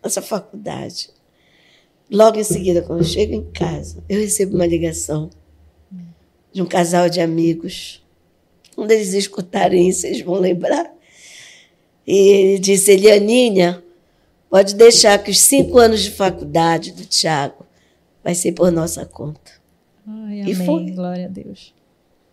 nessa 0.03 0.21
faculdade? 0.21 1.09
Logo 2.09 2.39
em 2.39 2.43
seguida, 2.43 2.81
quando 2.81 2.99
eu 2.99 3.05
chego 3.05 3.33
em 3.33 3.51
casa, 3.51 4.03
eu 4.07 4.19
recebo 4.19 4.55
uma 4.55 4.65
ligação 4.65 5.29
de 6.53 6.61
um 6.61 6.65
casal 6.65 7.09
de 7.09 7.19
amigos. 7.19 8.03
Quando 8.75 8.91
eles 8.91 9.13
escutarem 9.13 9.89
isso, 9.89 10.05
eles 10.07 10.21
vão 10.21 10.35
lembrar. 10.39 10.91
E 12.05 12.15
ele 12.15 12.59
disse, 12.59 12.91
Elianinha, 12.91 13.83
Pode 14.49 14.75
deixar 14.75 15.21
que 15.21 15.29
os 15.29 15.39
cinco 15.41 15.77
anos 15.77 16.01
de 16.01 16.09
faculdade 16.11 16.93
do 16.93 17.05
Tiago 17.05 17.65
vai 18.23 18.33
ser 18.33 18.53
por 18.53 18.71
nossa 18.71 19.05
conta, 19.05 19.51
Ai, 20.07 20.37
E 20.37 20.53
amém. 20.53 20.65
foi. 20.65 20.91
Glória 20.91 21.25
a 21.25 21.27
Deus. 21.27 21.73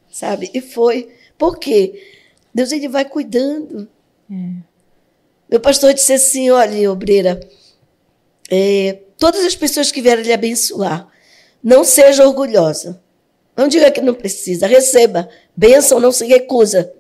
sabe? 0.09 0.49
E 0.55 0.61
foi. 0.61 1.11
Por 1.37 1.59
quê? 1.59 2.01
Deus 2.55 2.71
ele 2.71 2.89
vai 2.89 3.05
cuidando. 3.05 3.89
É. 4.31 4.35
Meu 5.55 5.61
pastor 5.61 5.95
disse 5.95 6.13
assim, 6.13 6.51
olha, 6.51 6.91
obreira, 6.91 7.39
é, 8.51 8.99
todas 9.17 9.45
as 9.45 9.55
pessoas 9.55 9.93
que 9.93 10.03
vierem 10.03 10.25
lhe 10.25 10.33
abençoar, 10.33 11.09
não 11.63 11.85
seja 11.85 12.27
orgulhosa. 12.27 13.01
Não 13.57 13.69
diga 13.69 13.89
que 13.93 14.01
não 14.01 14.15
precisa, 14.15 14.67
receba. 14.67 15.29
Bênção 15.57 16.01
não 16.01 16.11
se 16.11 16.27
recusa. 16.27 16.93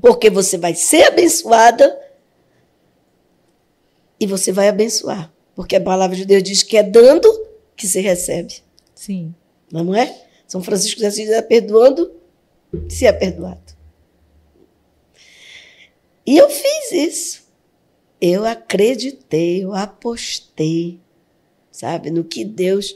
Porque 0.00 0.30
você 0.30 0.56
vai 0.56 0.74
ser 0.74 1.02
abençoada 1.02 2.00
e 4.18 4.26
você 4.26 4.50
vai 4.50 4.68
abençoar. 4.68 5.30
Porque 5.54 5.76
a 5.76 5.82
palavra 5.82 6.16
de 6.16 6.24
Deus 6.24 6.42
diz 6.42 6.62
que 6.62 6.78
é 6.78 6.82
dando 6.82 7.30
que 7.76 7.86
se 7.86 8.00
recebe. 8.00 8.62
Sim. 8.94 9.34
Não 9.70 9.94
é? 9.94 10.18
São 10.48 10.62
Francisco 10.62 10.98
de 10.98 11.04
Assis 11.04 11.28
é 11.28 11.42
perdoando 11.42 12.10
se 12.88 13.04
é 13.04 13.12
perdoado. 13.12 13.71
E 16.26 16.38
eu 16.38 16.48
fiz 16.48 16.92
isso. 16.92 17.42
Eu 18.20 18.44
acreditei, 18.44 19.64
eu 19.64 19.74
apostei, 19.74 21.00
sabe, 21.70 22.10
no 22.10 22.22
que 22.22 22.44
Deus 22.44 22.94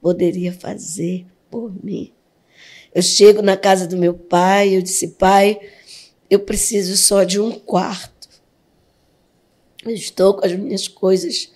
poderia 0.00 0.52
fazer 0.52 1.26
por 1.50 1.72
mim. 1.84 2.12
Eu 2.94 3.02
chego 3.02 3.42
na 3.42 3.56
casa 3.56 3.86
do 3.86 3.96
meu 3.96 4.14
pai, 4.14 4.76
eu 4.76 4.82
disse, 4.82 5.08
pai, 5.08 5.58
eu 6.30 6.40
preciso 6.40 6.96
só 6.96 7.24
de 7.24 7.40
um 7.40 7.52
quarto. 7.52 8.28
Eu 9.84 9.92
estou 9.92 10.34
com 10.34 10.46
as 10.46 10.52
minhas 10.52 10.86
coisas 10.86 11.52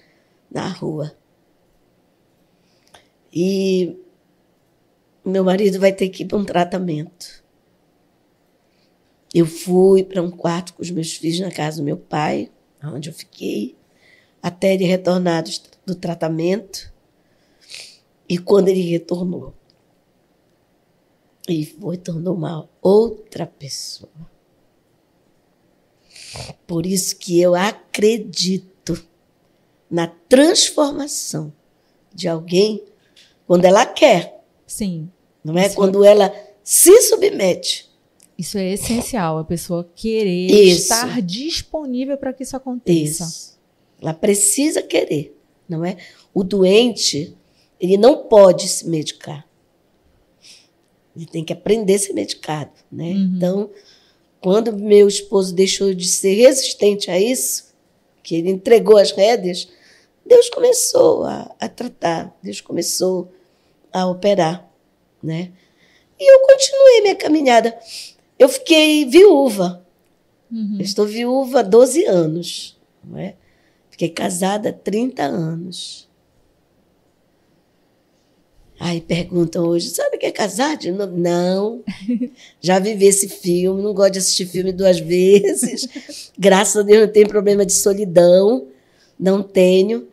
na 0.50 0.68
rua. 0.68 1.16
E 3.32 3.96
meu 5.24 5.44
marido 5.44 5.78
vai 5.78 5.92
ter 5.92 6.08
que 6.08 6.22
ir 6.22 6.26
para 6.26 6.38
um 6.38 6.44
tratamento. 6.44 7.41
Eu 9.34 9.46
fui 9.46 10.04
para 10.04 10.22
um 10.22 10.30
quarto 10.30 10.74
com 10.74 10.82
os 10.82 10.90
meus 10.90 11.12
filhos 11.12 11.40
na 11.40 11.50
casa 11.50 11.78
do 11.78 11.84
meu 11.84 11.96
pai, 11.96 12.50
onde 12.84 13.08
eu 13.08 13.14
fiquei, 13.14 13.76
até 14.42 14.74
ele 14.74 14.84
retornar 14.84 15.42
do, 15.42 15.50
do 15.86 15.94
tratamento. 15.94 16.92
E 18.28 18.36
quando 18.38 18.68
ele 18.68 18.82
retornou, 18.82 19.54
ele 21.48 21.64
foi, 21.64 21.96
tornou 21.96 22.34
uma 22.34 22.68
outra 22.80 23.46
pessoa. 23.46 24.10
Por 26.66 26.86
isso 26.86 27.16
que 27.16 27.40
eu 27.40 27.54
acredito 27.54 29.04
na 29.90 30.06
transformação 30.06 31.52
de 32.14 32.28
alguém 32.28 32.82
quando 33.46 33.64
ela 33.64 33.84
quer. 33.84 34.42
Sim. 34.66 35.10
Não 35.44 35.58
é? 35.58 35.66
Isso 35.66 35.76
quando 35.76 36.04
é... 36.04 36.08
ela 36.08 36.34
se 36.62 37.02
submete. 37.02 37.91
Isso 38.42 38.58
é 38.58 38.72
essencial, 38.72 39.38
a 39.38 39.44
pessoa 39.44 39.88
querer 39.94 40.50
isso. 40.50 40.82
estar 40.82 41.22
disponível 41.22 42.18
para 42.18 42.32
que 42.32 42.42
isso 42.42 42.56
aconteça. 42.56 43.22
Isso. 43.22 43.58
Ela 44.00 44.12
precisa 44.12 44.82
querer, 44.82 45.38
não 45.68 45.84
é? 45.84 45.96
O 46.34 46.42
doente, 46.42 47.36
ele 47.80 47.96
não 47.96 48.24
pode 48.24 48.66
se 48.66 48.88
medicar. 48.88 49.46
Ele 51.14 51.24
tem 51.24 51.44
que 51.44 51.52
aprender 51.52 51.94
a 51.94 51.98
ser 52.00 52.14
medicado, 52.14 52.72
né? 52.90 53.12
Uhum. 53.12 53.32
Então, 53.36 53.70
quando 54.40 54.76
meu 54.76 55.06
esposo 55.06 55.54
deixou 55.54 55.94
de 55.94 56.08
ser 56.08 56.34
resistente 56.34 57.12
a 57.12 57.20
isso, 57.20 57.72
que 58.24 58.34
ele 58.34 58.50
entregou 58.50 58.96
as 58.96 59.12
rédeas, 59.12 59.68
Deus 60.26 60.50
começou 60.50 61.22
a, 61.22 61.54
a 61.60 61.68
tratar, 61.68 62.36
Deus 62.42 62.60
começou 62.60 63.32
a 63.92 64.04
operar, 64.04 64.68
né? 65.22 65.52
E 66.18 66.34
eu 66.34 66.40
continuei 66.40 67.02
minha 67.02 67.14
caminhada. 67.14 67.78
Eu 68.38 68.48
fiquei 68.48 69.04
viúva. 69.04 69.84
Uhum. 70.50 70.76
Eu 70.78 70.84
estou 70.84 71.06
viúva 71.06 71.60
há 71.60 71.62
12 71.62 72.04
anos, 72.06 72.78
não 73.02 73.18
é? 73.18 73.34
Fiquei 73.90 74.08
casada 74.08 74.70
há 74.70 74.72
30 74.72 75.22
anos. 75.22 76.08
Aí 78.84 79.00
perguntam 79.00 79.64
hoje, 79.64 79.90
sabe 79.90 80.16
o 80.16 80.18
que 80.18 80.26
é 80.26 80.32
casar 80.32 80.76
de 80.76 80.90
novo? 80.90 81.16
Não. 81.16 81.84
Já 82.60 82.80
vivi 82.80 83.06
esse 83.06 83.28
filme, 83.28 83.80
não 83.80 83.94
gosto 83.94 84.14
de 84.14 84.18
assistir 84.18 84.44
filme 84.46 84.72
duas 84.72 84.98
vezes. 84.98 86.32
Graças 86.36 86.76
a 86.78 86.82
Deus 86.82 87.06
não 87.06 87.12
tenho 87.12 87.28
problema 87.28 87.64
de 87.64 87.72
solidão, 87.72 88.66
não 89.16 89.40
tenho. 89.40 90.08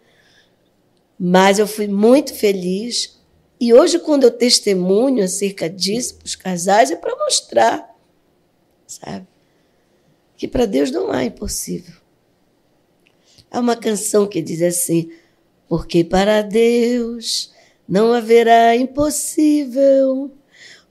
Mas 1.19 1.57
eu 1.57 1.65
fui 1.65 1.87
muito 1.87 2.33
feliz. 2.35 3.17
E 3.59 3.73
hoje, 3.73 3.97
quando 3.97 4.25
eu 4.25 4.31
testemunho 4.31 5.23
acerca 5.23 5.67
disso 5.67 6.15
para 6.17 6.25
os 6.27 6.35
casais, 6.35 6.91
é 6.91 6.95
para 6.95 7.15
mostrar, 7.15 7.88
sabe? 8.89 9.27
Que 10.35 10.47
para 10.47 10.65
Deus 10.65 10.89
não 10.89 11.11
há 11.11 11.23
impossível. 11.23 11.95
Há 13.51 13.59
uma 13.59 13.75
canção 13.75 14.27
que 14.27 14.41
diz 14.41 14.61
assim: 14.61 15.11
Porque 15.67 16.03
para 16.03 16.41
Deus 16.41 17.53
não 17.87 18.13
haverá 18.13 18.75
impossível, 18.75 20.31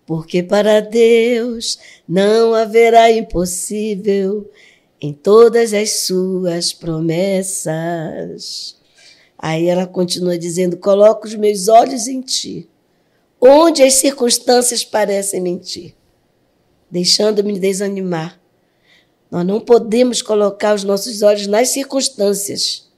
porque 0.07 0.43
para 0.43 0.81
Deus 0.81 1.79
não 2.09 2.55
haverá 2.55 3.11
impossível 3.11 4.49
em 5.01 5.13
todas 5.13 5.73
as 5.73 6.01
suas 6.01 6.73
promessas. 6.73 8.77
Aí 9.37 9.67
ela 9.67 9.87
continua 9.87 10.39
dizendo: 10.39 10.77
Coloco 10.77 11.27
os 11.27 11.35
meus 11.35 11.69
olhos 11.69 12.07
em 12.07 12.21
ti, 12.21 12.69
onde 13.41 13.83
as 13.83 13.95
circunstâncias 13.95 14.85
parecem 14.85 15.41
mentir, 15.41 15.95
deixando-me 16.91 17.59
desanimar. 17.59 18.39
Nós 19.31 19.47
não 19.47 19.61
podemos 19.61 20.23
colocar 20.23 20.75
os 20.75 20.85
nossos 20.85 21.23
olhos 21.23 21.47
nas 21.47 21.69
circunstâncias. 21.69 22.89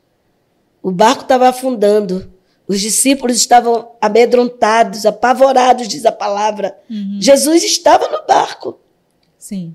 O 0.82 0.90
barco 0.90 1.22
estava 1.22 1.48
afundando. 1.48 2.32
Os 2.66 2.80
discípulos 2.80 3.36
estavam 3.36 3.90
amedrontados, 4.00 5.04
apavorados, 5.04 5.88
diz 5.88 6.06
a 6.06 6.12
palavra. 6.12 6.78
Uhum. 6.88 7.18
Jesus 7.20 7.64
estava 7.64 8.08
no 8.08 8.24
barco. 8.26 8.78
Sim. 9.36 9.74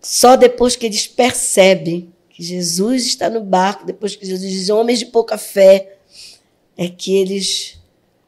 Só 0.00 0.36
depois 0.36 0.76
que 0.76 0.86
eles 0.86 1.08
percebem 1.08 2.12
que 2.30 2.42
Jesus 2.42 3.04
está 3.04 3.28
no 3.28 3.40
barco, 3.40 3.84
depois 3.84 4.14
que 4.14 4.24
Jesus 4.24 4.50
diz 4.50 4.68
homens 4.68 5.00
de 5.00 5.06
pouca 5.06 5.36
fé, 5.36 5.96
é 6.76 6.88
que 6.88 7.16
eles 7.16 7.76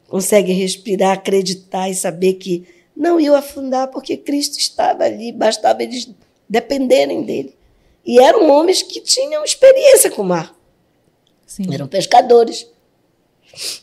conseguem 0.09 0.57
respirar, 0.57 1.13
acreditar 1.13 1.89
e 1.89 1.95
saber 1.95 2.35
que 2.35 2.67
não 3.01 3.19
iam 3.19 3.35
afundar 3.35 3.89
porque 3.89 4.15
Cristo 4.15 4.59
estava 4.59 5.05
ali, 5.05 5.33
bastava 5.33 5.83
eles 5.83 6.11
dependerem 6.47 7.23
dele. 7.23 7.57
E 8.05 8.21
eram 8.21 8.51
homens 8.51 8.83
que 8.83 9.01
tinham 9.01 9.43
experiência 9.43 10.11
com 10.11 10.21
o 10.21 10.27
mar. 10.27 10.55
Sim. 11.47 11.73
Eram 11.73 11.89
pescadores. 11.89 12.67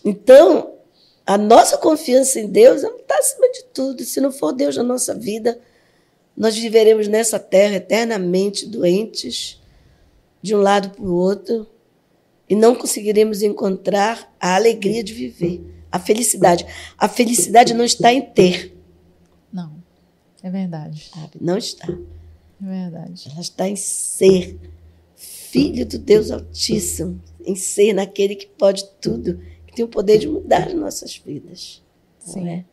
Então, 0.05 0.75
a 1.25 1.35
nossa 1.35 1.79
confiança 1.79 2.39
em 2.39 2.47
Deus 2.47 2.83
está 2.83 3.17
acima 3.17 3.49
de 3.49 3.63
tudo. 3.73 4.03
Se 4.03 4.21
não 4.21 4.31
for 4.31 4.53
Deus 4.53 4.77
na 4.77 4.83
nossa 4.83 5.15
vida, 5.15 5.59
nós 6.35 6.55
viveremos 6.55 7.07
nessa 7.07 7.39
terra 7.39 7.77
eternamente 7.77 8.67
doentes, 8.67 9.59
de 10.43 10.55
um 10.55 10.61
lado 10.61 10.91
para 10.91 11.03
o 11.03 11.15
outro, 11.15 11.65
e 12.47 12.55
não 12.55 12.75
conseguiremos 12.75 13.41
encontrar 13.41 14.31
a 14.39 14.55
alegria 14.55 15.03
de 15.03 15.11
viver, 15.11 15.59
a 15.91 15.97
felicidade. 15.97 16.67
A 16.95 17.09
felicidade 17.09 17.73
não 17.73 17.83
está 17.83 18.13
em 18.13 18.21
ter. 18.21 18.76
É 20.47 20.49
verdade. 20.49 21.11
Não 21.41 21.57
está. 21.57 21.91
É 21.91 22.65
verdade. 22.65 23.29
Ela 23.29 23.41
está 23.41 23.67
em 23.67 23.75
ser 23.75 24.57
filho 25.13 25.85
do 25.85 25.99
Deus 25.99 26.31
Altíssimo, 26.31 27.21
em 27.45 27.53
ser 27.53 27.91
naquele 27.91 28.33
que 28.33 28.47
pode 28.47 28.87
tudo, 29.01 29.39
que 29.65 29.75
tem 29.75 29.83
o 29.83 29.89
poder 29.89 30.19
de 30.19 30.29
mudar 30.29 30.67
as 30.67 30.73
nossas 30.73 31.17
vidas. 31.17 31.83
Sim. 32.19 32.47
É? 32.47 32.65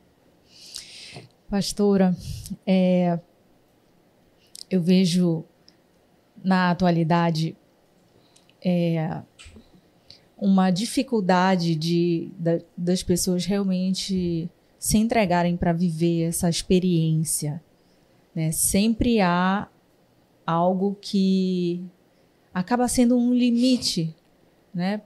Pastora, 1.51 2.17
é, 2.65 3.19
eu 4.71 4.81
vejo 4.81 5.45
na 6.45 6.71
atualidade 6.71 7.57
é, 8.65 9.21
uma 10.39 10.71
dificuldade 10.71 11.75
de, 11.75 12.31
da, 12.39 12.61
das 12.77 13.03
pessoas 13.03 13.45
realmente 13.45 14.49
se 14.85 14.99
entregarem 14.99 15.57
para 15.57 15.73
viver 15.73 16.29
essa 16.29 16.49
experiência. 16.49 17.63
Né? 18.35 18.53
Sempre 18.53 19.21
há 19.21 19.69
algo 20.47 20.97
que 21.01 21.83
acaba 22.53 22.87
sendo 22.89 23.17
um 23.17 23.33
limite 23.33 24.15
né? 24.75 25.01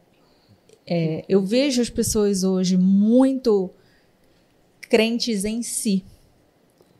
É, 0.86 1.24
eu 1.28 1.42
vejo 1.42 1.82
as 1.82 1.90
pessoas 1.90 2.42
hoje 2.42 2.76
muito 2.78 3.68
crentes 4.88 5.44
em 5.44 5.62
si, 5.62 6.02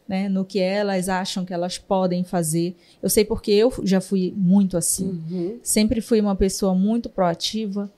né? 0.06 0.28
No 0.28 0.44
que 0.44 0.58
elas 0.58 1.08
acham 1.08 1.44
que 1.44 1.54
elas 1.54 1.78
podem 1.78 2.22
fazer. 2.22 2.76
Eu 3.02 3.08
sei 3.08 3.24
porque 3.24 3.50
eu 3.50 3.72
já 3.82 4.00
fui 4.00 4.34
muito 4.36 4.76
assim. 4.76 5.22
Uhum. 5.30 5.58
Sempre 5.62 6.02
fui 6.02 6.20
uma 6.20 6.36
pessoa 6.36 6.74
muito 6.74 7.08
proativa, 7.08 7.90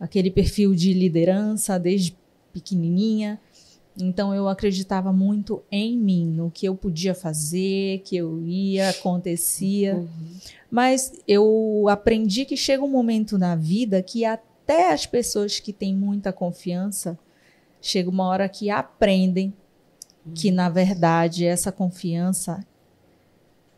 aquele 0.00 0.30
perfil 0.30 0.74
de 0.74 0.92
liderança 0.92 1.78
desde 1.78 2.16
pequenininha. 2.52 3.40
Então 3.98 4.34
eu 4.34 4.48
acreditava 4.48 5.12
muito 5.12 5.62
em 5.70 5.96
mim, 5.96 6.26
no 6.26 6.50
que 6.50 6.66
eu 6.66 6.74
podia 6.74 7.14
fazer, 7.14 8.00
que 8.04 8.16
eu 8.16 8.42
ia, 8.42 8.90
acontecia. 8.90 9.96
Uhum. 9.96 10.08
Mas 10.70 11.12
eu 11.26 11.86
aprendi 11.88 12.44
que 12.44 12.56
chega 12.56 12.84
um 12.84 12.88
momento 12.88 13.38
na 13.38 13.56
vida 13.56 14.02
que 14.02 14.24
até 14.24 14.92
as 14.92 15.06
pessoas 15.06 15.58
que 15.58 15.72
têm 15.72 15.94
muita 15.94 16.32
confiança, 16.32 17.18
chega 17.80 18.10
uma 18.10 18.26
hora 18.26 18.48
que 18.48 18.68
aprendem 18.68 19.54
que, 20.34 20.50
na 20.50 20.68
verdade, 20.68 21.46
essa 21.46 21.70
confiança 21.70 22.66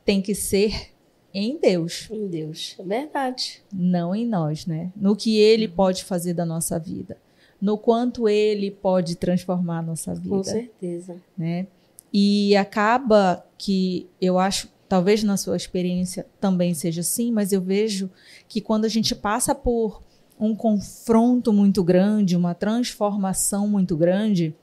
tem 0.04 0.22
que 0.22 0.34
ser 0.34 0.92
em 1.32 1.58
Deus. 1.58 2.08
Em 2.10 2.26
Deus, 2.26 2.74
é 2.78 2.82
verdade. 2.82 3.62
Não 3.72 4.14
em 4.14 4.26
nós, 4.26 4.64
né? 4.64 4.90
No 4.96 5.14
que 5.14 5.38
Ele 5.38 5.66
uhum. 5.66 5.72
pode 5.72 6.04
fazer 6.04 6.32
da 6.32 6.46
nossa 6.46 6.78
vida. 6.78 7.18
No 7.60 7.76
quanto 7.76 8.28
Ele 8.28 8.70
pode 8.70 9.16
transformar 9.16 9.78
a 9.78 9.82
nossa 9.82 10.14
vida. 10.14 10.28
Com 10.28 10.44
certeza. 10.44 11.16
Né? 11.36 11.66
E 12.12 12.56
acaba 12.56 13.44
que 13.56 14.08
eu 14.20 14.38
acho 14.38 14.68
Talvez 14.88 15.22
na 15.22 15.36
sua 15.36 15.56
experiência 15.56 16.26
também 16.40 16.72
seja 16.72 17.02
assim, 17.02 17.30
mas 17.30 17.52
eu 17.52 17.60
vejo 17.60 18.10
que 18.48 18.58
quando 18.58 18.86
a 18.86 18.88
gente 18.88 19.14
passa 19.14 19.54
por 19.54 20.02
um 20.40 20.56
confronto 20.56 21.52
muito 21.52 21.84
grande, 21.84 22.34
uma 22.34 22.54
transformação 22.54 23.68
muito 23.68 23.94
grande, 23.94 24.56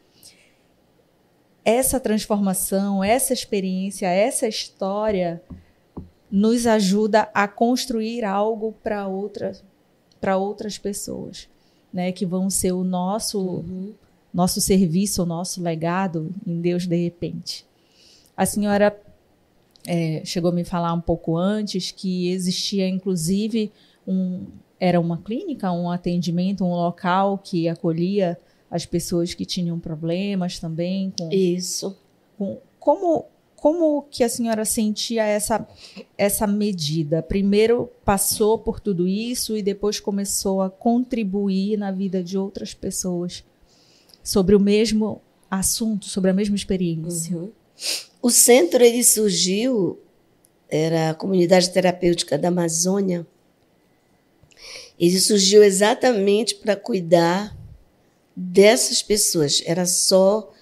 essa 1.63 1.99
transformação, 1.99 3.03
essa 3.03 3.33
experiência, 3.33 4.07
essa 4.07 4.47
história 4.47 5.43
nos 6.31 6.65
ajuda 6.65 7.29
a 7.31 7.47
construir 7.47 8.25
algo 8.25 8.73
para 8.83 9.07
outras 9.07 9.63
para 10.19 10.37
outras 10.37 10.79
pessoas, 10.79 11.47
né, 11.95 12.11
que 12.11 12.25
vão 12.25 12.49
ser 12.49 12.73
o 12.73 12.83
nosso 12.83 13.39
uhum. 13.39 13.93
nosso 14.33 14.59
serviço, 14.59 15.23
o 15.23 15.25
nosso 15.25 15.63
legado 15.63 16.29
em 16.45 16.59
Deus 16.59 16.85
de 16.85 16.97
repente. 16.97 17.65
A 18.35 18.45
senhora 18.45 19.01
é, 19.87 20.21
chegou 20.25 20.51
a 20.51 20.53
me 20.53 20.65
falar 20.65 20.91
um 20.91 20.99
pouco 20.99 21.37
antes 21.37 21.91
que 21.91 22.29
existia 22.29 22.85
inclusive 22.85 23.71
um 24.05 24.45
era 24.77 24.99
uma 24.99 25.17
clínica, 25.19 25.71
um 25.71 25.89
atendimento, 25.89 26.65
um 26.65 26.73
local 26.73 27.37
que 27.37 27.69
acolhia 27.69 28.37
as 28.69 28.85
pessoas 28.85 29.33
que 29.33 29.45
tinham 29.45 29.79
problemas 29.79 30.59
também 30.59 31.13
com 31.17 31.29
Isso. 31.31 31.97
com, 32.37 32.57
como 32.77 33.25
como 33.65 34.03
que 34.11 34.23
a 34.23 34.29
senhora 34.29 34.63
sentia 34.63 35.23
essa 35.23 35.67
essa 36.15 36.45
medida? 36.45 37.23
Primeiro 37.23 37.89
passou 38.05 38.59
por 38.59 38.79
tudo 38.79 39.07
isso 39.07 39.57
e 39.57 39.63
depois 39.63 39.99
começou 39.99 40.61
a 40.61 40.69
contribuir 40.69 41.75
na 41.75 41.91
vida 41.91 42.21
de 42.21 42.37
outras 42.37 42.75
pessoas 42.75 43.43
sobre 44.23 44.55
o 44.55 44.59
mesmo 44.59 45.19
assunto, 45.49 46.05
sobre 46.05 46.29
a 46.29 46.33
mesma 46.35 46.55
experiência. 46.55 47.35
Uhum. 47.35 47.51
O 48.21 48.29
centro 48.29 48.83
ele 48.83 49.03
surgiu 49.03 49.97
era 50.69 51.09
a 51.09 51.15
comunidade 51.15 51.71
terapêutica 51.71 52.37
da 52.37 52.49
Amazônia. 52.49 53.25
Ele 54.99 55.19
surgiu 55.19 55.63
exatamente 55.63 56.53
para 56.53 56.75
cuidar 56.75 57.57
dessas 58.35 59.01
pessoas. 59.01 59.63
Era 59.65 59.87
só 59.87 60.53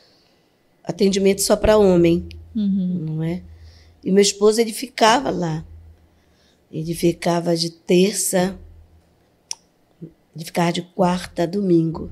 atendimento 0.85 1.41
só 1.41 1.57
para 1.57 1.77
homem, 1.77 2.29
Uhum. 2.55 3.05
não 3.07 3.23
é? 3.23 3.41
E 4.03 4.11
meu 4.11 4.21
esposo 4.21 4.59
ele 4.59 4.73
ficava 4.73 5.29
lá. 5.29 5.65
Ele 6.71 6.93
ficava 6.93 7.55
de 7.55 7.69
terça, 7.69 8.57
ele 10.35 10.43
ficava 10.43 10.73
de 10.73 10.81
quarta 10.81 11.43
a 11.43 11.45
domingo 11.45 12.09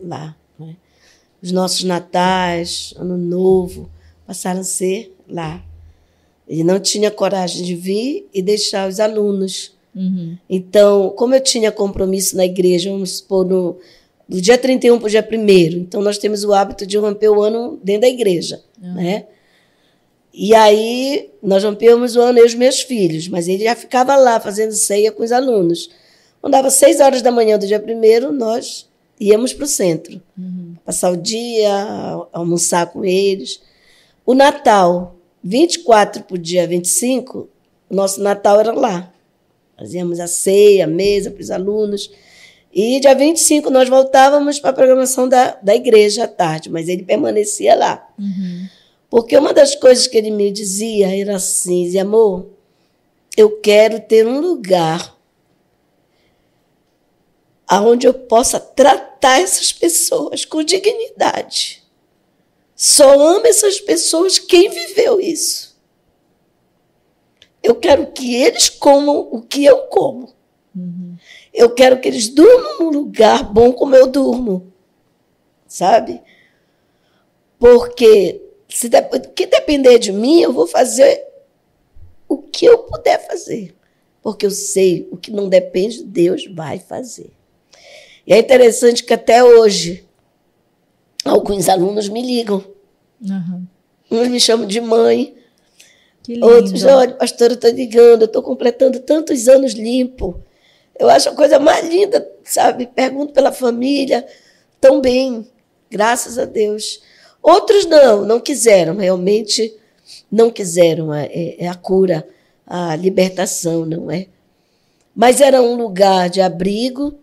lá. 0.00 0.36
é? 0.60 0.74
Os 1.42 1.52
nossos 1.52 1.82
natais, 1.84 2.94
ano 2.96 3.18
novo, 3.18 3.90
passaram 4.26 4.60
a 4.60 4.64
ser 4.64 5.14
lá. 5.28 5.62
Ele 6.48 6.62
não 6.62 6.78
tinha 6.78 7.10
coragem 7.10 7.64
de 7.64 7.74
vir 7.74 8.28
e 8.32 8.40
deixar 8.40 8.88
os 8.88 9.00
alunos. 9.00 9.74
Uhum. 9.94 10.38
Então, 10.48 11.10
como 11.10 11.34
eu 11.34 11.40
tinha 11.40 11.72
compromisso 11.72 12.36
na 12.36 12.44
igreja, 12.44 12.90
vamos 12.90 13.18
supor, 13.18 13.44
no, 13.44 13.76
do 14.28 14.40
dia 14.40 14.56
31 14.56 14.98
para 14.98 15.06
o 15.06 15.10
dia 15.10 15.28
1 15.28 15.34
então 15.78 16.02
nós 16.02 16.18
temos 16.18 16.44
o 16.44 16.52
hábito 16.52 16.86
de 16.86 16.96
romper 16.98 17.28
o 17.28 17.42
ano 17.42 17.78
dentro 17.82 18.02
da 18.02 18.08
igreja, 18.08 18.62
né? 18.78 19.26
E 20.38 20.54
aí, 20.54 21.30
nós 21.42 21.64
rompemos 21.64 22.14
o 22.14 22.20
ano, 22.20 22.38
eu 22.38 22.44
e 22.44 22.46
os 22.46 22.54
meus 22.54 22.82
filhos, 22.82 23.26
mas 23.26 23.48
ele 23.48 23.64
já 23.64 23.74
ficava 23.74 24.14
lá 24.16 24.38
fazendo 24.38 24.72
ceia 24.72 25.10
com 25.10 25.22
os 25.22 25.32
alunos. 25.32 25.88
Quando 26.42 26.52
dava 26.52 26.68
seis 26.68 27.00
horas 27.00 27.22
da 27.22 27.32
manhã 27.32 27.58
do 27.58 27.66
dia 27.66 27.82
1 27.82 28.32
nós 28.32 28.86
íamos 29.18 29.54
para 29.54 29.64
o 29.64 29.66
centro, 29.66 30.20
passar 30.84 31.10
o 31.10 31.16
dia, 31.16 31.72
almoçar 32.34 32.84
com 32.88 33.02
eles. 33.02 33.62
O 34.26 34.34
Natal, 34.34 35.16
24 35.42 36.24
para 36.24 36.34
o 36.34 36.38
dia 36.38 36.66
25, 36.66 37.48
o 37.88 37.96
nosso 37.96 38.22
Natal 38.22 38.60
era 38.60 38.72
lá. 38.72 39.10
Fazíamos 39.78 40.20
a 40.20 40.26
ceia, 40.26 40.84
a 40.84 40.86
mesa 40.86 41.30
para 41.30 41.40
os 41.40 41.50
alunos. 41.50 42.10
E 42.70 43.00
dia 43.00 43.14
25 43.14 43.70
nós 43.70 43.88
voltávamos 43.88 44.58
para 44.58 44.68
a 44.68 44.74
programação 44.74 45.26
da, 45.26 45.56
da 45.62 45.74
igreja 45.74 46.24
à 46.24 46.28
tarde, 46.28 46.68
mas 46.68 46.90
ele 46.90 47.04
permanecia 47.04 47.74
lá. 47.74 48.06
Uhum. 48.18 48.66
Porque 49.08 49.36
uma 49.36 49.52
das 49.52 49.74
coisas 49.74 50.06
que 50.06 50.16
ele 50.16 50.30
me 50.30 50.50
dizia 50.50 51.18
era 51.18 51.36
assim: 51.36 51.84
dizia, 51.84 52.02
amor, 52.02 52.50
eu 53.36 53.60
quero 53.60 54.00
ter 54.00 54.26
um 54.26 54.40
lugar 54.40 55.16
onde 57.70 58.06
eu 58.06 58.14
possa 58.14 58.60
tratar 58.60 59.40
essas 59.40 59.72
pessoas 59.72 60.44
com 60.44 60.62
dignidade. 60.62 61.82
Só 62.74 63.18
ama 63.18 63.48
essas 63.48 63.80
pessoas 63.80 64.38
quem 64.38 64.68
viveu 64.68 65.20
isso. 65.20 65.76
Eu 67.62 67.74
quero 67.74 68.12
que 68.12 68.34
eles 68.34 68.68
comam 68.68 69.28
o 69.32 69.42
que 69.42 69.64
eu 69.64 69.78
como. 69.88 70.32
Eu 71.52 71.70
quero 71.74 71.98
que 71.98 72.06
eles 72.06 72.28
durmam 72.28 72.78
num 72.78 72.90
lugar 72.90 73.42
bom 73.42 73.72
como 73.72 73.96
eu 73.96 74.06
durmo. 74.06 74.72
Sabe? 75.66 76.22
Porque 77.58 78.45
se 78.68 78.88
de, 78.88 79.00
que 79.34 79.46
depender 79.46 79.98
de 79.98 80.12
mim, 80.12 80.40
eu 80.40 80.52
vou 80.52 80.66
fazer 80.66 81.24
o 82.28 82.38
que 82.38 82.64
eu 82.66 82.78
puder 82.78 83.26
fazer. 83.26 83.74
Porque 84.22 84.44
eu 84.44 84.50
sei 84.50 85.08
o 85.10 85.16
que 85.16 85.30
não 85.30 85.48
depende, 85.48 86.02
Deus 86.02 86.46
vai 86.46 86.78
fazer. 86.78 87.30
E 88.26 88.32
é 88.32 88.38
interessante 88.38 89.04
que 89.04 89.14
até 89.14 89.42
hoje 89.44 90.04
alguns 91.24 91.68
alunos 91.68 92.08
me 92.08 92.22
ligam. 92.22 92.64
Uhum. 93.20 93.66
Uns 94.10 94.28
me 94.28 94.40
chamam 94.40 94.66
de 94.66 94.80
mãe, 94.80 95.36
outros, 96.42 96.84
olha, 96.84 97.14
pastor, 97.14 97.50
eu 97.50 97.54
estou 97.54 97.70
ligando, 97.70 98.22
eu 98.22 98.26
estou 98.26 98.42
completando 98.42 99.00
tantos 99.00 99.48
anos 99.48 99.72
limpo. 99.72 100.40
Eu 100.98 101.08
acho 101.08 101.28
a 101.28 101.34
coisa 101.34 101.58
mais 101.58 101.86
linda, 101.86 102.26
sabe? 102.42 102.86
Pergunto 102.86 103.32
pela 103.32 103.52
família, 103.52 104.26
tão 104.80 105.00
bem, 105.00 105.46
graças 105.90 106.38
a 106.38 106.44
Deus. 106.44 107.00
Outros 107.46 107.86
não, 107.86 108.24
não 108.26 108.40
quiseram, 108.40 108.96
realmente 108.96 109.72
não 110.28 110.50
quiseram. 110.50 111.14
É, 111.14 111.54
é 111.58 111.68
a 111.68 111.76
cura, 111.76 112.28
a 112.66 112.96
libertação, 112.96 113.86
não 113.86 114.10
é? 114.10 114.26
Mas 115.14 115.40
era 115.40 115.62
um 115.62 115.76
lugar 115.76 116.28
de 116.28 116.40
abrigo. 116.40 117.16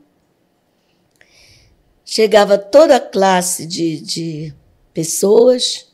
Chegava 2.06 2.58
toda 2.58 2.96
a 2.96 3.02
classe 3.02 3.66
de, 3.66 4.00
de 4.00 4.54
pessoas, 4.94 5.88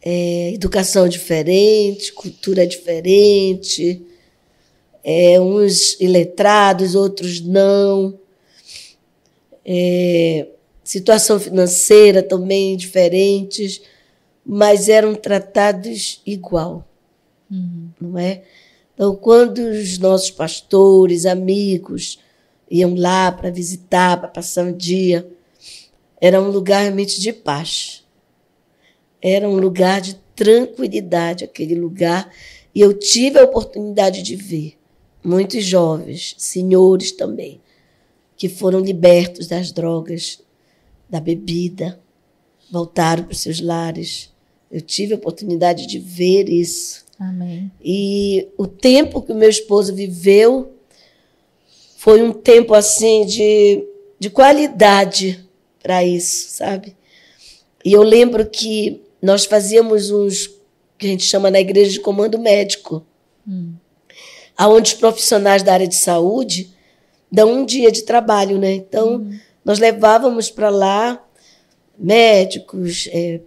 é, 0.00 0.52
educação 0.54 1.08
diferente, 1.08 2.12
cultura 2.12 2.64
diferente, 2.64 4.06
é, 5.02 5.40
uns 5.40 6.00
iletrados, 6.00 6.94
outros 6.94 7.40
não. 7.40 8.16
É, 9.66 10.46
situação 10.84 11.40
financeira 11.40 12.22
também 12.22 12.76
diferentes, 12.76 13.80
mas 14.44 14.88
eram 14.88 15.14
tratados 15.14 16.20
igual, 16.26 16.86
Uhum. 17.50 17.88
não 18.00 18.18
é? 18.18 18.42
Então, 18.94 19.16
quando 19.16 19.58
os 19.58 19.98
nossos 19.98 20.30
pastores, 20.30 21.26
amigos, 21.26 22.18
iam 22.70 22.94
lá 22.94 23.32
para 23.32 23.50
visitar, 23.50 24.18
para 24.18 24.28
passar 24.28 24.64
um 24.64 24.72
dia, 24.76 25.26
era 26.20 26.40
um 26.40 26.48
lugar 26.50 26.82
realmente 26.82 27.20
de 27.20 27.32
paz. 27.32 28.04
Era 29.20 29.48
um 29.48 29.56
lugar 29.56 30.00
de 30.00 30.14
tranquilidade, 30.36 31.44
aquele 31.44 31.74
lugar. 31.74 32.30
E 32.74 32.80
eu 32.80 32.92
tive 32.94 33.38
a 33.38 33.44
oportunidade 33.44 34.22
de 34.22 34.36
ver 34.36 34.76
muitos 35.22 35.64
jovens, 35.64 36.34
senhores 36.38 37.12
também, 37.12 37.60
que 38.36 38.48
foram 38.48 38.80
libertos 38.80 39.46
das 39.46 39.72
drogas, 39.72 40.40
da 41.14 41.20
bebida, 41.20 42.00
voltaram 42.68 43.22
para 43.22 43.32
os 43.32 43.40
seus 43.40 43.60
lares. 43.60 44.32
Eu 44.68 44.80
tive 44.80 45.14
a 45.14 45.16
oportunidade 45.16 45.86
de 45.86 46.00
ver 46.00 46.48
isso. 46.48 47.04
Amém. 47.20 47.70
E 47.80 48.48
o 48.58 48.66
tempo 48.66 49.22
que 49.22 49.30
o 49.30 49.36
meu 49.36 49.48
esposo 49.48 49.94
viveu 49.94 50.72
foi 51.98 52.20
um 52.20 52.32
tempo 52.32 52.74
assim 52.74 53.24
de, 53.24 53.86
de 54.18 54.28
qualidade 54.28 55.48
para 55.80 56.02
isso, 56.04 56.48
sabe? 56.50 56.96
E 57.84 57.92
eu 57.92 58.02
lembro 58.02 58.44
que 58.46 59.00
nós 59.22 59.44
fazíamos 59.44 60.10
uns 60.10 60.48
que 60.98 61.06
a 61.06 61.10
gente 61.10 61.24
chama 61.24 61.48
na 61.48 61.60
igreja 61.60 61.92
de 61.92 62.00
comando 62.00 62.38
médico, 62.38 63.06
Hum. 63.46 63.74
aonde 64.56 64.94
os 64.94 64.98
profissionais 64.98 65.62
da 65.62 65.74
área 65.74 65.86
de 65.86 65.96
saúde 65.96 66.74
dão 67.30 67.52
um 67.52 67.64
dia 67.66 67.92
de 67.92 68.02
trabalho, 68.02 68.58
né? 68.58 68.72
Então 68.72 69.28
nós 69.64 69.78
levávamos 69.78 70.50
para 70.50 70.68
lá 70.70 71.24
médicos, 71.98 73.08
é, 73.12 73.40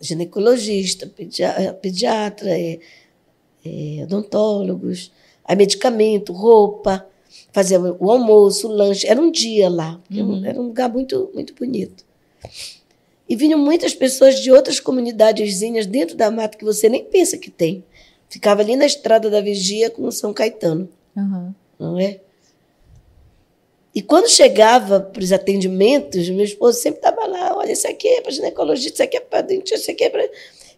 ginecologista, 0.00 1.06
pedia- 1.06 1.76
pediatra, 1.80 2.50
é, 2.58 2.78
é, 3.64 4.02
odontólogos, 4.02 5.12
aí 5.44 5.56
medicamento, 5.56 6.32
roupa, 6.32 7.06
fazia 7.52 7.80
o 7.80 8.10
almoço, 8.10 8.68
o 8.68 8.72
lanche. 8.72 9.06
Era 9.06 9.20
um 9.20 9.30
dia 9.30 9.68
lá. 9.68 10.00
Era 10.12 10.24
um- 10.24 10.44
Era 10.44 10.60
um 10.60 10.64
lugar 10.66 10.88
muito, 10.92 11.30
muito 11.34 11.54
bonito. 11.54 12.04
E 13.28 13.36
vinham 13.36 13.58
muitas 13.58 13.94
pessoas 13.94 14.40
de 14.40 14.50
outras 14.52 14.78
comunidadezinhas 14.80 15.86
dentro 15.86 16.16
da 16.16 16.30
mata 16.30 16.58
que 16.58 16.64
você 16.64 16.88
nem 16.88 17.04
pensa 17.04 17.38
que 17.38 17.50
tem. 17.50 17.82
Ficava 18.28 18.60
ali 18.60 18.76
na 18.76 18.84
estrada 18.84 19.30
da 19.30 19.40
Vigia 19.40 19.88
com 19.90 20.02
o 20.02 20.12
São 20.12 20.32
Caetano, 20.34 20.88
Uhum. 21.16 21.54
não 21.78 21.98
é? 21.98 22.20
E 23.94 24.02
quando 24.02 24.28
chegava 24.28 25.00
para 25.00 25.22
os 25.22 25.32
atendimentos, 25.32 26.28
meu 26.30 26.44
esposo 26.44 26.80
sempre 26.80 26.98
estava 26.98 27.26
lá, 27.26 27.56
olha, 27.56 27.72
isso 27.72 27.86
aqui 27.86 28.08
é 28.08 28.20
para 28.20 28.32
ginecologista, 28.32 28.94
isso 28.94 29.02
aqui 29.04 29.16
é 29.16 29.20
para 29.20 29.40
dentista, 29.42 29.76
isso 29.76 29.90
aqui 29.90 30.04
é 30.04 30.10
para... 30.10 30.28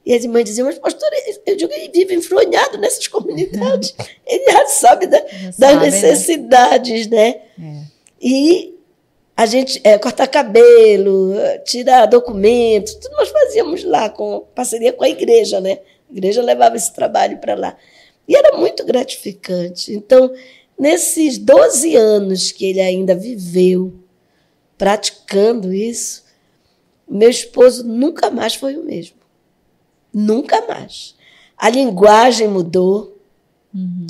E 0.05 0.15
as 0.15 0.23
irmãs 0.23 0.45
diziam, 0.45 0.67
mas 0.67 0.79
pastor, 0.79 1.09
eu 1.47 1.57
digo, 1.57 1.73
ele 1.73 1.89
vive 1.93 2.15
enfronhado 2.15 2.79
nessas 2.79 3.09
comunidades. 3.09 3.95
ele 4.27 4.45
já 4.53 4.67
sabe 4.67 5.07
da- 5.07 5.19
Já 5.27 5.47
das 5.47 5.55
sabe, 5.57 5.75
né? 5.77 5.91
necessidades, 5.91 7.07
né? 7.09 7.41
É. 7.59 7.83
E 8.21 8.75
a 9.37 9.47
gente 9.47 9.81
é, 9.83 9.99
cortar 9.99 10.29
cabelo, 10.29 11.35
tirar 11.65 12.07
documentos, 12.07 12.95
tudo 12.95 13.17
nós 13.17 13.29
fazíamos 13.31 13.83
lá 13.83 14.09
com 14.09 14.47
parceria 14.55 14.93
com 14.93 15.03
a 15.05 15.09
igreja, 15.09 15.61
né? 15.61 15.81
A 16.09 16.13
igreja 16.13 16.41
levava 16.41 16.77
esse 16.77 16.93
trabalho 16.95 17.39
para 17.39 17.55
lá. 17.55 17.77
E 18.29 18.37
era 18.37 18.57
muito 18.57 18.85
gratificante. 18.85 19.93
Então, 19.93 20.33
nesses 20.79 21.39
12 21.39 21.97
anos 21.97 22.53
que 22.53 22.67
ele 22.67 22.81
ainda 22.81 23.15
viveu 23.15 23.95
praticando 24.77 25.73
isso, 25.73 26.25
meu 27.09 27.31
esposo 27.31 27.85
nunca 27.87 28.31
mais 28.31 28.55
foi 28.55 28.77
o 28.77 28.85
mesmo. 28.85 29.17
Nunca 30.13 30.67
mais. 30.67 31.15
A 31.57 31.71
linguagem 31.71 32.49
mudou. 32.49 33.17
Uhum. 33.75 34.07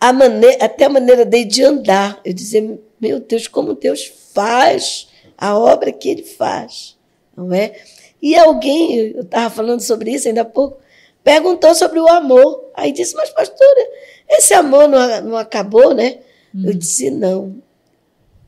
A 0.00 0.12
maneira, 0.12 0.64
até 0.64 0.84
a 0.84 0.90
maneira 0.90 1.24
dele 1.24 1.44
de 1.44 1.62
andar. 1.64 2.20
Eu 2.24 2.32
dizia, 2.32 2.78
meu 3.00 3.20
Deus, 3.20 3.48
como 3.48 3.74
Deus 3.74 4.12
faz 4.32 5.08
a 5.36 5.58
obra 5.58 5.92
que 5.92 6.08
ele 6.08 6.22
faz. 6.22 6.96
Não 7.36 7.52
é? 7.52 7.74
E 8.20 8.36
alguém, 8.36 8.96
eu 8.96 9.22
estava 9.22 9.48
falando 9.50 9.80
sobre 9.80 10.10
isso 10.10 10.26
ainda 10.26 10.42
há 10.42 10.44
pouco, 10.44 10.78
perguntou 11.22 11.74
sobre 11.74 12.00
o 12.00 12.08
amor. 12.08 12.70
Aí 12.74 12.92
disse, 12.92 13.14
mas 13.14 13.30
pastora, 13.30 13.88
esse 14.28 14.52
amor 14.54 14.88
não, 14.88 15.22
não 15.22 15.36
acabou, 15.36 15.94
né? 15.94 16.18
Hum. 16.54 16.64
Eu 16.66 16.74
disse, 16.74 17.10
não. 17.10 17.62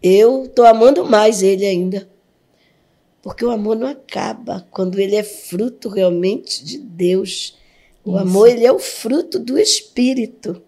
Eu 0.03 0.45
estou 0.45 0.65
amando 0.67 1.05
mais 1.05 1.43
ele 1.43 1.65
ainda. 1.67 2.09
Porque 3.23 3.45
o 3.45 3.51
amor 3.51 3.77
não 3.77 3.87
acaba 3.87 4.67
quando 4.71 4.99
ele 4.99 5.15
é 5.15 5.23
fruto 5.23 5.89
realmente 5.89 6.65
de 6.65 6.79
Deus. 6.79 7.59
O 8.05 8.13
Isso. 8.13 8.19
amor 8.19 8.49
ele 8.49 8.65
é 8.65 8.73
o 8.73 8.79
fruto 8.79 9.39
do 9.39 9.59
Espírito. 9.59 10.63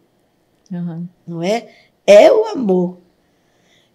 Uhum. 0.71 1.09
Não 1.27 1.43
é? 1.43 1.69
É 2.07 2.31
o 2.33 2.45
amor. 2.47 2.99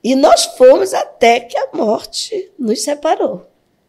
E 0.04 0.16
nós 0.16 0.46
fomos 0.46 0.94
até 0.94 1.40
que 1.40 1.58
a 1.58 1.70
morte 1.74 2.52
nos 2.58 2.82
separou. 2.82 3.48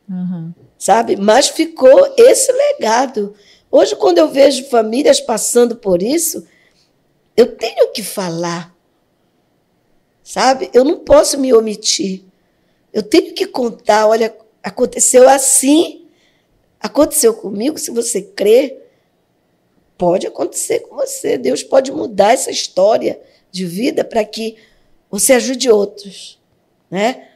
Uhum. 0.09 0.53
Sabe? 0.77 1.17
Mas 1.17 1.49
ficou 1.49 2.15
esse 2.17 2.51
legado. 2.53 3.35
Hoje, 3.71 3.95
quando 3.97 4.19
eu 4.19 4.29
vejo 4.29 4.69
famílias 4.69 5.21
passando 5.21 5.77
por 5.77 6.03
isso, 6.03 6.47
eu 7.39 7.55
tenho 7.57 7.93
que 7.93 8.03
falar. 8.03 8.77
Sabe? 10.25 10.69
Eu 10.75 10.85
não 10.85 10.99
posso 10.99 11.39
me 11.39 11.55
omitir. 11.55 12.25
Eu 12.93 13.01
tenho 13.01 13.33
que 13.33 13.47
contar, 13.47 14.09
olha, 14.09 14.37
aconteceu 14.61 15.29
assim, 15.29 16.09
aconteceu 16.81 17.33
comigo, 17.33 17.79
se 17.79 17.93
você 17.93 18.23
crê, 18.23 18.81
pode 19.97 20.27
acontecer 20.27 20.81
com 20.81 20.97
você. 20.97 21.39
Deus 21.39 21.63
pode 21.63 21.93
mudar 21.93 22.33
essa 22.33 22.51
história 22.51 23.21
de 23.53 23.65
vida 23.65 24.03
para 24.03 24.25
que 24.25 24.57
você 25.09 25.35
ajude 25.35 25.71
outros, 25.71 26.41
né? 26.91 27.29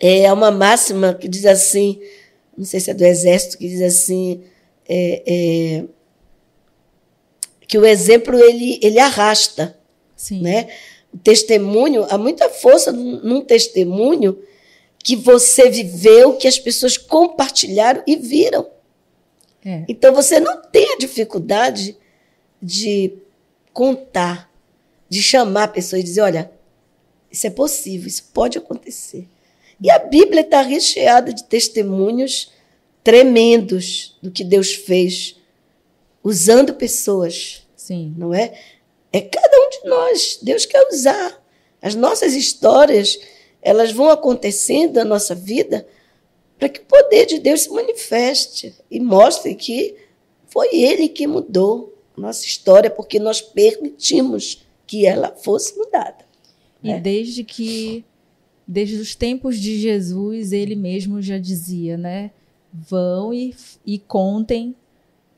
É 0.00 0.32
uma 0.32 0.50
máxima 0.50 1.14
que 1.14 1.28
diz 1.28 1.46
assim, 1.46 2.02
não 2.56 2.64
sei 2.64 2.80
se 2.80 2.90
é 2.90 2.94
do 2.94 3.04
exército, 3.04 3.56
que 3.56 3.68
diz 3.68 3.82
assim, 3.82 4.42
é, 4.88 5.22
é, 5.26 5.84
que 7.68 7.76
o 7.76 7.84
exemplo 7.84 8.34
ele, 8.34 8.80
ele 8.82 8.98
arrasta, 8.98 9.78
Sim. 10.16 10.40
né? 10.40 10.68
O 11.12 11.18
testemunho, 11.18 12.06
há 12.08 12.16
muita 12.16 12.48
força 12.48 12.90
num, 12.90 13.42
testemunho 13.42 14.38
que 14.98 15.14
você 15.14 15.70
viveu, 15.70 16.36
que 16.36 16.48
as 16.48 16.58
pessoas 16.58 16.96
compartilharam 16.96 18.02
e 18.06 18.16
viram. 18.16 18.66
É. 19.64 19.84
Então 19.86 20.14
você 20.14 20.40
não 20.40 20.62
tem 20.62 20.94
a 20.94 20.98
dificuldade 20.98 21.96
de 22.60 23.12
contar, 23.72 24.50
de 25.08 25.22
chamar 25.22 25.64
a 25.64 25.68
pessoa 25.68 26.00
e 26.00 26.02
dizer: 26.02 26.22
olha, 26.22 26.50
isso 27.30 27.46
é 27.46 27.50
possível, 27.50 28.08
isso 28.08 28.30
pode 28.32 28.56
acontecer. 28.56 29.28
E 29.80 29.90
a 29.90 29.98
Bíblia 29.98 30.40
está 30.40 30.62
recheada 30.62 31.32
de 31.32 31.44
testemunhos 31.44 32.50
tremendos 33.04 34.16
do 34.22 34.30
que 34.30 34.42
Deus 34.42 34.74
fez 34.74 35.37
usando 36.28 36.74
pessoas. 36.74 37.66
Sim. 37.74 38.14
Não 38.16 38.34
é? 38.34 38.52
É 39.10 39.20
cada 39.22 39.56
um 39.60 39.70
de 39.70 39.88
nós. 39.88 40.38
Deus 40.42 40.66
quer 40.66 40.86
usar. 40.88 41.42
As 41.80 41.94
nossas 41.94 42.34
histórias, 42.34 43.18
elas 43.62 43.92
vão 43.92 44.10
acontecendo 44.10 44.96
na 44.96 45.04
nossa 45.04 45.34
vida 45.34 45.86
para 46.58 46.68
que 46.68 46.80
o 46.80 46.84
poder 46.84 47.24
de 47.24 47.38
Deus 47.38 47.62
se 47.62 47.70
manifeste 47.70 48.74
e 48.90 49.00
mostre 49.00 49.54
que 49.54 49.96
foi 50.48 50.68
Ele 50.74 51.08
que 51.08 51.26
mudou 51.26 51.96
a 52.16 52.20
nossa 52.20 52.44
história, 52.44 52.90
porque 52.90 53.18
nós 53.18 53.40
permitimos 53.40 54.66
que 54.86 55.06
ela 55.06 55.34
fosse 55.34 55.76
mudada. 55.78 56.26
E 56.82 56.88
né? 56.88 57.00
desde 57.00 57.42
que 57.42 58.04
desde 58.66 58.96
os 58.96 59.14
tempos 59.14 59.58
de 59.58 59.80
Jesus, 59.80 60.52
ele 60.52 60.76
mesmo 60.76 61.22
já 61.22 61.38
dizia, 61.38 61.96
né? 61.96 62.30
Vão 62.70 63.32
e, 63.32 63.56
e 63.86 63.98
contem 63.98 64.76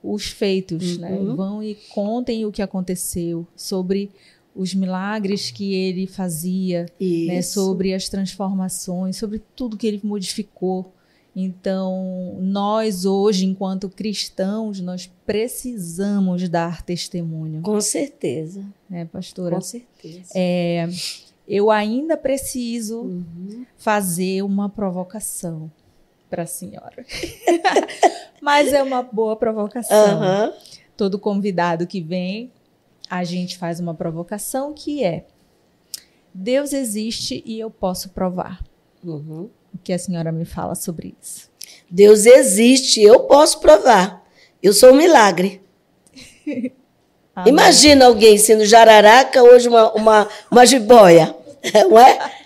os 0.03 0.27
feitos, 0.27 0.99
né? 0.99 1.13
uhum. 1.13 1.25
né? 1.25 1.35
Vão 1.35 1.63
e 1.63 1.75
contem 1.91 2.45
o 2.47 2.53
que 2.53 2.63
aconteceu 2.63 3.47
sobre 3.55 4.11
os 4.55 4.75
milagres 4.75 5.51
que 5.51 5.75
ele 5.75 6.07
fazia, 6.07 6.87
né? 7.01 7.43
sobre 7.43 7.95
as 7.95 8.09
transformações, 8.09 9.17
sobre 9.17 9.41
tudo 9.55 9.77
que 9.77 9.87
ele 9.87 10.01
modificou. 10.03 10.93
Então, 11.35 12.37
nós 12.41 13.05
hoje, 13.05 13.47
enquanto 13.47 13.89
cristãos, 13.89 14.81
nós 14.81 15.09
precisamos 15.25 16.49
dar 16.49 16.83
testemunho. 16.83 17.63
Com 17.63 17.81
certeza. 17.81 18.65
Né, 18.89 19.05
pastora? 19.05 19.55
Com 19.55 19.61
certeza. 19.61 20.33
É, 20.35 20.89
eu 21.47 21.71
ainda 21.71 22.17
preciso 22.17 23.03
uhum. 23.03 23.65
fazer 23.77 24.43
uma 24.43 24.69
provocação 24.69 25.71
para 26.31 26.45
a 26.45 26.47
senhora. 26.47 27.05
Mas 28.41 28.73
é 28.73 28.83
uma 28.83 29.03
boa 29.03 29.37
provocação. 29.37 30.21
Uhum. 30.21 30.53
Todo 30.97 31.19
convidado 31.19 31.87
que 31.87 32.01
vem, 32.01 32.53
a 33.11 33.25
gente 33.25 33.59
faz 33.59 33.81
uma 33.81 33.93
provocação 33.93 34.73
que 34.73 35.05
é: 35.05 35.27
Deus 36.33 36.73
existe 36.73 37.43
e 37.45 37.59
eu 37.59 37.71
posso 37.71 38.11
provar. 38.11 38.63
Uhum. 39.05 39.51
O 39.75 39.79
que 39.83 39.93
a 39.93 39.99
senhora 39.99 40.31
me 40.31 40.45
fala 40.45 40.75
sobre 40.75 41.15
isso? 41.21 41.51
Deus 41.91 42.25
existe, 42.25 43.03
eu 43.03 43.21
posso 43.21 43.61
provar. 43.61 44.25
Eu 44.63 44.73
sou 44.73 44.93
um 44.93 44.97
milagre. 44.97 45.61
Imagina 47.47 48.07
alguém 48.07 48.37
sendo 48.37 48.65
jararaca, 48.65 49.43
hoje 49.43 49.69
uma, 49.69 49.93
uma, 49.93 50.29
uma 50.51 50.67
jiboia. 50.67 51.35
Não 51.89 51.99
é? 51.99 52.40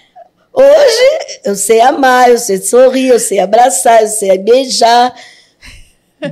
Hoje 0.55 1.40
eu 1.44 1.57
sei 1.57 1.80
amar, 1.80 2.30
eu 2.30 2.38
sei 2.38 2.59
sorrir, 2.59 3.09
eu 3.09 3.18
sei 3.18 3.40
abraçar, 3.40 4.02
eu 4.02 4.09
sei 4.09 4.38
beijar. 4.38 5.12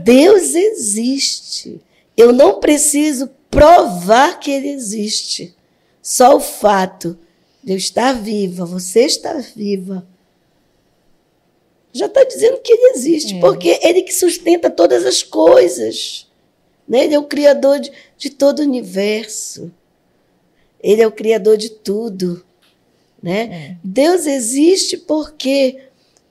Deus 0.05 0.55
existe. 0.55 1.81
Eu 2.17 2.33
não 2.33 2.61
preciso 2.61 3.29
provar 3.51 4.39
que 4.39 4.53
ele 4.53 4.69
existe. 4.69 5.55
Só 6.01 6.37
o 6.37 6.41
fato 6.41 7.19
de 7.65 7.73
eu 7.73 7.77
estar 7.77 8.13
viva, 8.13 8.65
você 8.65 9.01
estar 9.01 9.41
viva, 9.41 10.07
já 11.93 12.07
está 12.07 12.25
dizendo 12.25 12.59
que 12.61 12.73
ele 12.73 12.93
existe, 12.95 13.37
é. 13.37 13.41
porque 13.41 13.79
ele 13.83 14.03
que 14.03 14.15
sustenta 14.15 14.71
todas 14.71 15.05
as 15.05 15.23
coisas. 15.23 16.27
Né? 16.89 17.05
Ele 17.05 17.15
é 17.15 17.19
o 17.19 17.25
criador 17.25 17.79
de, 17.79 17.93
de 18.17 18.31
todo 18.31 18.61
o 18.61 18.63
universo. 18.63 19.71
Ele 20.83 21.03
é 21.03 21.07
o 21.07 21.13
criador 21.13 21.57
de 21.57 21.71
tudo. 21.71 22.45
Né? 23.23 23.43
É. 23.43 23.77
Deus 23.85 24.27
existe 24.27 24.97
porque 24.97 25.79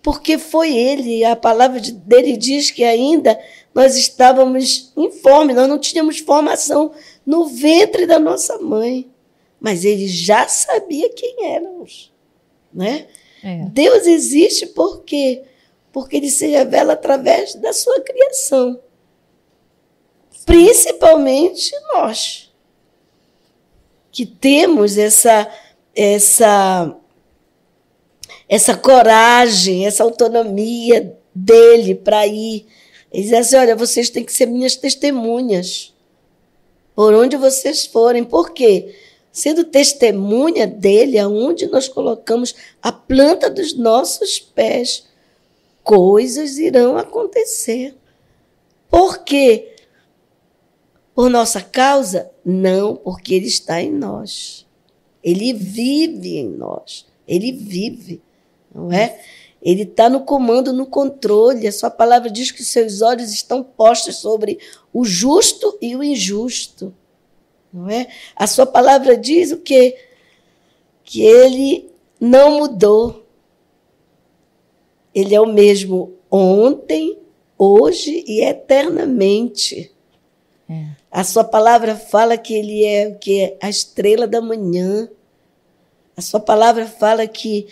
porque 0.04 0.38
foi 0.38 0.76
ele. 0.76 1.24
A 1.24 1.36
palavra 1.36 1.80
dele 1.80 2.36
diz 2.36 2.72
que 2.72 2.84
ainda 2.84 3.40
nós 3.74 3.96
estávamos 3.96 4.92
informes, 4.98 5.56
nós 5.56 5.70
não 5.70 5.80
tínhamos 5.80 6.20
formação 6.20 6.92
no 7.26 7.46
ventre 7.46 8.06
da 8.06 8.20
nossa 8.20 8.58
mãe, 8.58 9.10
mas 9.60 9.86
ele 9.86 10.08
já 10.08 10.48
sabia 10.48 11.10
quem 11.14 11.54
éramos, 11.54 12.12
né? 12.74 13.08
É. 13.44 13.66
Deus 13.70 14.06
existe 14.06 14.68
porque 14.68 15.44
porque 15.92 16.16
ele 16.16 16.30
se 16.30 16.48
revela 16.48 16.94
através 16.94 17.54
da 17.56 17.74
sua 17.74 18.00
criação. 18.00 18.80
Principalmente 20.46 21.72
nós 21.94 22.52
que 24.12 24.26
temos 24.26 24.98
essa 24.98 25.50
essa 25.96 26.96
essa 28.48 28.76
coragem, 28.76 29.86
essa 29.86 30.04
autonomia 30.04 31.18
dele 31.34 31.96
para 31.96 32.28
ir. 32.28 32.68
Ele 33.12 33.24
diz 33.24 33.34
assim: 33.34 33.56
olha, 33.56 33.76
vocês 33.76 34.10
têm 34.10 34.26
que 34.26 34.34
ser 34.34 34.46
minhas 34.46 34.76
testemunhas. 34.76 35.94
Por 36.94 37.14
onde 37.14 37.38
vocês 37.38 37.86
forem. 37.86 38.24
Por 38.24 38.52
quê? 38.52 38.94
Sendo 39.32 39.64
testemunha 39.64 40.68
dele, 40.68 41.18
aonde 41.18 41.66
nós 41.68 41.88
colocamos 41.88 42.54
a 42.82 42.92
planta 42.92 43.50
dos 43.50 43.74
nossos 43.74 44.40
pés, 44.40 45.06
coisas 45.84 46.58
irão 46.58 46.98
acontecer. 46.98 47.96
Por 48.90 49.20
quê? 49.20 49.76
Por 51.16 51.30
nossa 51.30 51.62
causa? 51.62 52.30
Não, 52.44 52.98
porque 52.98 53.34
ele 53.34 53.48
está 53.48 53.82
em 53.82 53.92
nós. 53.92 54.68
Ele 55.24 55.54
vive 55.54 56.38
em 56.38 56.50
nós. 56.50 57.06
Ele 57.28 57.52
vive, 57.52 58.22
não 58.74 58.92
é? 58.92 59.20
Ele 59.62 59.84
está 59.84 60.10
no 60.10 60.22
comando, 60.22 60.74
no 60.74 60.88
controle. 60.88 61.68
A 61.68 61.72
sua 61.72 61.92
palavra 61.92 62.30
diz 62.30 62.52
que 62.52 62.64
seus 62.64 63.02
olhos 63.02 63.32
estão 63.32 63.64
postos 63.64 64.18
sobre 64.18 64.58
o 64.92 65.06
justo 65.06 65.78
e 65.80 65.96
o 65.96 66.04
injusto. 66.04 66.94
Não 67.72 67.90
é? 67.90 68.08
A 68.36 68.48
sua 68.48 68.66
palavra 68.66 69.16
diz 69.16 69.52
o 69.52 69.60
quê? 69.60 69.98
Que 71.04 71.22
ele 71.22 71.92
não 72.20 72.58
mudou. 72.58 73.26
Ele 75.14 75.36
é 75.36 75.42
o 75.42 75.46
mesmo 75.46 76.14
ontem, 76.30 77.20
hoje 77.58 78.24
e 78.28 78.42
eternamente. 78.42 79.92
É. 80.72 80.86
A 81.12 81.24
sua 81.26 81.44
palavra 81.44 81.96
fala 81.96 82.38
que 82.38 82.54
ele 82.54 82.86
é 82.86 83.10
o 83.10 83.16
que 83.16 83.58
a 83.62 83.70
estrela 83.70 84.26
da 84.26 84.40
manhã. 84.40 85.10
A 86.16 86.22
sua 86.22 86.40
palavra 86.40 86.86
fala 86.86 87.28
que 87.28 87.68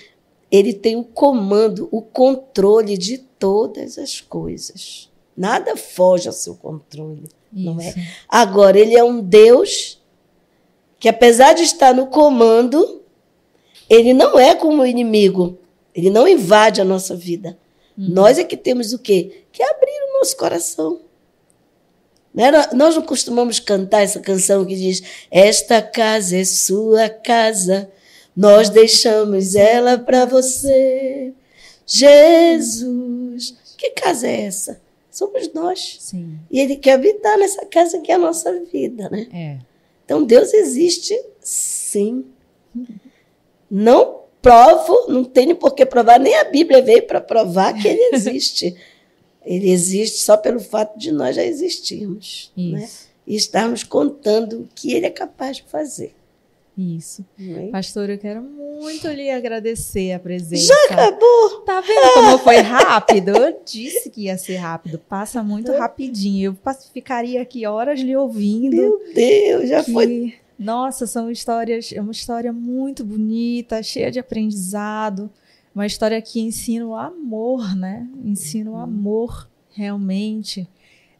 ele 0.51 0.73
tem 0.73 0.97
o 0.97 1.03
comando, 1.03 1.87
o 1.91 2.01
controle 2.01 2.97
de 2.97 3.17
todas 3.17 3.97
as 3.97 4.19
coisas. 4.19 5.09
Nada 5.37 5.77
foge 5.77 6.27
ao 6.27 6.33
seu 6.33 6.55
controle, 6.55 7.29
Isso. 7.53 7.65
não 7.65 7.79
é? 7.79 7.93
Agora 8.27 8.77
ele 8.77 8.97
é 8.97 9.03
um 9.03 9.21
Deus 9.21 10.01
que 10.99 11.07
apesar 11.07 11.53
de 11.53 11.63
estar 11.63 11.93
no 11.93 12.07
comando, 12.07 13.01
ele 13.89 14.13
não 14.13 14.37
é 14.37 14.53
como 14.53 14.81
o 14.81 14.85
inimigo. 14.85 15.57
Ele 15.95 16.09
não 16.09 16.27
invade 16.27 16.81
a 16.81 16.85
nossa 16.85 17.15
vida. 17.15 17.57
Uhum. 17.97 18.09
Nós 18.09 18.37
é 18.37 18.43
que 18.43 18.57
temos 18.57 18.91
o 18.91 18.99
quê? 18.99 19.45
Que 19.53 19.63
abrir 19.63 20.09
o 20.09 20.19
nosso 20.19 20.35
coração. 20.35 20.99
Nós 22.73 22.95
não 22.95 23.01
costumamos 23.01 23.59
cantar 23.59 24.01
essa 24.01 24.19
canção 24.19 24.65
que 24.65 24.75
diz: 24.75 25.03
Esta 25.29 25.81
casa 25.81 26.37
é 26.37 26.45
sua 26.45 27.09
casa, 27.09 27.91
nós 28.35 28.69
deixamos 28.69 29.55
ela 29.55 29.97
para 29.97 30.25
você. 30.25 31.33
Jesus. 31.85 33.55
Que 33.77 33.91
casa 33.91 34.27
é 34.27 34.41
essa? 34.41 34.79
Somos 35.09 35.51
nós. 35.53 35.97
Sim. 35.99 36.37
E 36.49 36.59
Ele 36.59 36.75
quer 36.75 36.93
habitar 36.93 37.37
nessa 37.37 37.65
casa 37.65 37.99
que 37.99 38.11
é 38.11 38.15
a 38.15 38.19
nossa 38.19 38.53
vida, 38.71 39.09
né? 39.09 39.27
É. 39.33 39.57
Então 40.05 40.23
Deus 40.23 40.53
existe, 40.53 41.19
sim. 41.39 42.25
Não 43.69 44.19
provo, 44.41 45.05
não 45.07 45.23
tenho 45.23 45.55
por 45.55 45.75
que 45.75 45.85
provar, 45.85 46.19
nem 46.19 46.35
a 46.35 46.45
Bíblia 46.45 46.81
veio 46.81 47.03
para 47.03 47.21
provar 47.21 47.73
que 47.73 47.87
ele 47.87 48.09
existe. 48.15 48.75
Ele 49.49 49.71
existe 49.71 50.19
só 50.19 50.37
pelo 50.37 50.59
fato 50.59 50.95
de 50.99 51.11
nós 51.11 51.35
já 51.35 51.43
existirmos. 51.43 52.51
Né? 52.55 52.87
E 53.25 53.35
estarmos 53.35 53.83
contando 53.83 54.61
o 54.61 54.69
que 54.75 54.93
ele 54.93 55.07
é 55.07 55.09
capaz 55.09 55.57
de 55.57 55.63
fazer. 55.63 56.13
Isso. 56.77 57.25
É? 57.37 57.67
Pastor, 57.71 58.11
eu 58.11 58.19
quero 58.19 58.43
muito 58.43 59.07
lhe 59.07 59.31
agradecer 59.31 60.11
a 60.11 60.19
presença. 60.19 60.67
Já 60.67 60.85
acabou! 60.85 61.61
Tá 61.65 61.81
vendo 61.81 62.13
como 62.13 62.37
foi 62.37 62.57
rápido? 62.57 63.29
Eu 63.35 63.59
disse 63.65 64.11
que 64.11 64.25
ia 64.25 64.37
ser 64.37 64.57
rápido. 64.57 64.99
Passa 64.99 65.41
muito 65.41 65.71
rapidinho. 65.71 66.55
Eu 66.63 66.73
ficaria 66.93 67.41
aqui 67.41 67.65
horas 67.65 67.99
lhe 67.99 68.15
ouvindo. 68.15 68.75
Meu 68.75 69.01
Deus, 69.13 69.67
já 69.67 69.83
que... 69.83 69.91
foi 69.91 70.35
nossa, 70.59 71.07
são 71.07 71.31
histórias, 71.31 71.91
é 71.93 72.01
uma 72.01 72.11
história 72.11 72.51
muito 72.51 73.03
bonita, 73.03 73.81
cheia 73.81 74.11
de 74.11 74.19
aprendizado, 74.19 75.31
uma 75.79 75.85
história 75.85 76.21
que 76.21 76.41
ensina 76.41 76.85
o 76.85 76.93
amor, 76.93 77.73
né? 77.73 78.05
Ensina 78.21 78.69
o 78.69 78.73
uhum. 78.73 78.81
amor 78.81 79.49
realmente. 79.71 80.67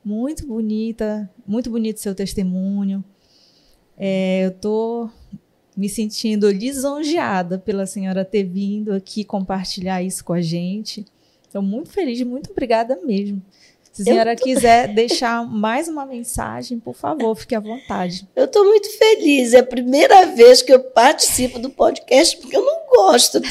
Muito 0.03 0.45
bonita, 0.45 1.29
muito 1.47 1.69
bonito 1.69 2.01
seu 2.01 2.13
testemunho. 2.13 3.01
É, 3.97 4.45
eu 4.45 4.51
tô 4.51 5.09
me 5.77 5.87
sentindo 5.87 6.51
lisonjeada 6.51 7.57
pela 7.57 7.85
senhora 7.85 8.25
ter 8.25 8.43
vindo 8.43 8.91
aqui 8.91 9.23
compartilhar 9.23 10.03
isso 10.03 10.25
com 10.25 10.33
a 10.33 10.41
gente. 10.41 11.05
Estou 11.45 11.61
muito 11.61 11.89
feliz, 11.89 12.21
muito 12.23 12.51
obrigada 12.51 12.99
mesmo. 13.01 13.41
Se 14.03 14.09
a 14.09 14.13
senhora 14.13 14.35
tô... 14.35 14.43
quiser 14.43 14.87
deixar 14.93 15.45
mais 15.45 15.89
uma 15.89 16.05
mensagem, 16.05 16.79
por 16.79 16.95
favor, 16.95 17.35
fique 17.35 17.53
à 17.53 17.59
vontade. 17.59 18.25
Eu 18.33 18.45
estou 18.45 18.63
muito 18.63 18.89
feliz. 18.97 19.53
É 19.53 19.59
a 19.59 19.63
primeira 19.63 20.25
vez 20.27 20.61
que 20.61 20.71
eu 20.71 20.79
participo 20.79 21.59
do 21.59 21.69
podcast, 21.69 22.37
porque 22.37 22.55
eu 22.55 22.63
não 22.63 22.79
gosto. 22.89 23.41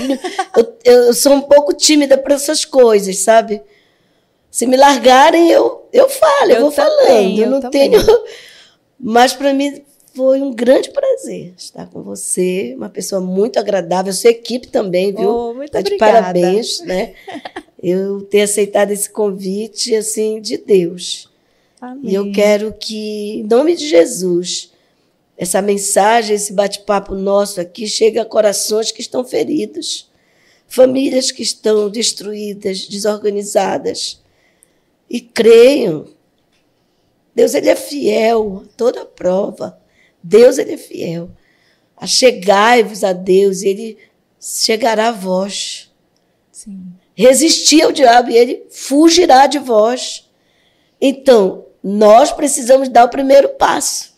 Eu, 0.57 0.79
eu 0.85 1.15
sou 1.15 1.35
um 1.35 1.43
pouco 1.43 1.75
tímida 1.75 2.17
para 2.17 2.35
essas 2.35 2.65
coisas, 2.65 3.19
sabe? 3.19 3.61
Se 4.51 4.67
me 4.67 4.77
largarem, 4.77 5.51
eu, 5.51 5.87
eu 5.93 6.09
falo, 6.09 6.51
eu, 6.51 6.57
eu 6.57 6.61
vou 6.63 6.73
também, 6.73 6.97
falando. 6.97 7.39
Eu 7.39 7.51
não 7.51 7.61
também. 7.61 7.91
tenho. 7.91 8.03
Mas 8.99 9.35
para 9.35 9.53
mim 9.53 9.83
foi 10.15 10.41
um 10.41 10.53
grande 10.53 10.91
prazer 10.91 11.53
estar 11.57 11.87
com 11.87 12.03
você, 12.03 12.75
uma 12.75 12.89
pessoa 12.89 13.21
muito 13.21 13.59
agradável, 13.59 14.13
sua 14.13 14.31
equipe 14.31 14.67
também, 14.69 15.15
viu? 15.15 15.29
Oh, 15.29 15.55
muito 15.55 15.71
tá 15.71 15.79
obrigada. 15.81 16.13
De 16.13 16.21
parabéns, 16.21 16.81
né? 16.81 17.15
eu 17.83 18.23
ter 18.23 18.43
aceitado 18.43 18.91
esse 18.91 19.09
convite 19.09 19.95
assim 19.95 20.41
de 20.41 20.59
Deus. 20.59 21.31
Amém. 21.81 22.11
E 22.11 22.15
eu 22.15 22.33
quero 22.33 22.73
que, 22.73 23.41
em 23.41 23.45
nome 23.45 23.77
de 23.77 23.89
Jesus, 23.89 24.73
essa 25.37 25.63
mensagem, 25.63 26.35
esse 26.35 26.53
bate-papo 26.53 27.15
nosso 27.15 27.61
aqui 27.61 27.87
chegue 27.87 28.19
a 28.19 28.25
corações 28.25 28.91
que 28.91 29.01
estão 29.01 29.25
feridos, 29.25 30.11
famílias 30.67 31.31
que 31.31 31.43
estão 31.43 31.89
destruídas, 31.89 32.89
desorganizadas. 32.89 34.21
E 35.09 35.21
creiam. 35.21 36.07
Deus 37.35 37.55
ele 37.55 37.71
é 37.71 37.77
fiel 37.77 38.65
a 38.65 38.77
toda 38.77 39.07
prova. 39.07 39.81
Deus 40.23 40.59
ele 40.59 40.73
é 40.73 40.77
fiel. 40.77 41.31
Achegai-vos 41.97 43.03
a 43.05 43.13
Deus, 43.13 43.63
e 43.63 43.69
ele 43.69 43.99
chegará 44.41 45.09
a 45.09 45.13
vós. 45.13 45.88
Resistir 47.21 47.83
ao 47.83 47.91
diabo 47.91 48.31
e 48.31 48.37
ele 48.37 48.67
fugirá 48.71 49.49
de 49.49 49.59
vós. 49.59 50.31
Então, 51.01 51.65
nós 51.83 52.31
precisamos 52.31 52.89
dar 52.89 53.07
o 53.07 53.11
primeiro 53.11 53.49
passo, 53.49 54.15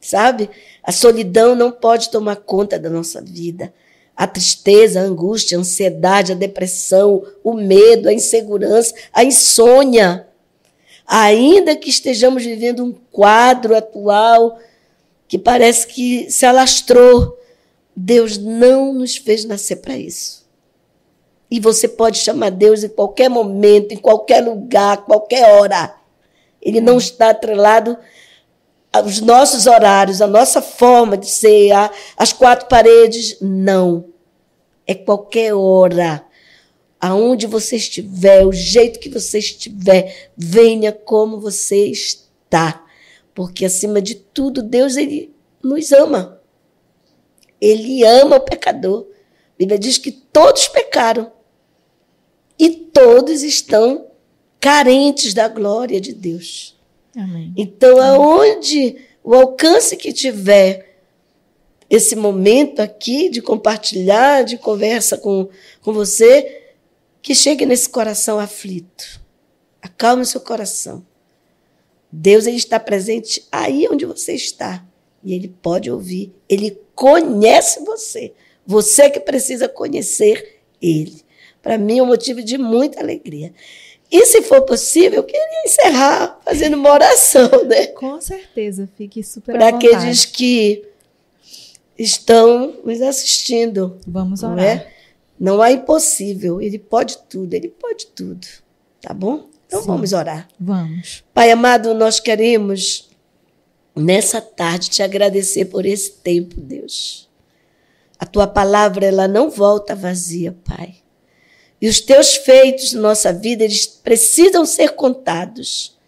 sabe? 0.00 0.48
A 0.82 0.90
solidão 0.90 1.54
não 1.54 1.70
pode 1.70 2.10
tomar 2.10 2.36
conta 2.36 2.78
da 2.78 2.88
nossa 2.88 3.20
vida. 3.20 3.70
A 4.16 4.26
tristeza, 4.26 4.98
a 4.98 5.02
angústia, 5.02 5.58
a 5.58 5.60
ansiedade, 5.60 6.32
a 6.32 6.34
depressão, 6.34 7.22
o 7.44 7.52
medo, 7.52 8.08
a 8.08 8.14
insegurança, 8.14 8.94
a 9.12 9.22
insônia. 9.22 10.26
Ainda 11.06 11.76
que 11.76 11.90
estejamos 11.90 12.46
vivendo 12.46 12.82
um 12.82 12.92
quadro 13.10 13.76
atual 13.76 14.58
que 15.28 15.36
parece 15.36 15.86
que 15.86 16.30
se 16.30 16.46
alastrou, 16.46 17.38
Deus 17.94 18.38
não 18.38 18.94
nos 18.94 19.18
fez 19.18 19.44
nascer 19.44 19.76
para 19.76 19.98
isso. 19.98 20.41
E 21.52 21.60
você 21.60 21.86
pode 21.86 22.16
chamar 22.16 22.50
Deus 22.50 22.82
em 22.82 22.88
qualquer 22.88 23.28
momento, 23.28 23.92
em 23.92 23.98
qualquer 23.98 24.42
lugar, 24.42 25.04
qualquer 25.04 25.52
hora. 25.52 25.94
Ele 26.62 26.80
não 26.80 26.96
está 26.96 27.28
atrelado 27.28 27.98
aos 28.90 29.20
nossos 29.20 29.66
horários, 29.66 30.22
à 30.22 30.26
nossa 30.26 30.62
forma 30.62 31.14
de 31.14 31.28
ser, 31.28 31.72
às 32.16 32.32
quatro 32.32 32.68
paredes. 32.68 33.36
Não. 33.38 34.06
É 34.86 34.94
qualquer 34.94 35.52
hora. 35.52 36.24
Aonde 36.98 37.46
você 37.46 37.76
estiver, 37.76 38.46
o 38.46 38.52
jeito 38.52 38.98
que 38.98 39.10
você 39.10 39.38
estiver, 39.38 40.30
venha 40.34 40.90
como 40.90 41.38
você 41.38 41.84
está. 41.84 42.82
Porque, 43.34 43.66
acima 43.66 44.00
de 44.00 44.14
tudo, 44.14 44.62
Deus 44.62 44.96
ele 44.96 45.36
nos 45.62 45.92
ama. 45.92 46.40
Ele 47.60 48.02
ama 48.06 48.36
o 48.36 48.40
pecador. 48.40 49.02
A 49.02 49.58
Bíblia 49.58 49.78
diz 49.78 49.98
que 49.98 50.10
todos 50.10 50.66
pecaram 50.66 51.30
e 52.58 52.70
todos 52.70 53.42
estão 53.42 54.06
carentes 54.60 55.34
da 55.34 55.48
glória 55.48 56.00
de 56.00 56.12
Deus. 56.12 56.78
Amém. 57.16 57.52
Então, 57.56 58.00
aonde 58.00 58.96
o 59.22 59.34
alcance 59.34 59.96
que 59.96 60.12
tiver 60.12 61.00
esse 61.90 62.16
momento 62.16 62.80
aqui 62.80 63.28
de 63.28 63.42
compartilhar, 63.42 64.44
de 64.44 64.56
conversa 64.56 65.18
com, 65.18 65.48
com 65.82 65.92
você, 65.92 66.62
que 67.20 67.34
chegue 67.34 67.66
nesse 67.66 67.88
coração 67.88 68.38
aflito. 68.40 69.20
Acalme 69.80 70.22
o 70.22 70.26
seu 70.26 70.40
coração. 70.40 71.04
Deus 72.10 72.46
ele 72.46 72.56
está 72.56 72.80
presente 72.80 73.46
aí 73.52 73.86
onde 73.90 74.06
você 74.06 74.32
está. 74.32 74.84
E 75.22 75.34
ele 75.34 75.48
pode 75.48 75.90
ouvir. 75.90 76.32
Ele 76.48 76.78
conhece 76.94 77.84
você. 77.84 78.32
Você 78.66 79.10
que 79.10 79.20
precisa 79.20 79.68
conhecer 79.68 80.60
ele 80.80 81.21
para 81.62 81.78
mim 81.78 81.98
é 81.98 82.02
um 82.02 82.06
motivo 82.06 82.42
de 82.42 82.58
muita 82.58 83.00
alegria. 83.00 83.54
E 84.10 84.26
se 84.26 84.42
for 84.42 84.60
possível, 84.62 85.20
eu 85.20 85.24
queria 85.24 85.64
encerrar 85.64 86.38
fazendo 86.44 86.74
uma 86.74 86.92
oração, 86.92 87.48
né? 87.64 87.86
Com 87.86 88.20
certeza, 88.20 88.86
fique 88.96 89.22
super 89.22 89.54
Para 89.54 89.68
aqueles 89.68 90.26
que 90.26 90.84
estão 91.98 92.74
nos 92.84 93.00
assistindo. 93.00 93.96
Vamos 94.06 94.42
orar. 94.42 94.56
Não, 95.38 95.62
é? 95.62 95.70
não 95.70 95.70
impossível, 95.70 96.60
ele 96.60 96.78
pode 96.78 97.16
tudo, 97.28 97.54
ele 97.54 97.68
pode 97.68 98.06
tudo. 98.08 98.46
Tá 99.00 99.14
bom? 99.14 99.48
Então 99.66 99.80
Sim. 99.80 99.86
vamos 99.86 100.12
orar. 100.12 100.46
Vamos. 100.60 101.24
Pai 101.32 101.50
amado, 101.50 101.94
nós 101.94 102.20
queremos 102.20 103.08
nessa 103.96 104.40
tarde 104.40 104.90
te 104.90 105.02
agradecer 105.02 105.66
por 105.66 105.86
esse 105.86 106.12
tempo, 106.12 106.60
Deus. 106.60 107.30
A 108.18 108.26
tua 108.26 108.46
palavra 108.46 109.06
ela 109.06 109.26
não 109.26 109.48
volta 109.48 109.94
vazia, 109.94 110.54
Pai. 110.64 111.01
E 111.82 111.88
os 111.88 112.00
teus 112.00 112.36
feitos 112.36 112.92
na 112.92 113.00
nossa 113.00 113.32
vida, 113.32 113.64
eles 113.64 113.88
precisam 113.88 114.64
ser 114.64 114.90
contados. 114.90 115.98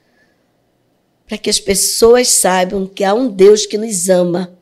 Para 1.27 1.37
que 1.37 1.51
as 1.51 1.59
pessoas 1.59 2.29
saibam 2.29 2.87
que 2.87 3.03
há 3.03 3.13
um 3.13 3.27
Deus 3.27 3.67
que 3.67 3.77
nos 3.77 4.09
ama, 4.09 4.57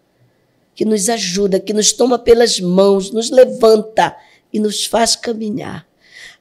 que 0.75 0.87
nos 0.87 1.11
ajuda, 1.11 1.61
que 1.61 1.75
nos 1.75 1.93
toma 1.93 2.19
pelas 2.19 2.59
mãos, 2.59 3.11
nos 3.11 3.31
levanta 3.31 4.17
e 4.51 4.59
nos 4.59 4.87
faz 4.87 5.15
caminhar. 5.15 5.87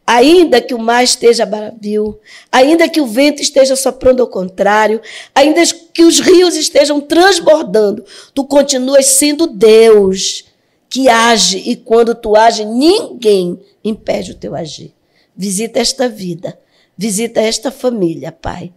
Ainda 0.07 0.61
que 0.61 0.73
o 0.73 0.79
mar 0.79 1.03
esteja 1.03 1.45
bravio, 1.45 2.17
ainda 2.49 2.87
que 2.87 3.01
o 3.01 3.07
vento 3.07 3.41
esteja 3.41 3.75
soprando 3.75 4.21
ao 4.21 4.27
contrário, 4.27 5.01
ainda 5.35 5.61
que 5.93 6.03
os 6.03 6.21
rios 6.21 6.55
estejam 6.55 7.01
transbordando, 7.01 8.05
tu 8.33 8.45
continuas 8.45 9.05
sendo 9.07 9.47
Deus 9.47 10.45
que 10.89 11.09
age 11.09 11.57
e 11.57 11.75
quando 11.75 12.15
tu 12.15 12.37
age, 12.37 12.63
ninguém 12.63 13.59
impede 13.83 14.31
o 14.31 14.35
teu 14.35 14.55
agir. 14.55 14.93
Visita 15.35 15.79
esta 15.79 16.07
vida, 16.07 16.59
visita 16.97 17.39
esta 17.41 17.71
família, 17.71 18.31
Pai. 18.31 18.73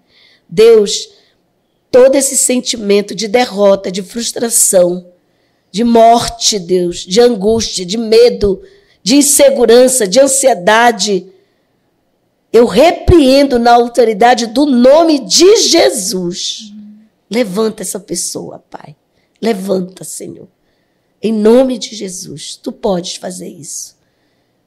Deus, 0.48 1.10
todo 1.90 2.14
esse 2.14 2.36
sentimento 2.36 3.14
de 3.14 3.28
derrota, 3.28 3.90
de 3.90 4.02
frustração, 4.02 5.06
de 5.70 5.82
morte, 5.82 6.58
Deus, 6.58 6.98
de 6.98 7.20
angústia, 7.20 7.84
de 7.84 7.98
medo, 7.98 8.62
de 9.02 9.16
insegurança, 9.16 10.06
de 10.06 10.20
ansiedade, 10.20 11.26
eu 12.52 12.66
repreendo 12.66 13.58
na 13.58 13.72
autoridade 13.72 14.46
do 14.46 14.64
nome 14.64 15.18
de 15.18 15.56
Jesus. 15.56 16.72
Levanta 17.28 17.82
essa 17.82 17.98
pessoa, 17.98 18.64
Pai. 18.70 18.94
Levanta, 19.42 20.04
Senhor. 20.04 20.46
Em 21.20 21.32
nome 21.32 21.78
de 21.78 21.96
Jesus, 21.96 22.54
tu 22.54 22.70
podes 22.70 23.16
fazer 23.16 23.48
isso. 23.48 23.96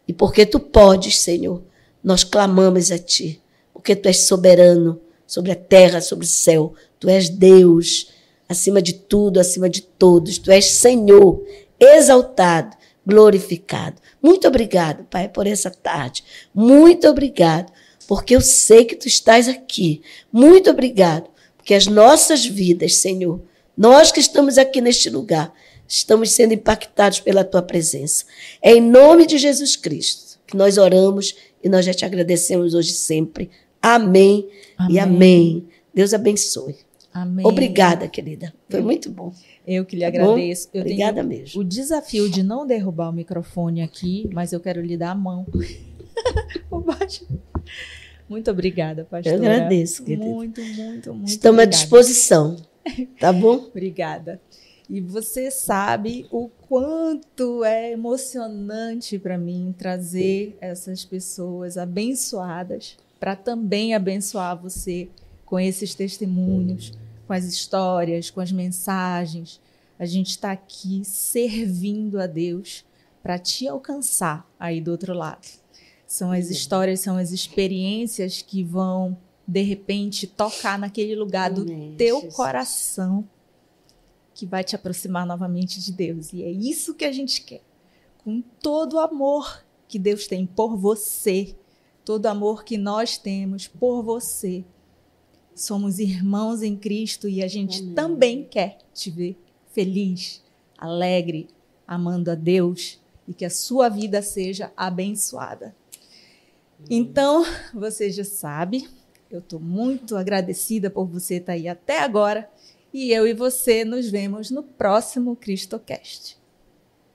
E 0.08 0.14
porque 0.14 0.46
tu 0.46 0.60
podes, 0.60 1.20
Senhor, 1.20 1.62
nós 2.04 2.24
clamamos 2.24 2.92
a 2.92 2.98
ti, 2.98 3.42
porque 3.74 3.96
tu 3.96 4.08
és 4.08 4.22
soberano 4.22 5.00
sobre 5.26 5.52
a 5.52 5.56
terra, 5.56 6.00
sobre 6.00 6.26
o 6.26 6.28
céu. 6.28 6.74
Tu 7.00 7.10
és 7.10 7.30
Deus, 7.30 8.10
acima 8.48 8.82
de 8.82 8.94
tudo, 8.94 9.40
acima 9.40 9.70
de 9.70 9.82
todos. 9.82 10.38
Tu 10.38 10.50
és 10.50 10.66
Senhor, 10.66 11.44
exaltado, 11.80 12.76
glorificado. 13.06 14.02
Muito 14.22 14.48
obrigado, 14.48 15.04
Pai, 15.06 15.28
por 15.28 15.46
essa 15.46 15.70
tarde. 15.70 16.24
Muito 16.54 17.08
obrigado, 17.08 17.72
porque 18.08 18.36
eu 18.36 18.42
sei 18.42 18.86
que 18.86 18.96
tu 18.96 19.08
estás 19.08 19.48
aqui. 19.48 20.02
Muito 20.32 20.70
obrigado, 20.70 21.30
porque 21.58 21.74
as 21.74 21.88
nossas 21.88 22.46
vidas, 22.46 22.96
Senhor, 22.96 23.42
nós 23.78 24.12
que 24.12 24.20
estamos 24.20 24.58
aqui 24.58 24.82
neste 24.82 25.10
lugar, 25.10 25.54
estamos 25.88 26.32
sendo 26.32 26.54
impactados 26.54 27.20
pela 27.20 27.44
tua 27.44 27.62
presença. 27.62 28.26
É 28.62 28.74
em 28.74 28.82
nome 28.82 29.26
de 29.26 29.38
Jesus 29.38 29.76
Cristo 29.76 30.40
que 30.48 30.56
nós 30.56 30.78
oramos 30.78 31.36
e 31.64 31.68
nós 31.70 31.86
já 31.86 31.94
te 31.94 32.06
agradecemos 32.06 32.74
hoje 32.74 32.92
sempre. 32.94 33.50
Amém, 33.82 34.50
amém. 34.78 34.96
e 34.96 35.00
amém. 35.00 35.68
Deus 35.94 36.14
abençoe. 36.14 36.76
Amém. 37.14 37.46
Obrigada, 37.46 38.08
querida. 38.08 38.54
Foi 38.70 38.80
muito 38.82 39.10
bom. 39.10 39.34
Eu 39.66 39.84
que 39.84 39.96
lhe 39.96 40.02
tá 40.04 40.08
agradeço. 40.08 40.70
Obrigada 40.74 41.24
mesmo. 41.24 41.62
O 41.62 41.64
desafio 41.64 42.30
de 42.30 42.44
não 42.44 42.66
derrubar 42.66 43.10
o 43.10 43.14
microfone 43.14 43.82
aqui, 43.82 44.30
mas 44.32 44.54
eu 44.54 44.60
quero 44.60 44.82
lhe 44.82 44.96
dar 44.96 45.12
a 45.12 45.16
mão. 45.16 45.46
muito 48.30 48.52
obrigada, 48.52 49.04
pastora. 49.04 49.36
Eu 49.36 49.42
agradeço, 49.42 50.04
querida. 50.04 50.26
Muito, 50.26 50.62
muito, 50.62 51.14
muito. 51.14 51.28
Estamos 51.28 51.64
obrigada. 51.64 51.64
à 51.64 51.66
disposição. 51.66 52.56
Tá 53.20 53.34
bom? 53.34 53.56
obrigada. 53.70 54.40
E 54.90 55.02
você 55.02 55.52
sabe 55.52 56.26
o 56.32 56.48
quanto 56.48 57.64
é 57.64 57.92
emocionante 57.92 59.20
para 59.20 59.38
mim 59.38 59.76
trazer 59.78 60.58
essas 60.62 61.04
pessoas 61.04 61.78
abençoadas 61.78 62.96
para 63.20 63.36
também 63.36 63.94
abençoar 63.94 64.56
você 64.56 65.10
com 65.46 65.60
esses 65.60 65.94
testemunhos, 65.94 66.94
com 67.26 67.34
as 67.34 67.44
histórias, 67.44 68.30
com 68.30 68.40
as 68.40 68.52
mensagens. 68.52 69.60
A 70.00 70.06
gente 70.06 70.30
está 70.30 70.52
aqui 70.52 71.02
servindo 71.04 72.20
a 72.20 72.28
Deus 72.28 72.86
para 73.22 73.38
te 73.38 73.68
alcançar 73.68 74.50
aí 74.58 74.80
do 74.80 74.92
outro 74.92 75.14
lado. 75.14 75.46
São 76.06 76.32
as 76.32 76.50
histórias, 76.50 77.02
são 77.02 77.18
as 77.18 77.32
experiências 77.32 78.42
que 78.42 78.64
vão, 78.64 79.18
de 79.46 79.62
repente, 79.62 80.28
tocar 80.28 80.80
naquele 80.80 81.16
lugar 81.16 81.52
do 81.52 81.66
teu 81.98 82.22
coração 82.30 83.28
que 84.38 84.46
vai 84.46 84.64
te 84.64 84.76
aproximar 84.76 85.26
novamente 85.26 85.82
de 85.82 85.92
Deus. 85.92 86.32
E 86.32 86.44
é 86.44 86.52
isso 86.52 86.94
que 86.94 87.04
a 87.04 87.12
gente 87.12 87.42
quer. 87.42 87.64
Com 88.20 88.40
todo 88.40 88.94
o 88.94 89.00
amor 89.00 89.66
que 89.88 89.98
Deus 89.98 90.28
tem 90.28 90.46
por 90.46 90.78
você, 90.78 91.56
todo 92.06 92.26
o 92.26 92.28
amor 92.28 92.64
que 92.64 92.78
nós 92.78 93.18
temos 93.18 93.68
por 93.68 94.04
você. 94.04 94.64
Somos 95.56 95.98
irmãos 95.98 96.62
em 96.62 96.76
Cristo 96.76 97.28
e 97.28 97.42
a 97.42 97.48
gente 97.48 97.82
Amém. 97.82 97.96
também 97.96 98.44
quer 98.44 98.78
te 98.94 99.10
ver 99.10 99.36
feliz, 99.72 100.44
alegre, 100.78 101.48
amando 101.88 102.30
a 102.30 102.36
Deus 102.36 103.00
e 103.28 103.34
que 103.34 103.44
a 103.44 103.50
sua 103.50 103.90
vida 103.90 104.22
seja 104.22 104.72
abençoada. 104.78 105.76
Então, 106.88 107.44
você 107.74 108.12
já 108.12 108.24
sabe, 108.24 108.88
eu 109.32 109.40
estou 109.40 109.60
muito 109.60 110.16
agradecida 110.16 110.92
por 110.92 111.08
você 111.08 111.38
estar 111.38 111.54
aí 111.54 111.68
até 111.68 112.02
agora. 112.02 112.48
E 113.00 113.12
eu 113.12 113.28
e 113.28 113.34
você 113.34 113.86
nos 113.86 114.10
vemos 114.10 114.50
no 114.50 114.64
próximo 114.64 115.36
CristoCast. 115.36 116.36